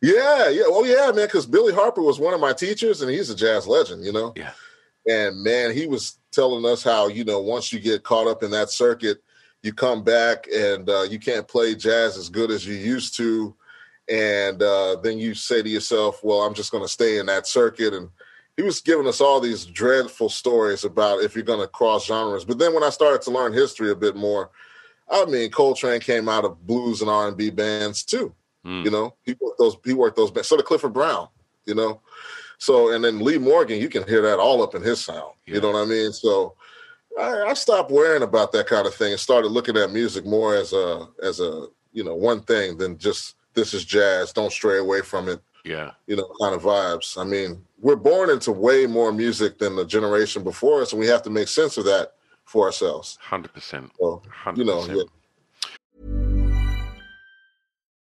Yeah, 0.00 0.48
yeah. 0.48 0.64
Oh, 0.66 0.84
yeah, 0.84 1.12
man. 1.12 1.26
Because 1.26 1.46
Billy 1.46 1.72
Harper 1.72 2.02
was 2.02 2.18
one 2.18 2.34
of 2.34 2.40
my 2.40 2.52
teachers, 2.52 3.02
and 3.02 3.10
he's 3.10 3.30
a 3.30 3.36
jazz 3.36 3.66
legend, 3.66 4.04
you 4.04 4.12
know. 4.12 4.32
Yeah. 4.36 4.52
And 5.06 5.42
man, 5.42 5.72
he 5.74 5.86
was 5.86 6.18
telling 6.30 6.64
us 6.64 6.82
how 6.82 7.08
you 7.08 7.24
know 7.24 7.40
once 7.40 7.72
you 7.72 7.80
get 7.80 8.02
caught 8.02 8.26
up 8.26 8.42
in 8.42 8.50
that 8.50 8.70
circuit, 8.70 9.22
you 9.62 9.72
come 9.72 10.02
back 10.02 10.46
and 10.54 10.88
uh, 10.88 11.02
you 11.02 11.18
can't 11.18 11.48
play 11.48 11.74
jazz 11.74 12.16
as 12.16 12.28
good 12.28 12.50
as 12.50 12.66
you 12.66 12.74
used 12.74 13.16
to, 13.16 13.54
and 14.08 14.62
uh, 14.62 14.96
then 15.02 15.18
you 15.18 15.34
say 15.34 15.62
to 15.62 15.68
yourself, 15.68 16.22
"Well, 16.22 16.42
I'm 16.42 16.54
just 16.54 16.70
going 16.70 16.84
to 16.84 16.88
stay 16.88 17.18
in 17.18 17.26
that 17.26 17.46
circuit." 17.46 17.94
And 17.94 18.10
he 18.56 18.62
was 18.62 18.80
giving 18.80 19.06
us 19.06 19.20
all 19.20 19.40
these 19.40 19.64
dreadful 19.64 20.28
stories 20.28 20.84
about 20.84 21.22
if 21.22 21.34
you're 21.34 21.44
going 21.44 21.60
to 21.60 21.66
cross 21.66 22.06
genres. 22.06 22.44
But 22.44 22.58
then 22.58 22.74
when 22.74 22.82
I 22.82 22.90
started 22.90 23.22
to 23.22 23.30
learn 23.30 23.52
history 23.52 23.90
a 23.90 23.96
bit 23.96 24.16
more, 24.16 24.50
I 25.10 25.24
mean, 25.24 25.50
Coltrane 25.50 26.00
came 26.00 26.28
out 26.28 26.44
of 26.44 26.66
blues 26.66 27.00
and 27.00 27.10
R 27.10 27.28
and 27.28 27.36
B 27.36 27.50
bands 27.50 28.04
too. 28.04 28.34
Mm. 28.64 28.84
You 28.84 28.90
know, 28.90 29.14
he 29.24 29.34
worked 29.40 29.58
those 29.58 29.76
he 29.84 29.94
worked 29.94 30.16
those 30.16 30.46
so 30.46 30.56
did 30.56 30.66
Clifford 30.66 30.92
Brown, 30.92 31.28
you 31.66 31.74
know. 31.74 32.00
So 32.58 32.92
and 32.92 33.02
then 33.02 33.20
Lee 33.20 33.38
Morgan, 33.38 33.80
you 33.80 33.88
can 33.88 34.06
hear 34.06 34.22
that 34.22 34.38
all 34.38 34.62
up 34.62 34.74
in 34.74 34.82
his 34.82 35.02
sound. 35.02 35.32
Yeah. 35.46 35.54
You 35.54 35.60
know 35.62 35.72
what 35.72 35.82
I 35.82 35.86
mean? 35.86 36.12
So 36.12 36.54
I, 37.18 37.44
I, 37.48 37.54
stopped 37.54 37.90
worrying 37.90 38.22
about 38.22 38.52
that 38.52 38.66
kind 38.66 38.86
of 38.86 38.94
thing 38.94 39.12
and 39.12 39.20
started 39.20 39.48
looking 39.48 39.76
at 39.76 39.90
music 39.90 40.26
more 40.26 40.54
as 40.54 40.72
a 40.72 41.08
as 41.22 41.40
a 41.40 41.66
you 41.92 42.04
know 42.04 42.14
one 42.14 42.42
thing 42.42 42.76
than 42.76 42.98
just 42.98 43.36
this 43.54 43.74
is 43.74 43.84
jazz. 43.84 44.32
Don't 44.32 44.52
stray 44.52 44.78
away 44.78 45.00
from 45.00 45.28
it. 45.28 45.40
Yeah, 45.64 45.92
you 46.06 46.16
know, 46.16 46.28
kind 46.40 46.54
of 46.54 46.62
vibes. 46.62 47.20
I 47.20 47.24
mean, 47.24 47.62
we're 47.80 47.96
born 47.96 48.30
into 48.30 48.52
way 48.52 48.86
more 48.86 49.12
music 49.12 49.58
than 49.58 49.76
the 49.76 49.84
generation 49.84 50.42
before 50.42 50.82
us, 50.82 50.92
and 50.92 51.00
we 51.00 51.06
have 51.06 51.22
to 51.22 51.30
make 51.30 51.48
sense 51.48 51.76
of 51.76 51.84
that 51.84 52.14
for 52.44 52.66
ourselves. 52.66 53.18
Hundred 53.20 53.52
percent. 53.52 53.92
So, 53.98 54.22
you 54.56 54.64
know, 54.64 54.84
yeah. 54.86 55.02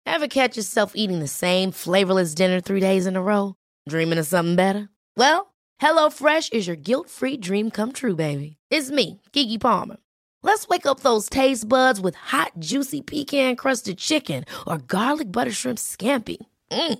Ever 0.05 0.27
catch 0.27 0.57
yourself 0.57 0.93
eating 0.95 1.19
the 1.19 1.27
same 1.27 1.71
flavorless 1.71 2.33
dinner 2.33 2.59
three 2.59 2.79
days 2.79 3.05
in 3.05 3.15
a 3.15 3.21
row? 3.21 3.55
Dreaming 3.87 4.19
of 4.19 4.27
something 4.27 4.55
better? 4.55 4.89
Well, 5.17 5.53
HelloFresh 5.81 6.53
is 6.53 6.67
your 6.67 6.75
guilt-free 6.75 7.37
dream 7.37 7.71
come 7.71 7.91
true, 7.93 8.15
baby. 8.15 8.57
It's 8.69 8.91
me, 8.91 9.21
Keke 9.31 9.59
Palmer. 9.59 9.97
Let's 10.43 10.67
wake 10.67 10.85
up 10.85 10.99
those 10.99 11.29
taste 11.29 11.67
buds 11.67 11.99
with 12.01 12.15
hot, 12.15 12.51
juicy 12.59 13.01
pecan-crusted 13.01 13.97
chicken 13.97 14.43
or 14.67 14.77
garlic 14.77 15.31
butter 15.31 15.51
shrimp 15.51 15.79
scampi. 15.79 16.37
Mm. 16.71 16.99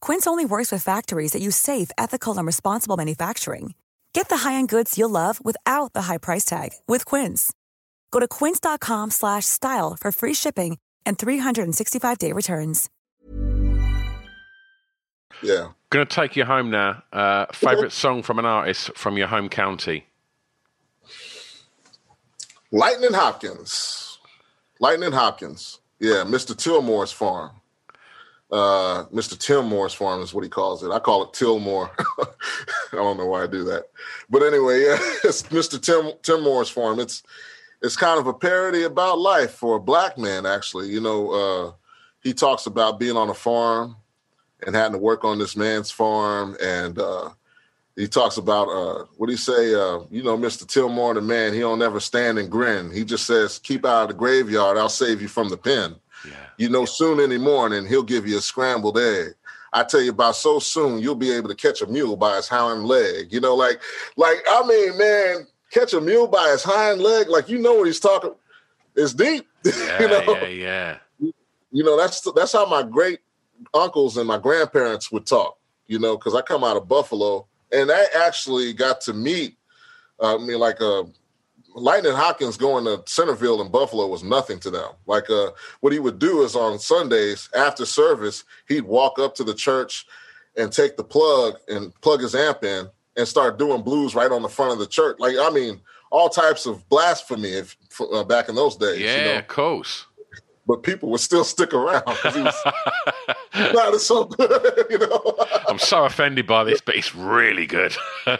Quince 0.00 0.26
only 0.26 0.44
works 0.44 0.72
with 0.72 0.82
factories 0.82 1.32
that 1.32 1.42
use 1.42 1.56
safe, 1.56 1.90
ethical, 1.96 2.36
and 2.36 2.46
responsible 2.46 2.96
manufacturing. 2.96 3.74
Get 4.12 4.28
the 4.28 4.38
high-end 4.38 4.68
goods 4.68 4.98
you'll 4.98 5.10
love 5.10 5.42
without 5.44 5.92
the 5.92 6.02
high 6.02 6.18
price 6.18 6.44
tag 6.44 6.70
with 6.88 7.04
Quince. 7.04 7.52
Go 8.10 8.18
to 8.20 8.26
quince.com/style 8.26 9.96
for 10.00 10.12
free 10.12 10.34
shipping 10.34 10.78
and 11.06 11.16
365-day 11.16 12.32
returns. 12.32 12.90
Yeah. 15.42 15.68
Going 15.90 16.06
to 16.06 16.14
take 16.14 16.36
you 16.36 16.44
home 16.44 16.70
now. 16.70 17.02
Uh, 17.12 17.46
favorite 17.52 17.92
song 18.02 18.22
from 18.22 18.38
an 18.38 18.44
artist 18.46 18.96
from 18.96 19.16
your 19.16 19.26
home 19.28 19.48
county? 19.48 20.06
Lightning 22.72 23.12
Hopkins. 23.12 24.18
Lightning 24.80 25.12
Hopkins. 25.12 25.78
Yeah, 25.98 26.24
Mr. 26.26 26.56
Tillmore's 26.56 27.12
farm. 27.12 27.60
Uh, 28.50 29.04
Mr. 29.06 29.36
Tillmore's 29.36 29.92
farm 29.92 30.22
is 30.22 30.32
what 30.32 30.44
he 30.44 30.50
calls 30.50 30.84
it. 30.84 30.92
I 30.92 31.00
call 31.00 31.24
it 31.24 31.32
Tillmore. 31.32 31.90
I 32.20 32.26
don't 32.92 33.16
know 33.16 33.26
why 33.26 33.42
I 33.42 33.46
do 33.48 33.64
that, 33.64 33.86
but 34.30 34.42
anyway, 34.42 34.80
yeah, 34.84 34.98
it's 35.24 35.42
Mr. 35.44 35.80
Tim 35.80 36.12
Tillmore's 36.22 36.68
farm. 36.68 37.00
It's 37.00 37.24
it's 37.82 37.96
kind 37.96 38.20
of 38.20 38.26
a 38.26 38.32
parody 38.32 38.84
about 38.84 39.18
life 39.18 39.52
for 39.52 39.76
a 39.76 39.80
black 39.80 40.16
man. 40.16 40.46
Actually, 40.46 40.88
you 40.88 41.00
know, 41.00 41.30
uh, 41.30 41.72
he 42.22 42.32
talks 42.32 42.66
about 42.66 43.00
being 43.00 43.16
on 43.16 43.30
a 43.30 43.34
farm 43.34 43.96
and 44.64 44.74
having 44.74 44.92
to 44.92 44.98
work 44.98 45.24
on 45.24 45.38
this 45.38 45.56
man's 45.56 45.90
farm. 45.90 46.56
And 46.62 46.98
uh, 46.98 47.30
he 47.94 48.08
talks 48.08 48.36
about 48.36 48.68
uh, 48.68 49.04
what 49.16 49.26
do 49.26 49.32
you 49.32 49.38
say? 49.38 49.74
Uh, 49.74 50.00
you 50.10 50.22
know, 50.22 50.36
Mr. 50.36 50.66
Tillmore, 50.66 51.14
the 51.14 51.20
man, 51.20 51.52
he 51.52 51.60
don't 51.60 51.82
ever 51.82 52.00
stand 52.00 52.38
and 52.38 52.50
grin. 52.50 52.90
He 52.92 53.04
just 53.04 53.26
says, 53.26 53.58
"Keep 53.58 53.84
out 53.84 54.02
of 54.02 54.08
the 54.08 54.14
graveyard. 54.14 54.78
I'll 54.78 54.88
save 54.88 55.20
you 55.20 55.28
from 55.28 55.48
the 55.48 55.56
pen." 55.56 55.96
Yeah. 56.28 56.36
You 56.58 56.68
know, 56.68 56.84
soon 56.84 57.20
in 57.20 57.30
the 57.30 57.38
morning 57.38 57.86
he'll 57.86 58.02
give 58.02 58.26
you 58.26 58.38
a 58.38 58.40
scrambled 58.40 58.98
egg. 58.98 59.34
I 59.72 59.84
tell 59.84 60.00
you 60.00 60.10
about 60.10 60.36
so 60.36 60.58
soon 60.58 61.00
you'll 61.00 61.14
be 61.14 61.32
able 61.32 61.48
to 61.48 61.54
catch 61.54 61.82
a 61.82 61.86
mule 61.86 62.16
by 62.16 62.36
his 62.36 62.48
hind 62.48 62.86
leg. 62.86 63.32
You 63.32 63.40
know, 63.40 63.54
like, 63.54 63.80
like 64.16 64.38
I 64.50 64.66
mean, 64.66 64.98
man, 64.98 65.46
catch 65.70 65.92
a 65.92 66.00
mule 66.00 66.28
by 66.28 66.48
his 66.50 66.62
hind 66.62 67.00
leg, 67.00 67.28
like 67.28 67.48
you 67.48 67.58
know 67.58 67.74
what 67.74 67.86
he's 67.86 68.00
talking. 68.00 68.34
It's 68.94 69.12
deep. 69.12 69.46
Yeah, 69.66 70.00
you 70.00 70.08
know, 70.08 70.38
yeah, 70.44 70.98
yeah. 71.18 71.30
you 71.72 71.82
know 71.82 71.96
that's 71.96 72.20
that's 72.36 72.52
how 72.52 72.66
my 72.66 72.84
great 72.84 73.18
uncles 73.74 74.16
and 74.16 74.28
my 74.28 74.38
grandparents 74.38 75.10
would 75.10 75.26
talk. 75.26 75.58
You 75.88 75.98
know, 75.98 76.16
because 76.16 76.36
I 76.36 76.40
come 76.42 76.62
out 76.62 76.76
of 76.76 76.86
Buffalo, 76.86 77.48
and 77.72 77.90
I 77.90 78.04
actually 78.16 78.72
got 78.72 79.00
to 79.02 79.12
meet. 79.12 79.56
Uh, 80.20 80.36
I 80.36 80.38
mean, 80.38 80.60
like 80.60 80.80
uh, 80.80 81.02
Lightning 81.76 82.14
Hopkins 82.14 82.56
going 82.56 82.84
to 82.84 83.02
Centerville 83.04 83.60
and 83.60 83.70
Buffalo 83.70 84.06
was 84.06 84.24
nothing 84.24 84.58
to 84.60 84.70
them. 84.70 84.90
Like 85.06 85.28
uh, 85.28 85.50
what 85.80 85.92
he 85.92 85.98
would 85.98 86.18
do 86.18 86.42
is 86.42 86.56
on 86.56 86.78
Sundays 86.78 87.50
after 87.54 87.84
service, 87.84 88.44
he'd 88.66 88.84
walk 88.84 89.18
up 89.18 89.34
to 89.36 89.44
the 89.44 89.54
church 89.54 90.06
and 90.56 90.72
take 90.72 90.96
the 90.96 91.04
plug 91.04 91.56
and 91.68 91.94
plug 92.00 92.22
his 92.22 92.34
amp 92.34 92.64
in 92.64 92.88
and 93.16 93.28
start 93.28 93.58
doing 93.58 93.82
blues 93.82 94.14
right 94.14 94.32
on 94.32 94.42
the 94.42 94.48
front 94.48 94.72
of 94.72 94.78
the 94.78 94.86
church. 94.86 95.18
Like 95.18 95.36
I 95.38 95.50
mean, 95.50 95.80
all 96.10 96.30
types 96.30 96.64
of 96.64 96.88
blasphemy 96.88 97.50
if, 97.50 97.76
uh, 98.00 98.24
back 98.24 98.48
in 98.48 98.54
those 98.54 98.76
days. 98.76 99.00
Yeah, 99.00 99.16
you 99.16 99.24
know? 99.24 99.38
of 99.38 99.48
course. 99.48 100.06
But 100.66 100.82
people 100.82 101.10
would 101.10 101.20
still 101.20 101.44
stick 101.44 101.74
around 101.74 102.04
because 102.06 102.34
he 102.34 102.42
was 102.42 102.54
not 103.74 104.00
so 104.00 104.24
good. 104.24 104.50
You 104.90 104.98
know. 104.98 105.34
I'm 105.68 105.78
so 105.78 106.04
offended 106.04 106.46
by 106.46 106.64
this, 106.64 106.80
but 106.80 106.96
it's 106.96 107.14
really 107.14 107.66
good. 107.66 107.94
yeah, 108.26 108.36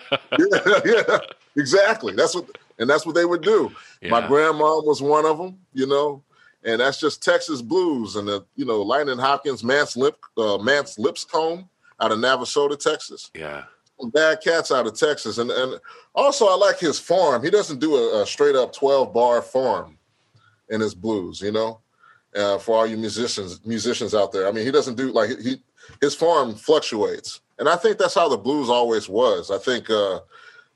yeah, 0.84 1.18
exactly. 1.56 2.14
That's 2.14 2.34
what, 2.34 2.56
and 2.78 2.88
that's 2.88 3.06
what 3.06 3.14
they 3.14 3.24
would 3.24 3.42
do. 3.42 3.70
My 4.02 4.20
Yeah. 4.20 4.28
grandma 4.28 4.80
was 4.80 5.00
one 5.02 5.24
of 5.26 5.38
them, 5.38 5.58
you 5.72 5.86
know, 5.86 6.22
and 6.64 6.80
that's 6.80 6.98
just 7.00 7.22
Texas 7.22 7.62
blues. 7.62 8.16
And 8.16 8.26
the, 8.28 8.44
you 8.56 8.64
know, 8.64 8.82
Lightning 8.82 9.18
Hopkins, 9.18 9.62
Mance 9.64 9.96
Lip, 9.96 10.16
uh, 10.36 10.58
Mance 10.58 10.98
Lipscomb 10.98 11.68
out 12.00 12.12
of 12.12 12.18
Navasota, 12.18 12.78
Texas. 12.78 13.30
yeah. 13.34 13.64
Bad 14.12 14.42
Cats 14.42 14.70
out 14.70 14.86
of 14.86 14.94
Texas, 14.94 15.38
and 15.38 15.50
and 15.50 15.80
also 16.14 16.46
I 16.48 16.54
like 16.54 16.78
his 16.78 16.98
form. 16.98 17.42
He 17.42 17.48
doesn't 17.48 17.78
do 17.78 17.96
a, 17.96 18.22
a 18.22 18.26
straight 18.26 18.54
up 18.54 18.74
twelve 18.74 19.14
bar 19.14 19.40
form 19.40 19.96
in 20.68 20.82
his 20.82 20.94
blues, 20.94 21.40
you 21.40 21.50
know. 21.50 21.80
Uh, 22.34 22.58
for 22.58 22.76
all 22.76 22.86
you 22.86 22.98
musicians 22.98 23.64
musicians 23.64 24.14
out 24.14 24.32
there, 24.32 24.46
I 24.48 24.52
mean, 24.52 24.66
he 24.66 24.70
doesn't 24.70 24.96
do 24.96 25.10
like 25.12 25.30
he 25.38 25.62
his 26.02 26.14
form 26.14 26.54
fluctuates, 26.54 27.40
and 27.58 27.70
I 27.70 27.76
think 27.76 27.96
that's 27.96 28.14
how 28.14 28.28
the 28.28 28.36
blues 28.36 28.68
always 28.68 29.08
was. 29.08 29.50
I 29.50 29.56
think 29.56 29.88
uh, 29.88 30.20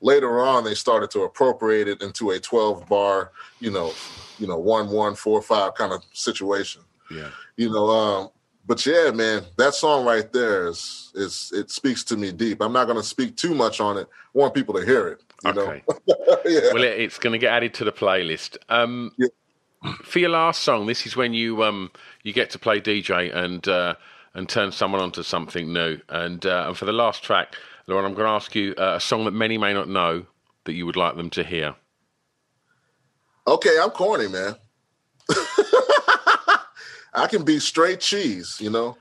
later 0.01 0.41
on 0.41 0.63
they 0.65 0.75
started 0.75 1.11
to 1.11 1.21
appropriate 1.23 1.87
it 1.87 2.01
into 2.01 2.31
a 2.31 2.39
twelve 2.39 2.87
bar, 2.89 3.31
you 3.59 3.71
know, 3.71 3.99
you 4.37 4.47
know, 4.47 4.59
one 4.59 4.89
one 4.89 5.15
four 5.15 5.41
five 5.41 5.75
kind 5.75 5.93
of 5.93 6.03
situation 6.13 6.81
Yeah. 7.09 7.29
you 7.57 7.69
know 7.71 7.89
um 7.89 8.29
but 8.65 8.85
yeah 8.85 9.11
man 9.11 9.43
that 9.57 9.73
song 9.73 10.05
right 10.05 10.31
there 10.33 10.67
is 10.67 11.11
is 11.15 11.51
it 11.53 11.69
speaks 11.71 12.03
to 12.05 12.17
me 12.17 12.31
deep 12.31 12.61
i'm 12.61 12.73
not 12.73 12.85
going 12.85 12.97
to 12.97 13.03
speak 13.03 13.35
too 13.37 13.53
much 13.55 13.79
on 13.81 13.97
it 13.97 14.07
I 14.35 14.37
want 14.39 14.53
people 14.53 14.73
to 14.75 14.85
hear 14.85 15.07
it 15.09 15.23
you 15.43 15.53
Okay. 15.57 15.83
know 15.87 15.93
yeah 16.45 16.71
Well, 16.73 16.83
it, 16.83 16.99
it's 16.99 17.19
going 17.19 17.33
to 17.33 17.39
get 17.39 17.51
added 17.53 17.73
to 17.75 17.83
the 17.85 17.91
playlist. 17.91 18.57
Um, 18.69 19.11
Yeah. 19.17 19.27
For 20.03 20.19
your 20.19 20.29
last 20.29 20.63
song, 20.63 20.87
this 20.87 21.07
is 21.07 21.15
when 21.15 21.33
you 21.33 21.63
um, 21.63 21.91
you 22.23 22.33
get 22.33 22.51
to 22.51 22.59
play 22.59 22.79
DJ 22.81 23.35
and 23.35 23.67
uh, 23.67 23.95
and 24.33 24.47
turn 24.49 24.71
someone 24.71 25.01
onto 25.01 25.23
something 25.23 25.73
new. 25.73 25.99
And 26.09 26.45
uh, 26.45 26.65
and 26.67 26.77
for 26.77 26.85
the 26.85 26.93
last 26.93 27.23
track, 27.23 27.55
Leron, 27.87 28.05
I'm 28.05 28.13
going 28.13 28.27
to 28.27 28.33
ask 28.33 28.53
you 28.55 28.73
uh, 28.77 28.95
a 28.95 28.99
song 28.99 29.25
that 29.25 29.31
many 29.31 29.57
may 29.57 29.73
not 29.73 29.89
know 29.89 30.25
that 30.65 30.73
you 30.73 30.85
would 30.85 30.95
like 30.95 31.15
them 31.15 31.29
to 31.31 31.43
hear. 31.43 31.75
okay 33.47 33.77
i'm 33.81 33.89
corny 33.89 34.27
man. 34.27 34.55
I 37.13 37.27
can 37.27 37.43
be 37.43 37.59
straight 37.59 37.99
cheese 37.99 38.57
you 38.59 38.69
know? 38.69 38.97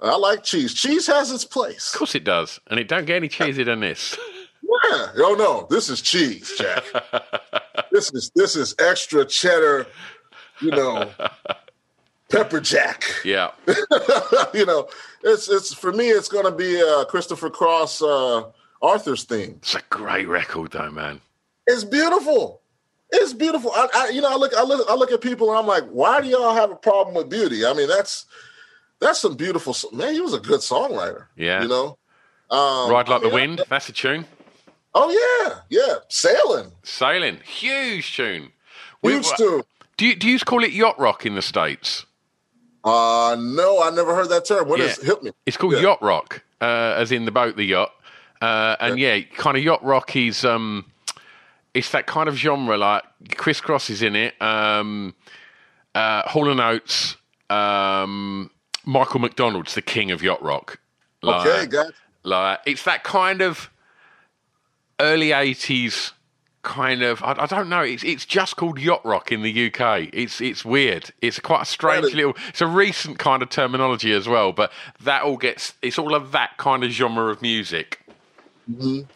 I 0.00 0.16
like 0.16 0.42
cheese. 0.42 0.74
Cheese 0.74 1.06
has 1.06 1.30
its 1.32 1.44
place. 1.46 1.94
Of 1.94 1.98
course, 2.00 2.14
it 2.14 2.24
does, 2.24 2.60
and 2.66 2.78
it 2.78 2.86
don't 2.86 3.06
get 3.06 3.16
any 3.16 3.30
cheesier 3.30 3.64
than 3.64 3.80
this. 3.80 4.18
yeah. 4.62 5.06
Oh 5.16 5.34
no. 5.38 5.66
This 5.70 5.88
is 5.88 6.02
cheese 6.02 6.52
jack. 6.58 6.84
This 7.92 8.12
is 8.12 8.30
this 8.34 8.56
is 8.56 8.74
extra 8.78 9.24
cheddar 9.24 9.86
you 10.60 10.70
know 10.70 11.10
pepper 12.28 12.60
jack 12.60 13.04
yeah, 13.24 13.50
you 14.54 14.66
know, 14.66 14.88
it's 15.22 15.48
it's 15.48 15.72
for 15.74 15.92
me. 15.92 16.08
It's 16.08 16.28
going 16.28 16.44
to 16.44 16.50
be 16.52 16.80
uh, 16.82 17.04
Christopher 17.06 17.50
Cross, 17.50 18.02
uh, 18.02 18.50
Arthur's 18.82 19.24
theme. 19.24 19.56
it's 19.62 19.74
a 19.74 19.82
great 19.90 20.28
record, 20.28 20.72
though, 20.72 20.90
man. 20.90 21.20
It's 21.66 21.84
beautiful. 21.84 22.60
It's 23.10 23.32
beautiful. 23.32 23.70
I, 23.72 23.88
I 23.94 24.08
you 24.10 24.20
know, 24.20 24.32
I 24.32 24.36
look, 24.36 24.52
I 24.56 24.62
look, 24.62 24.88
I 24.90 24.94
look 24.94 25.12
at 25.12 25.20
people 25.20 25.50
and 25.50 25.58
I'm 25.58 25.66
like, 25.66 25.84
why 25.84 26.20
do 26.20 26.28
y'all 26.28 26.54
have 26.54 26.70
a 26.70 26.76
problem 26.76 27.14
with 27.14 27.28
beauty? 27.30 27.64
I 27.64 27.72
mean, 27.72 27.88
that's 27.88 28.26
that's 29.00 29.20
some 29.20 29.36
beautiful. 29.36 29.74
Man, 29.92 30.12
he 30.14 30.20
was 30.20 30.34
a 30.34 30.40
good 30.40 30.60
songwriter. 30.60 31.26
Yeah. 31.36 31.62
you 31.62 31.68
know, 31.68 31.98
um, 32.50 32.90
Ride 32.90 33.08
like 33.08 33.20
I 33.20 33.24
mean, 33.24 33.28
the 33.28 33.34
wind. 33.34 33.62
That's 33.68 33.88
a 33.88 33.92
tune. 33.92 34.26
Oh 34.94 35.10
yeah, 35.10 35.60
yeah, 35.68 35.96
sailing, 36.08 36.72
Sailing, 36.82 37.38
huge 37.44 38.16
tune. 38.16 38.50
huge 39.02 39.26
We- 39.26 39.36
tune. 39.36 39.62
Do 39.96 40.06
you 40.06 40.14
do 40.16 40.28
you 40.28 40.38
call 40.38 40.62
it 40.64 40.72
yacht 40.72 40.98
rock 40.98 41.24
in 41.24 41.34
the 41.36 41.42
states? 41.42 42.04
Uh 42.86 43.36
no, 43.38 43.82
I 43.82 43.90
never 43.90 44.14
heard 44.14 44.28
that 44.28 44.44
term. 44.46 44.68
What 44.68 44.80
is 44.80 44.98
Yeah. 44.98 45.06
hit 45.06 45.22
me? 45.22 45.32
It's 45.44 45.56
called 45.56 45.72
Yeah. 45.74 45.80
yacht 45.80 46.00
rock, 46.02 46.42
uh, 46.60 46.94
as 46.96 47.10
in 47.12 47.24
the 47.24 47.32
boat, 47.32 47.56
the 47.56 47.64
yacht. 47.64 47.92
Uh, 48.40 48.76
and 48.80 48.98
yeah, 48.98 49.20
kind 49.36 49.56
of 49.56 49.64
yacht 49.64 49.82
rock 49.84 50.14
is 50.14 50.44
um, 50.44 50.84
it's 51.74 51.90
that 51.90 52.06
kind 52.06 52.28
of 52.28 52.36
genre. 52.36 52.76
Like 52.76 53.02
Chris 53.36 53.60
Cross 53.60 53.90
is 53.90 54.02
in 54.02 54.14
it. 54.14 54.40
Um, 54.40 55.14
uh, 55.94 56.22
Hall 56.28 56.48
and 56.50 56.60
Oates, 56.60 57.16
um, 57.50 58.50
Michael 58.84 59.20
McDonald's 59.20 59.74
the 59.74 59.82
king 59.82 60.10
of 60.12 60.22
yacht 60.22 60.42
rock. 60.42 60.78
Like, 61.22 61.46
Okay, 61.46 61.66
got 61.66 61.86
like 62.22 62.60
it's 62.66 62.84
that 62.84 63.02
kind 63.02 63.40
of 63.42 63.68
early 65.00 65.32
eighties 65.32 66.12
kind 66.66 67.02
of 67.02 67.22
I, 67.22 67.36
I 67.38 67.46
don't 67.46 67.68
know 67.70 67.80
it's 67.82 68.02
it's 68.04 68.26
just 68.26 68.56
called 68.56 68.78
yacht 68.78 69.04
rock 69.06 69.30
in 69.32 69.42
the 69.42 69.66
UK 69.72 70.10
it's 70.12 70.40
it's 70.40 70.64
weird 70.64 71.12
it's 71.22 71.38
quite 71.38 71.62
a 71.62 71.64
strange 71.64 72.06
Really? 72.06 72.16
little 72.16 72.34
it's 72.48 72.60
a 72.60 72.66
recent 72.66 73.18
kind 73.18 73.42
of 73.42 73.48
terminology 73.50 74.12
as 74.12 74.28
well 74.28 74.52
but 74.52 74.72
that 75.00 75.22
all 75.22 75.36
gets 75.36 75.74
it's 75.80 75.98
all 75.98 76.14
of 76.14 76.32
that 76.32 76.56
kind 76.58 76.84
of 76.84 76.90
genre 76.90 77.30
of 77.30 77.40
music 77.40 78.00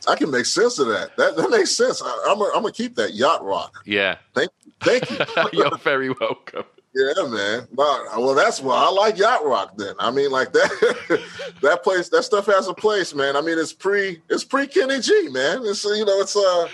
I 0.06 0.14
can 0.14 0.30
make 0.30 0.46
sense 0.46 0.78
of 0.78 0.86
that. 0.86 1.16
That 1.16 1.36
that 1.36 1.50
makes 1.50 1.72
sense. 1.76 2.00
I, 2.00 2.26
I'm 2.28 2.38
gonna 2.38 2.52
I'm 2.54 2.62
gonna 2.62 2.72
keep 2.72 2.94
that 2.94 3.14
yacht 3.14 3.44
rock. 3.44 3.82
yeah 3.84 4.18
Thank 4.32 4.50
thank 4.80 5.10
you. 5.10 5.18
you're 5.52 5.76
very 5.78 6.10
welcome 6.10 6.62
Yeah, 6.94 7.26
man. 7.26 7.66
Well, 7.74 8.04
well, 8.16 8.34
that's 8.34 8.60
why 8.60 8.76
I 8.76 8.90
like 8.90 9.18
yacht 9.18 9.44
rock. 9.44 9.76
Then 9.76 9.94
I 9.98 10.10
mean, 10.12 10.30
like 10.30 10.52
that. 10.52 11.20
that 11.62 11.82
place, 11.82 12.08
that 12.10 12.22
stuff 12.24 12.46
has 12.46 12.68
a 12.68 12.74
place, 12.74 13.14
man. 13.14 13.36
I 13.36 13.40
mean, 13.40 13.58
it's 13.58 13.72
pre, 13.72 14.20
it's 14.28 14.44
pre 14.44 14.66
Kenny 14.68 15.00
G, 15.00 15.28
man. 15.30 15.62
It's 15.64 15.84
you 15.84 16.04
know, 16.04 16.20
it's 16.20 16.36
uh, 16.36 16.68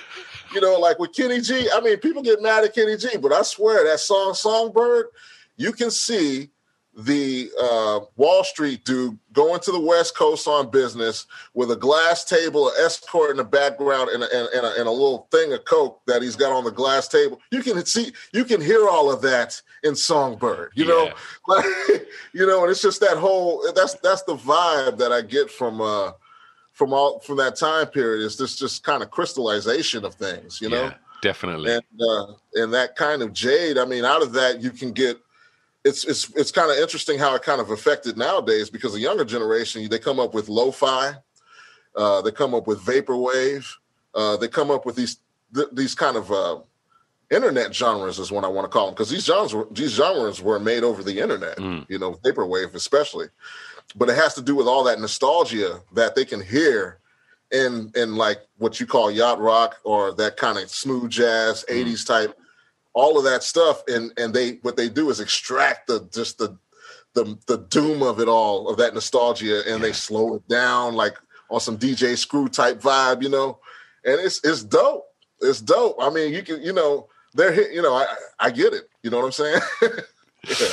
you 0.52 0.60
know, 0.60 0.78
like 0.78 0.98
with 0.98 1.14
Kenny 1.14 1.40
G. 1.40 1.68
I 1.72 1.80
mean, 1.80 1.98
people 1.98 2.22
get 2.22 2.42
mad 2.42 2.64
at 2.64 2.74
Kenny 2.74 2.96
G, 2.96 3.16
but 3.16 3.32
I 3.32 3.42
swear 3.42 3.84
that 3.84 4.00
song 4.00 4.34
Songbird, 4.34 5.06
you 5.56 5.72
can 5.72 5.90
see 5.90 6.50
the 6.98 7.50
uh, 7.60 8.00
Wall 8.16 8.42
Street 8.42 8.84
dude 8.84 9.18
going 9.34 9.60
to 9.60 9.70
the 9.70 9.80
West 9.80 10.16
Coast 10.16 10.48
on 10.48 10.70
business 10.70 11.26
with 11.52 11.70
a 11.70 11.76
glass 11.76 12.24
table, 12.24 12.68
an 12.68 12.74
escort 12.80 13.30
in 13.32 13.36
the 13.36 13.44
background, 13.44 14.08
and 14.08 14.22
a, 14.22 14.26
and, 14.34 14.48
and, 14.54 14.66
a, 14.66 14.80
and 14.80 14.88
a 14.88 14.90
little 14.90 15.28
thing 15.30 15.52
of 15.52 15.64
coke 15.66 16.00
that 16.06 16.22
he's 16.22 16.36
got 16.36 16.52
on 16.52 16.64
the 16.64 16.70
glass 16.70 17.06
table. 17.06 17.38
You 17.50 17.62
can 17.62 17.84
see, 17.84 18.12
you 18.32 18.44
can 18.44 18.62
hear 18.62 18.88
all 18.88 19.12
of 19.12 19.20
that 19.22 19.60
in 19.82 19.94
Songbird. 19.94 20.72
You 20.74 20.86
know, 20.86 21.10
like 21.46 21.64
you 22.32 22.46
know, 22.46 22.62
and 22.62 22.70
it's 22.70 22.82
just 22.82 23.00
that 23.00 23.18
whole. 23.18 23.70
That's 23.74 23.94
that's 23.94 24.22
the 24.22 24.36
vibe 24.36 24.96
that 24.98 25.12
I 25.12 25.20
get 25.22 25.50
from. 25.50 25.80
uh 25.80 26.12
from 26.76 26.92
all 26.92 27.18
from 27.20 27.38
that 27.38 27.56
time 27.56 27.86
period 27.86 28.24
is 28.24 28.36
this 28.36 28.56
just 28.56 28.84
kind 28.84 29.02
of 29.02 29.10
crystallization 29.10 30.04
of 30.04 30.14
things, 30.14 30.60
you 30.60 30.68
know 30.68 30.84
yeah 30.84 30.94
definitely 31.22 31.72
and 31.72 32.00
uh, 32.00 32.26
and 32.54 32.72
that 32.72 32.96
kind 32.96 33.22
of 33.22 33.32
jade. 33.32 33.78
I 33.78 33.84
mean, 33.84 34.04
out 34.04 34.22
of 34.22 34.32
that 34.34 34.62
you 34.62 34.70
can 34.70 34.92
get. 34.92 35.18
It's 35.84 36.04
it's 36.04 36.30
it's 36.34 36.50
kind 36.50 36.70
of 36.70 36.78
interesting 36.78 37.18
how 37.18 37.34
it 37.36 37.42
kind 37.42 37.60
of 37.60 37.70
affected 37.70 38.16
nowadays 38.16 38.68
because 38.70 38.92
the 38.92 39.00
younger 39.00 39.24
generation 39.24 39.88
they 39.88 40.00
come 40.00 40.18
up 40.18 40.34
with 40.34 40.48
lo-fi, 40.48 41.14
uh, 41.94 42.22
they 42.22 42.32
come 42.32 42.54
up 42.54 42.66
with 42.66 42.80
vaporwave, 42.80 43.64
uh, 44.14 44.36
they 44.36 44.48
come 44.48 44.72
up 44.72 44.84
with 44.84 44.96
these 44.96 45.18
th- 45.54 45.68
these 45.72 45.94
kind 45.94 46.16
of 46.16 46.32
uh, 46.32 46.58
internet 47.30 47.74
genres 47.74 48.18
is 48.18 48.30
what 48.30 48.44
I 48.44 48.48
want 48.48 48.64
to 48.64 48.68
call 48.68 48.86
them 48.86 48.94
because 48.94 49.10
these 49.10 49.24
genres 49.24 49.54
were, 49.54 49.66
these 49.70 49.92
genres 49.92 50.42
were 50.42 50.60
made 50.60 50.84
over 50.84 51.02
the 51.02 51.18
internet, 51.20 51.56
mm. 51.58 51.84
you 51.88 51.98
know, 51.98 52.14
vaporwave 52.14 52.74
especially, 52.74 53.26
but 53.94 54.08
it 54.08 54.16
has 54.16 54.34
to 54.34 54.42
do 54.42 54.54
with 54.54 54.66
all 54.66 54.84
that 54.84 55.00
nostalgia 55.00 55.80
that 55.94 56.14
they 56.14 56.24
can 56.24 56.40
hear 56.40 56.98
in 57.52 57.92
in 57.94 58.16
like 58.16 58.38
what 58.58 58.80
you 58.80 58.86
call 58.86 59.10
yacht 59.10 59.40
rock 59.40 59.76
or 59.84 60.12
that 60.14 60.36
kind 60.36 60.58
of 60.58 60.68
smooth 60.68 61.10
jazz 61.10 61.64
mm. 61.68 61.84
80s 61.84 62.06
type 62.06 62.36
all 62.96 63.18
of 63.18 63.24
that 63.24 63.44
stuff. 63.44 63.82
And 63.86 64.10
and 64.16 64.34
they 64.34 64.54
what 64.62 64.76
they 64.76 64.88
do 64.88 65.10
is 65.10 65.20
extract 65.20 65.86
the 65.86 66.08
just 66.12 66.38
the 66.38 66.58
the 67.14 67.38
the 67.46 67.58
doom 67.58 68.02
of 68.02 68.18
it 68.18 68.28
all 68.28 68.68
of 68.68 68.78
that 68.78 68.94
nostalgia 68.94 69.62
and 69.70 69.84
they 69.84 69.92
slow 69.92 70.34
it 70.34 70.48
down 70.48 70.94
like 70.94 71.16
on 71.50 71.60
some 71.60 71.78
DJ 71.78 72.16
screw 72.16 72.48
type 72.48 72.80
vibe 72.80 73.22
you 73.22 73.28
know? 73.28 73.58
And 74.04 74.20
it's 74.20 74.40
it's 74.44 74.64
dope. 74.64 75.04
It's 75.40 75.60
dope. 75.60 75.96
I 76.00 76.10
mean 76.10 76.32
you 76.32 76.42
can 76.42 76.62
you 76.62 76.72
know 76.72 77.08
they're 77.36 77.52
hit 77.52 77.72
you 77.72 77.82
know 77.82 77.94
i 77.94 78.06
i 78.40 78.50
get 78.50 78.72
it 78.72 78.88
you 79.02 79.10
know 79.10 79.18
what 79.18 79.26
i'm 79.26 79.32
saying 79.32 79.60
yeah 80.48 80.68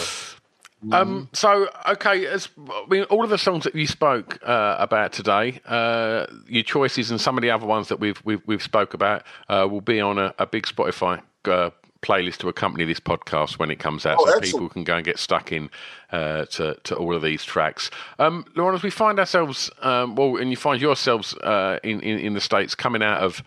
Um, 0.92 1.30
so 1.32 1.70
okay, 1.88 2.26
as 2.28 2.50
I 2.70 2.86
mean, 2.90 3.04
all 3.06 3.24
of 3.24 3.30
the 3.30 3.38
songs 3.38 3.64
that 3.64 3.74
you 3.74 3.88
spoke 3.88 4.38
uh, 4.46 4.76
about 4.80 5.14
today, 5.14 5.62
uh, 5.66 6.26
your 6.46 6.64
choices 6.64 7.10
and 7.10 7.22
some 7.22 7.38
of 7.38 7.42
the 7.42 7.52
other 7.52 7.66
ones 7.66 7.88
that 7.88 8.02
we've 8.02 8.22
we've, 8.26 8.42
we've 8.48 8.62
spoke 8.62 8.94
about 8.94 9.24
uh, 9.48 9.66
will 9.72 9.80
be 9.80 10.02
on 10.02 10.18
a, 10.18 10.36
a 10.40 10.46
big 10.46 10.64
Spotify 10.66 11.22
uh, 11.46 11.70
playlist 12.02 12.40
to 12.40 12.50
accompany 12.50 12.84
this 12.84 13.00
podcast 13.00 13.60
when 13.60 13.72
it 13.72 13.80
comes 13.80 14.06
out, 14.06 14.18
Oh, 14.20 14.26
so 14.26 14.32
excellent. 14.36 14.52
people 14.52 14.68
can 14.70 14.84
go 14.84 14.98
and 14.98 15.06
get 15.06 15.18
stuck 15.20 15.54
in 15.54 15.70
uh, 16.12 16.48
to 16.48 16.76
to 16.84 16.96
all 16.98 17.16
of 17.16 17.22
these 17.22 17.46
tracks. 17.46 17.90
Um, 18.20 18.44
Leron, 18.58 18.74
as 18.76 18.84
we 18.84 18.90
find 18.90 19.20
ourselves, 19.20 19.72
um, 19.84 20.16
well, 20.16 20.36
and 20.36 20.50
you 20.52 20.58
find 20.58 20.82
yourselves 20.82 21.34
uh, 21.36 21.80
in, 21.86 22.02
in 22.02 22.20
in 22.20 22.34
the 22.34 22.42
states 22.42 22.76
coming 22.76 23.02
out 23.02 23.22
of, 23.22 23.42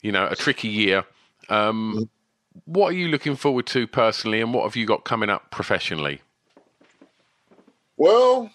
you 0.00 0.10
know, 0.10 0.26
a 0.26 0.36
tricky 0.36 0.68
year. 0.68 1.04
Um, 1.50 2.08
what 2.64 2.92
are 2.92 2.96
you 2.96 3.08
looking 3.08 3.36
forward 3.36 3.66
to 3.68 3.86
personally, 3.86 4.40
and 4.40 4.52
what 4.52 4.64
have 4.64 4.76
you 4.76 4.86
got 4.86 5.04
coming 5.04 5.30
up 5.30 5.50
professionally? 5.50 6.20
Well, 7.96 8.50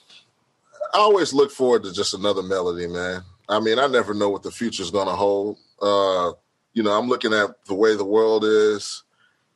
I 0.93 0.97
always 0.97 1.33
look 1.33 1.51
forward 1.51 1.83
to 1.83 1.93
just 1.93 2.13
another 2.13 2.43
melody, 2.43 2.87
man. 2.87 3.23
I 3.49 3.59
mean, 3.59 3.79
I 3.79 3.87
never 3.87 4.13
know 4.13 4.29
what 4.29 4.43
the 4.43 4.51
future's 4.51 4.91
going 4.91 5.07
to 5.07 5.13
hold. 5.13 5.57
Uh, 5.81 6.33
you 6.73 6.83
know, 6.83 6.91
I'm 6.91 7.07
looking 7.07 7.33
at 7.33 7.63
the 7.65 7.73
way 7.73 7.95
the 7.95 8.05
world 8.05 8.43
is, 8.43 9.03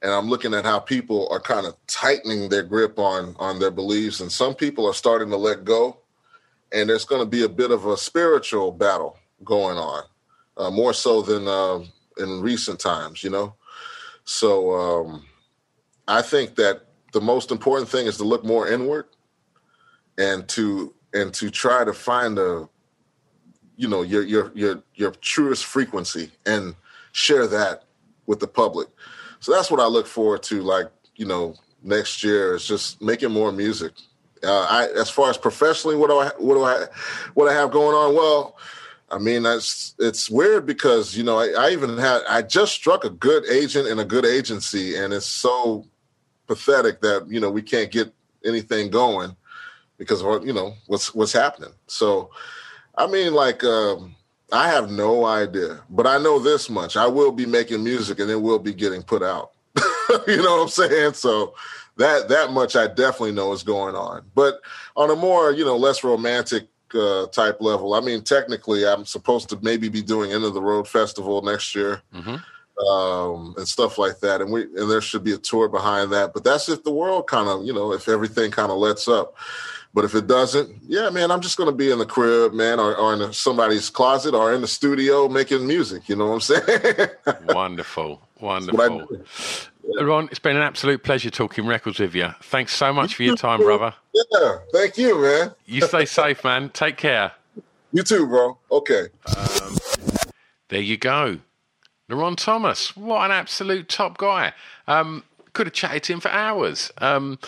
and 0.02 0.12
I'm 0.12 0.30
looking 0.30 0.54
at 0.54 0.66
how 0.66 0.80
people 0.80 1.28
are 1.30 1.40
kind 1.40 1.66
of 1.66 1.76
tightening 1.88 2.50
their 2.50 2.64
grip 2.64 2.98
on 2.98 3.36
on 3.40 3.60
their 3.60 3.72
beliefs, 3.72 4.20
and 4.20 4.32
some 4.32 4.56
people 4.56 4.88
are 4.88 4.94
starting 4.94 5.30
to 5.30 5.38
let 5.38 5.64
go. 5.64 5.98
And 6.74 6.90
there's 6.90 7.06
going 7.06 7.22
to 7.22 7.28
be 7.28 7.44
a 7.44 7.50
bit 7.50 7.72
of 7.72 7.86
a 7.86 7.98
spiritual 7.98 8.72
battle 8.72 9.18
going 9.44 9.78
on, 9.78 10.04
uh, 10.58 10.72
more 10.72 10.94
so 10.94 11.22
than 11.22 11.48
uh, 11.48 11.80
in 12.18 12.42
recent 12.42 12.80
times. 12.80 13.24
You 13.24 13.30
know, 13.30 13.56
so 14.26 14.72
um, 14.74 15.26
I 16.08 16.22
think 16.22 16.56
that 16.56 16.86
the 17.14 17.22
most 17.22 17.52
important 17.52 17.90
thing 17.90 18.06
is 18.08 18.18
to 18.18 18.24
look 18.24 18.44
more 18.44 18.68
inward 18.68 19.06
and 20.18 20.48
to 20.50 20.94
and 21.14 21.34
to 21.34 21.50
try 21.50 21.84
to 21.84 21.94
find 21.94 22.38
a 22.38 22.70
you 23.76 23.88
know 23.88 24.02
your 24.02 24.24
your 24.24 24.52
your 24.54 24.84
your 24.96 25.12
truest 25.12 25.66
frequency 25.66 26.32
and 26.46 26.76
share 27.12 27.48
that 27.48 27.84
with 28.28 28.40
the 28.40 28.48
public. 28.48 28.88
So 29.40 29.52
that's 29.52 29.72
what 29.72 29.80
i 29.80 29.86
look 29.86 30.08
forward 30.08 30.44
to 30.44 30.62
like 30.62 30.88
you 31.16 31.26
know 31.26 31.56
next 31.84 32.24
year 32.24 32.56
is 32.56 32.66
just 32.66 33.02
making 33.02 33.32
more 33.32 33.52
music. 33.52 33.94
Uh, 34.44 34.66
I, 34.70 34.88
as 35.00 35.10
far 35.10 35.30
as 35.30 35.38
professionally 35.38 35.96
what 35.96 36.10
do 36.10 36.18
i 36.18 36.32
what 36.38 36.56
do 36.56 36.64
i 36.64 36.86
what 37.34 37.48
i 37.48 37.54
have 37.54 37.72
going 37.72 37.96
on? 37.96 38.16
Well 38.16 38.58
i 39.12 39.18
mean 39.18 39.44
that's 39.44 39.96
it's 40.00 40.30
weird 40.30 40.66
because 40.66 41.16
you 41.16 41.24
know 41.24 41.40
I, 41.40 41.50
I 41.58 41.70
even 41.72 41.98
had 41.98 42.22
i 42.28 42.42
just 42.42 42.74
struck 42.74 43.04
a 43.04 43.10
good 43.10 43.46
agent 43.50 43.88
and 43.88 44.00
a 44.00 44.06
good 44.06 44.26
agency 44.26 44.96
and 44.96 45.14
it's 45.14 45.26
so 45.26 45.86
pathetic 46.48 47.02
that 47.02 47.28
you 47.30 47.40
know 47.40 47.50
we 47.50 47.62
can't 47.62 47.92
get 47.92 48.14
anything 48.44 48.90
going 48.90 49.36
because 50.02 50.24
of 50.24 50.46
you 50.46 50.52
know 50.52 50.74
what's 50.88 51.14
what's 51.14 51.32
happening. 51.32 51.72
So, 51.86 52.32
I 52.96 53.06
mean, 53.06 53.34
like, 53.34 53.64
um, 53.64 54.16
I 54.52 54.68
have 54.68 54.90
no 54.90 55.26
idea, 55.26 55.80
but 55.92 56.08
I 56.08 56.18
know 56.18 56.40
this 56.40 56.72
much: 56.72 56.98
I 56.98 57.08
will 57.08 57.32
be 57.32 57.46
making 57.46 57.84
music, 57.84 58.20
and 58.20 58.30
it 58.32 58.42
will 58.42 58.58
be 58.58 58.74
getting 58.74 59.04
put 59.04 59.22
out. 59.22 59.52
you 60.28 60.38
know 60.38 60.58
what 60.58 60.64
I'm 60.64 60.70
saying? 60.70 61.14
So 61.14 61.54
that 61.98 62.30
that 62.30 62.52
much 62.52 62.76
I 62.76 62.88
definitely 62.88 63.34
know 63.34 63.54
is 63.54 63.62
going 63.62 63.96
on. 63.96 64.24
But 64.34 64.60
on 64.96 65.12
a 65.12 65.16
more 65.16 65.52
you 65.52 65.64
know 65.64 65.78
less 65.78 66.04
romantic 66.04 66.68
uh, 66.96 67.28
type 67.28 67.62
level, 67.62 67.94
I 67.94 68.00
mean, 68.00 68.22
technically, 68.24 68.86
I'm 68.86 69.06
supposed 69.06 69.50
to 69.50 69.60
maybe 69.62 69.90
be 69.90 70.02
doing 70.02 70.32
End 70.32 70.44
of 70.44 70.54
the 70.54 70.62
Road 70.62 70.88
Festival 70.88 71.42
next 71.42 71.76
year. 71.76 72.02
Um, 72.90 73.54
and 73.58 73.68
stuff 73.68 74.00
like 74.00 74.22
that, 74.22 74.42
and 74.42 74.52
we 74.52 74.64
and 74.64 74.90
there 74.90 75.02
should 75.02 75.24
be 75.24 75.34
a 75.34 75.38
tour 75.38 75.68
behind 75.68 76.12
that. 76.14 76.34
But 76.34 76.44
that's 76.44 76.68
if 76.68 76.84
the 76.84 76.92
world 76.92 77.28
kind 77.28 77.48
of, 77.48 77.64
you 77.64 77.74
know, 77.74 77.92
if 77.94 78.10
everything 78.10 78.50
kind 78.50 78.72
of 78.72 78.78
lets 78.80 79.08
up. 79.08 79.36
But 79.94 80.06
if 80.06 80.16
it 80.16 80.26
doesn't, 80.26 80.78
yeah, 80.88 81.10
man, 81.10 81.32
I'm 81.32 81.42
just 81.42 81.58
gonna 81.58 81.74
be 81.74 81.92
in 81.92 82.00
the 82.00 82.06
crib, 82.08 82.54
man, 82.54 82.80
or, 82.80 82.96
or 82.96 83.14
in 83.14 83.34
somebody's 83.34 83.90
closet, 83.90 84.34
or 84.34 84.54
in 84.54 84.62
the 84.62 84.68
studio 84.68 85.28
making 85.28 85.68
music. 85.68 86.10
You 86.10 86.16
know 86.16 86.28
what 86.28 86.34
I'm 86.34 86.42
saying? 86.42 87.10
Wonderful, 87.54 88.22
wonderful. 88.40 89.26
Ron, 90.00 90.28
it's 90.30 90.40
been 90.40 90.56
an 90.56 90.62
absolute 90.62 91.04
pleasure 91.04 91.30
talking 91.30 91.66
records 91.66 92.00
with 92.00 92.16
you. 92.16 92.30
Thanks 92.42 92.76
so 92.76 92.94
much 92.94 93.16
for 93.16 93.24
your 93.24 93.36
time, 93.36 93.60
brother. 93.62 93.94
yeah, 94.14 94.58
thank 94.72 94.98
you, 94.98 95.22
man. 95.22 95.54
You 95.66 95.82
stay 95.82 96.06
safe, 96.06 96.44
man. 96.44 96.70
Take 96.70 96.98
care. 96.98 97.34
You 97.92 98.04
too, 98.04 98.28
bro. 98.28 98.58
Okay. 98.72 99.08
There 100.70 100.82
you 100.82 100.98
go. 100.98 101.40
Ron 102.10 102.36
Thomas, 102.36 102.96
what 102.96 103.26
an 103.26 103.32
absolute 103.32 103.90
top 103.90 104.18
guy. 104.18 104.54
Um, 104.88 105.24
could 105.54 105.68
have 105.68 105.74
chatted 105.74 106.04
to 106.04 106.14
him 106.14 106.20
for 106.20 106.30
hours. 106.30 106.92
Um, 107.00 107.40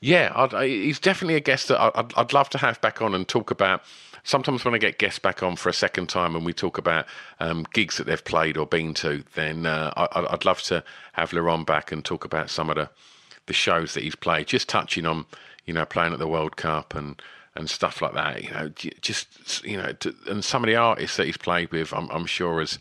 yeah, 0.00 0.32
I, 0.34 0.66
he's 0.66 0.98
definitely 0.98 1.34
a 1.36 1.40
guest 1.40 1.68
that 1.68 1.80
I'd, 1.80 2.12
I'd 2.16 2.32
love 2.32 2.48
to 2.50 2.58
have 2.58 2.80
back 2.80 3.02
on 3.02 3.14
and 3.14 3.26
talk 3.28 3.50
about. 3.50 3.82
Sometimes 4.22 4.64
when 4.64 4.74
I 4.74 4.78
get 4.78 4.98
guests 4.98 5.18
back 5.18 5.42
on 5.42 5.56
for 5.56 5.68
a 5.70 5.74
second 5.74 6.08
time 6.08 6.36
and 6.36 6.44
we 6.44 6.52
talk 6.52 6.76
about 6.78 7.06
um, 7.38 7.66
gigs 7.72 7.96
that 7.96 8.06
they've 8.06 8.24
played 8.24 8.56
or 8.56 8.66
been 8.66 8.92
to, 8.94 9.24
then 9.34 9.64
uh, 9.66 9.92
I, 9.96 10.08
I'd- 10.18 10.28
I'd 10.30 10.44
love 10.44 10.62
to 10.64 10.84
have 11.14 11.30
Leron 11.30 11.64
back 11.64 11.90
and 11.92 12.04
talk 12.04 12.24
about 12.24 12.50
some 12.50 12.68
of 12.70 12.76
the, 12.76 12.90
the 13.46 13.52
shows 13.54 13.94
that 13.94 14.02
he's 14.02 14.14
played, 14.14 14.46
just 14.46 14.68
touching 14.68 15.06
on, 15.06 15.24
you 15.64 15.72
know, 15.74 15.86
playing 15.86 16.12
at 16.12 16.18
the 16.18 16.28
World 16.28 16.56
Cup 16.56 16.94
and, 16.94 17.20
and 17.54 17.68
stuff 17.70 18.02
like 18.02 18.12
that. 18.14 18.44
You 18.44 18.50
know, 18.50 18.68
just, 19.00 19.64
you 19.64 19.76
know, 19.78 19.92
to, 19.92 20.14
and 20.28 20.44
some 20.44 20.62
of 20.64 20.68
the 20.68 20.76
artists 20.76 21.16
that 21.16 21.26
he's 21.26 21.38
played 21.38 21.72
with, 21.72 21.92
I'm, 21.94 22.08
I'm 22.10 22.26
sure 22.26 22.60
has 22.60 22.78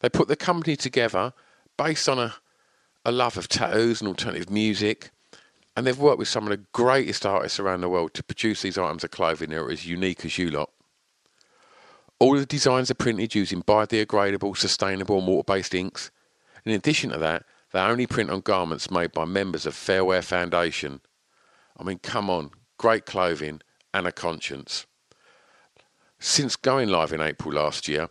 They 0.00 0.08
put 0.08 0.28
the 0.28 0.36
company 0.36 0.76
together 0.76 1.32
based 1.76 2.08
on 2.08 2.18
a, 2.18 2.34
a 3.04 3.12
love 3.12 3.36
of 3.36 3.48
tattoos 3.48 4.00
and 4.00 4.08
alternative 4.08 4.50
music, 4.50 5.10
and 5.76 5.86
they've 5.86 5.98
worked 5.98 6.18
with 6.18 6.28
some 6.28 6.44
of 6.44 6.50
the 6.50 6.64
greatest 6.72 7.24
artists 7.24 7.60
around 7.60 7.80
the 7.80 7.88
world 7.88 8.12
to 8.14 8.22
produce 8.22 8.62
these 8.62 8.78
items 8.78 9.04
of 9.04 9.10
clothing 9.10 9.50
that 9.50 9.58
are 9.58 9.70
as 9.70 9.86
unique 9.86 10.24
as 10.24 10.36
you 10.36 10.50
lot. 10.50 10.70
All 12.18 12.34
of 12.34 12.40
the 12.40 12.46
designs 12.46 12.90
are 12.90 12.94
printed 12.94 13.34
using 13.34 13.62
biodegradable, 13.62 14.56
sustainable, 14.56 15.18
and 15.18 15.26
water-based 15.26 15.74
inks. 15.74 16.10
In 16.66 16.72
addition 16.72 17.10
to 17.10 17.18
that, 17.18 17.44
they 17.72 17.80
only 17.80 18.06
print 18.06 18.30
on 18.30 18.40
garments 18.40 18.90
made 18.90 19.12
by 19.12 19.24
members 19.24 19.64
of 19.64 19.74
Fairwear 19.74 20.22
Foundation. 20.22 21.00
I 21.78 21.84
mean, 21.84 21.98
come 21.98 22.28
on, 22.28 22.50
great 22.76 23.06
clothing 23.06 23.62
and 23.94 24.06
a 24.06 24.12
conscience. 24.12 24.86
Since 26.18 26.56
going 26.56 26.90
live 26.90 27.12
in 27.12 27.22
April 27.22 27.54
last 27.54 27.88
year, 27.88 28.10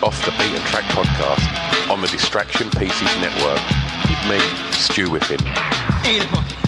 Off 0.00 0.24
the 0.24 0.30
Beaten 0.32 0.60
Track 0.66 0.84
podcast 0.84 1.90
on 1.90 2.00
the 2.00 2.06
Distraction 2.08 2.70
Pieces 2.70 3.08
Network 3.20 3.60
with 4.08 4.28
me, 4.28 4.38
Stu 4.72 5.08
Whiffen. 5.10 6.61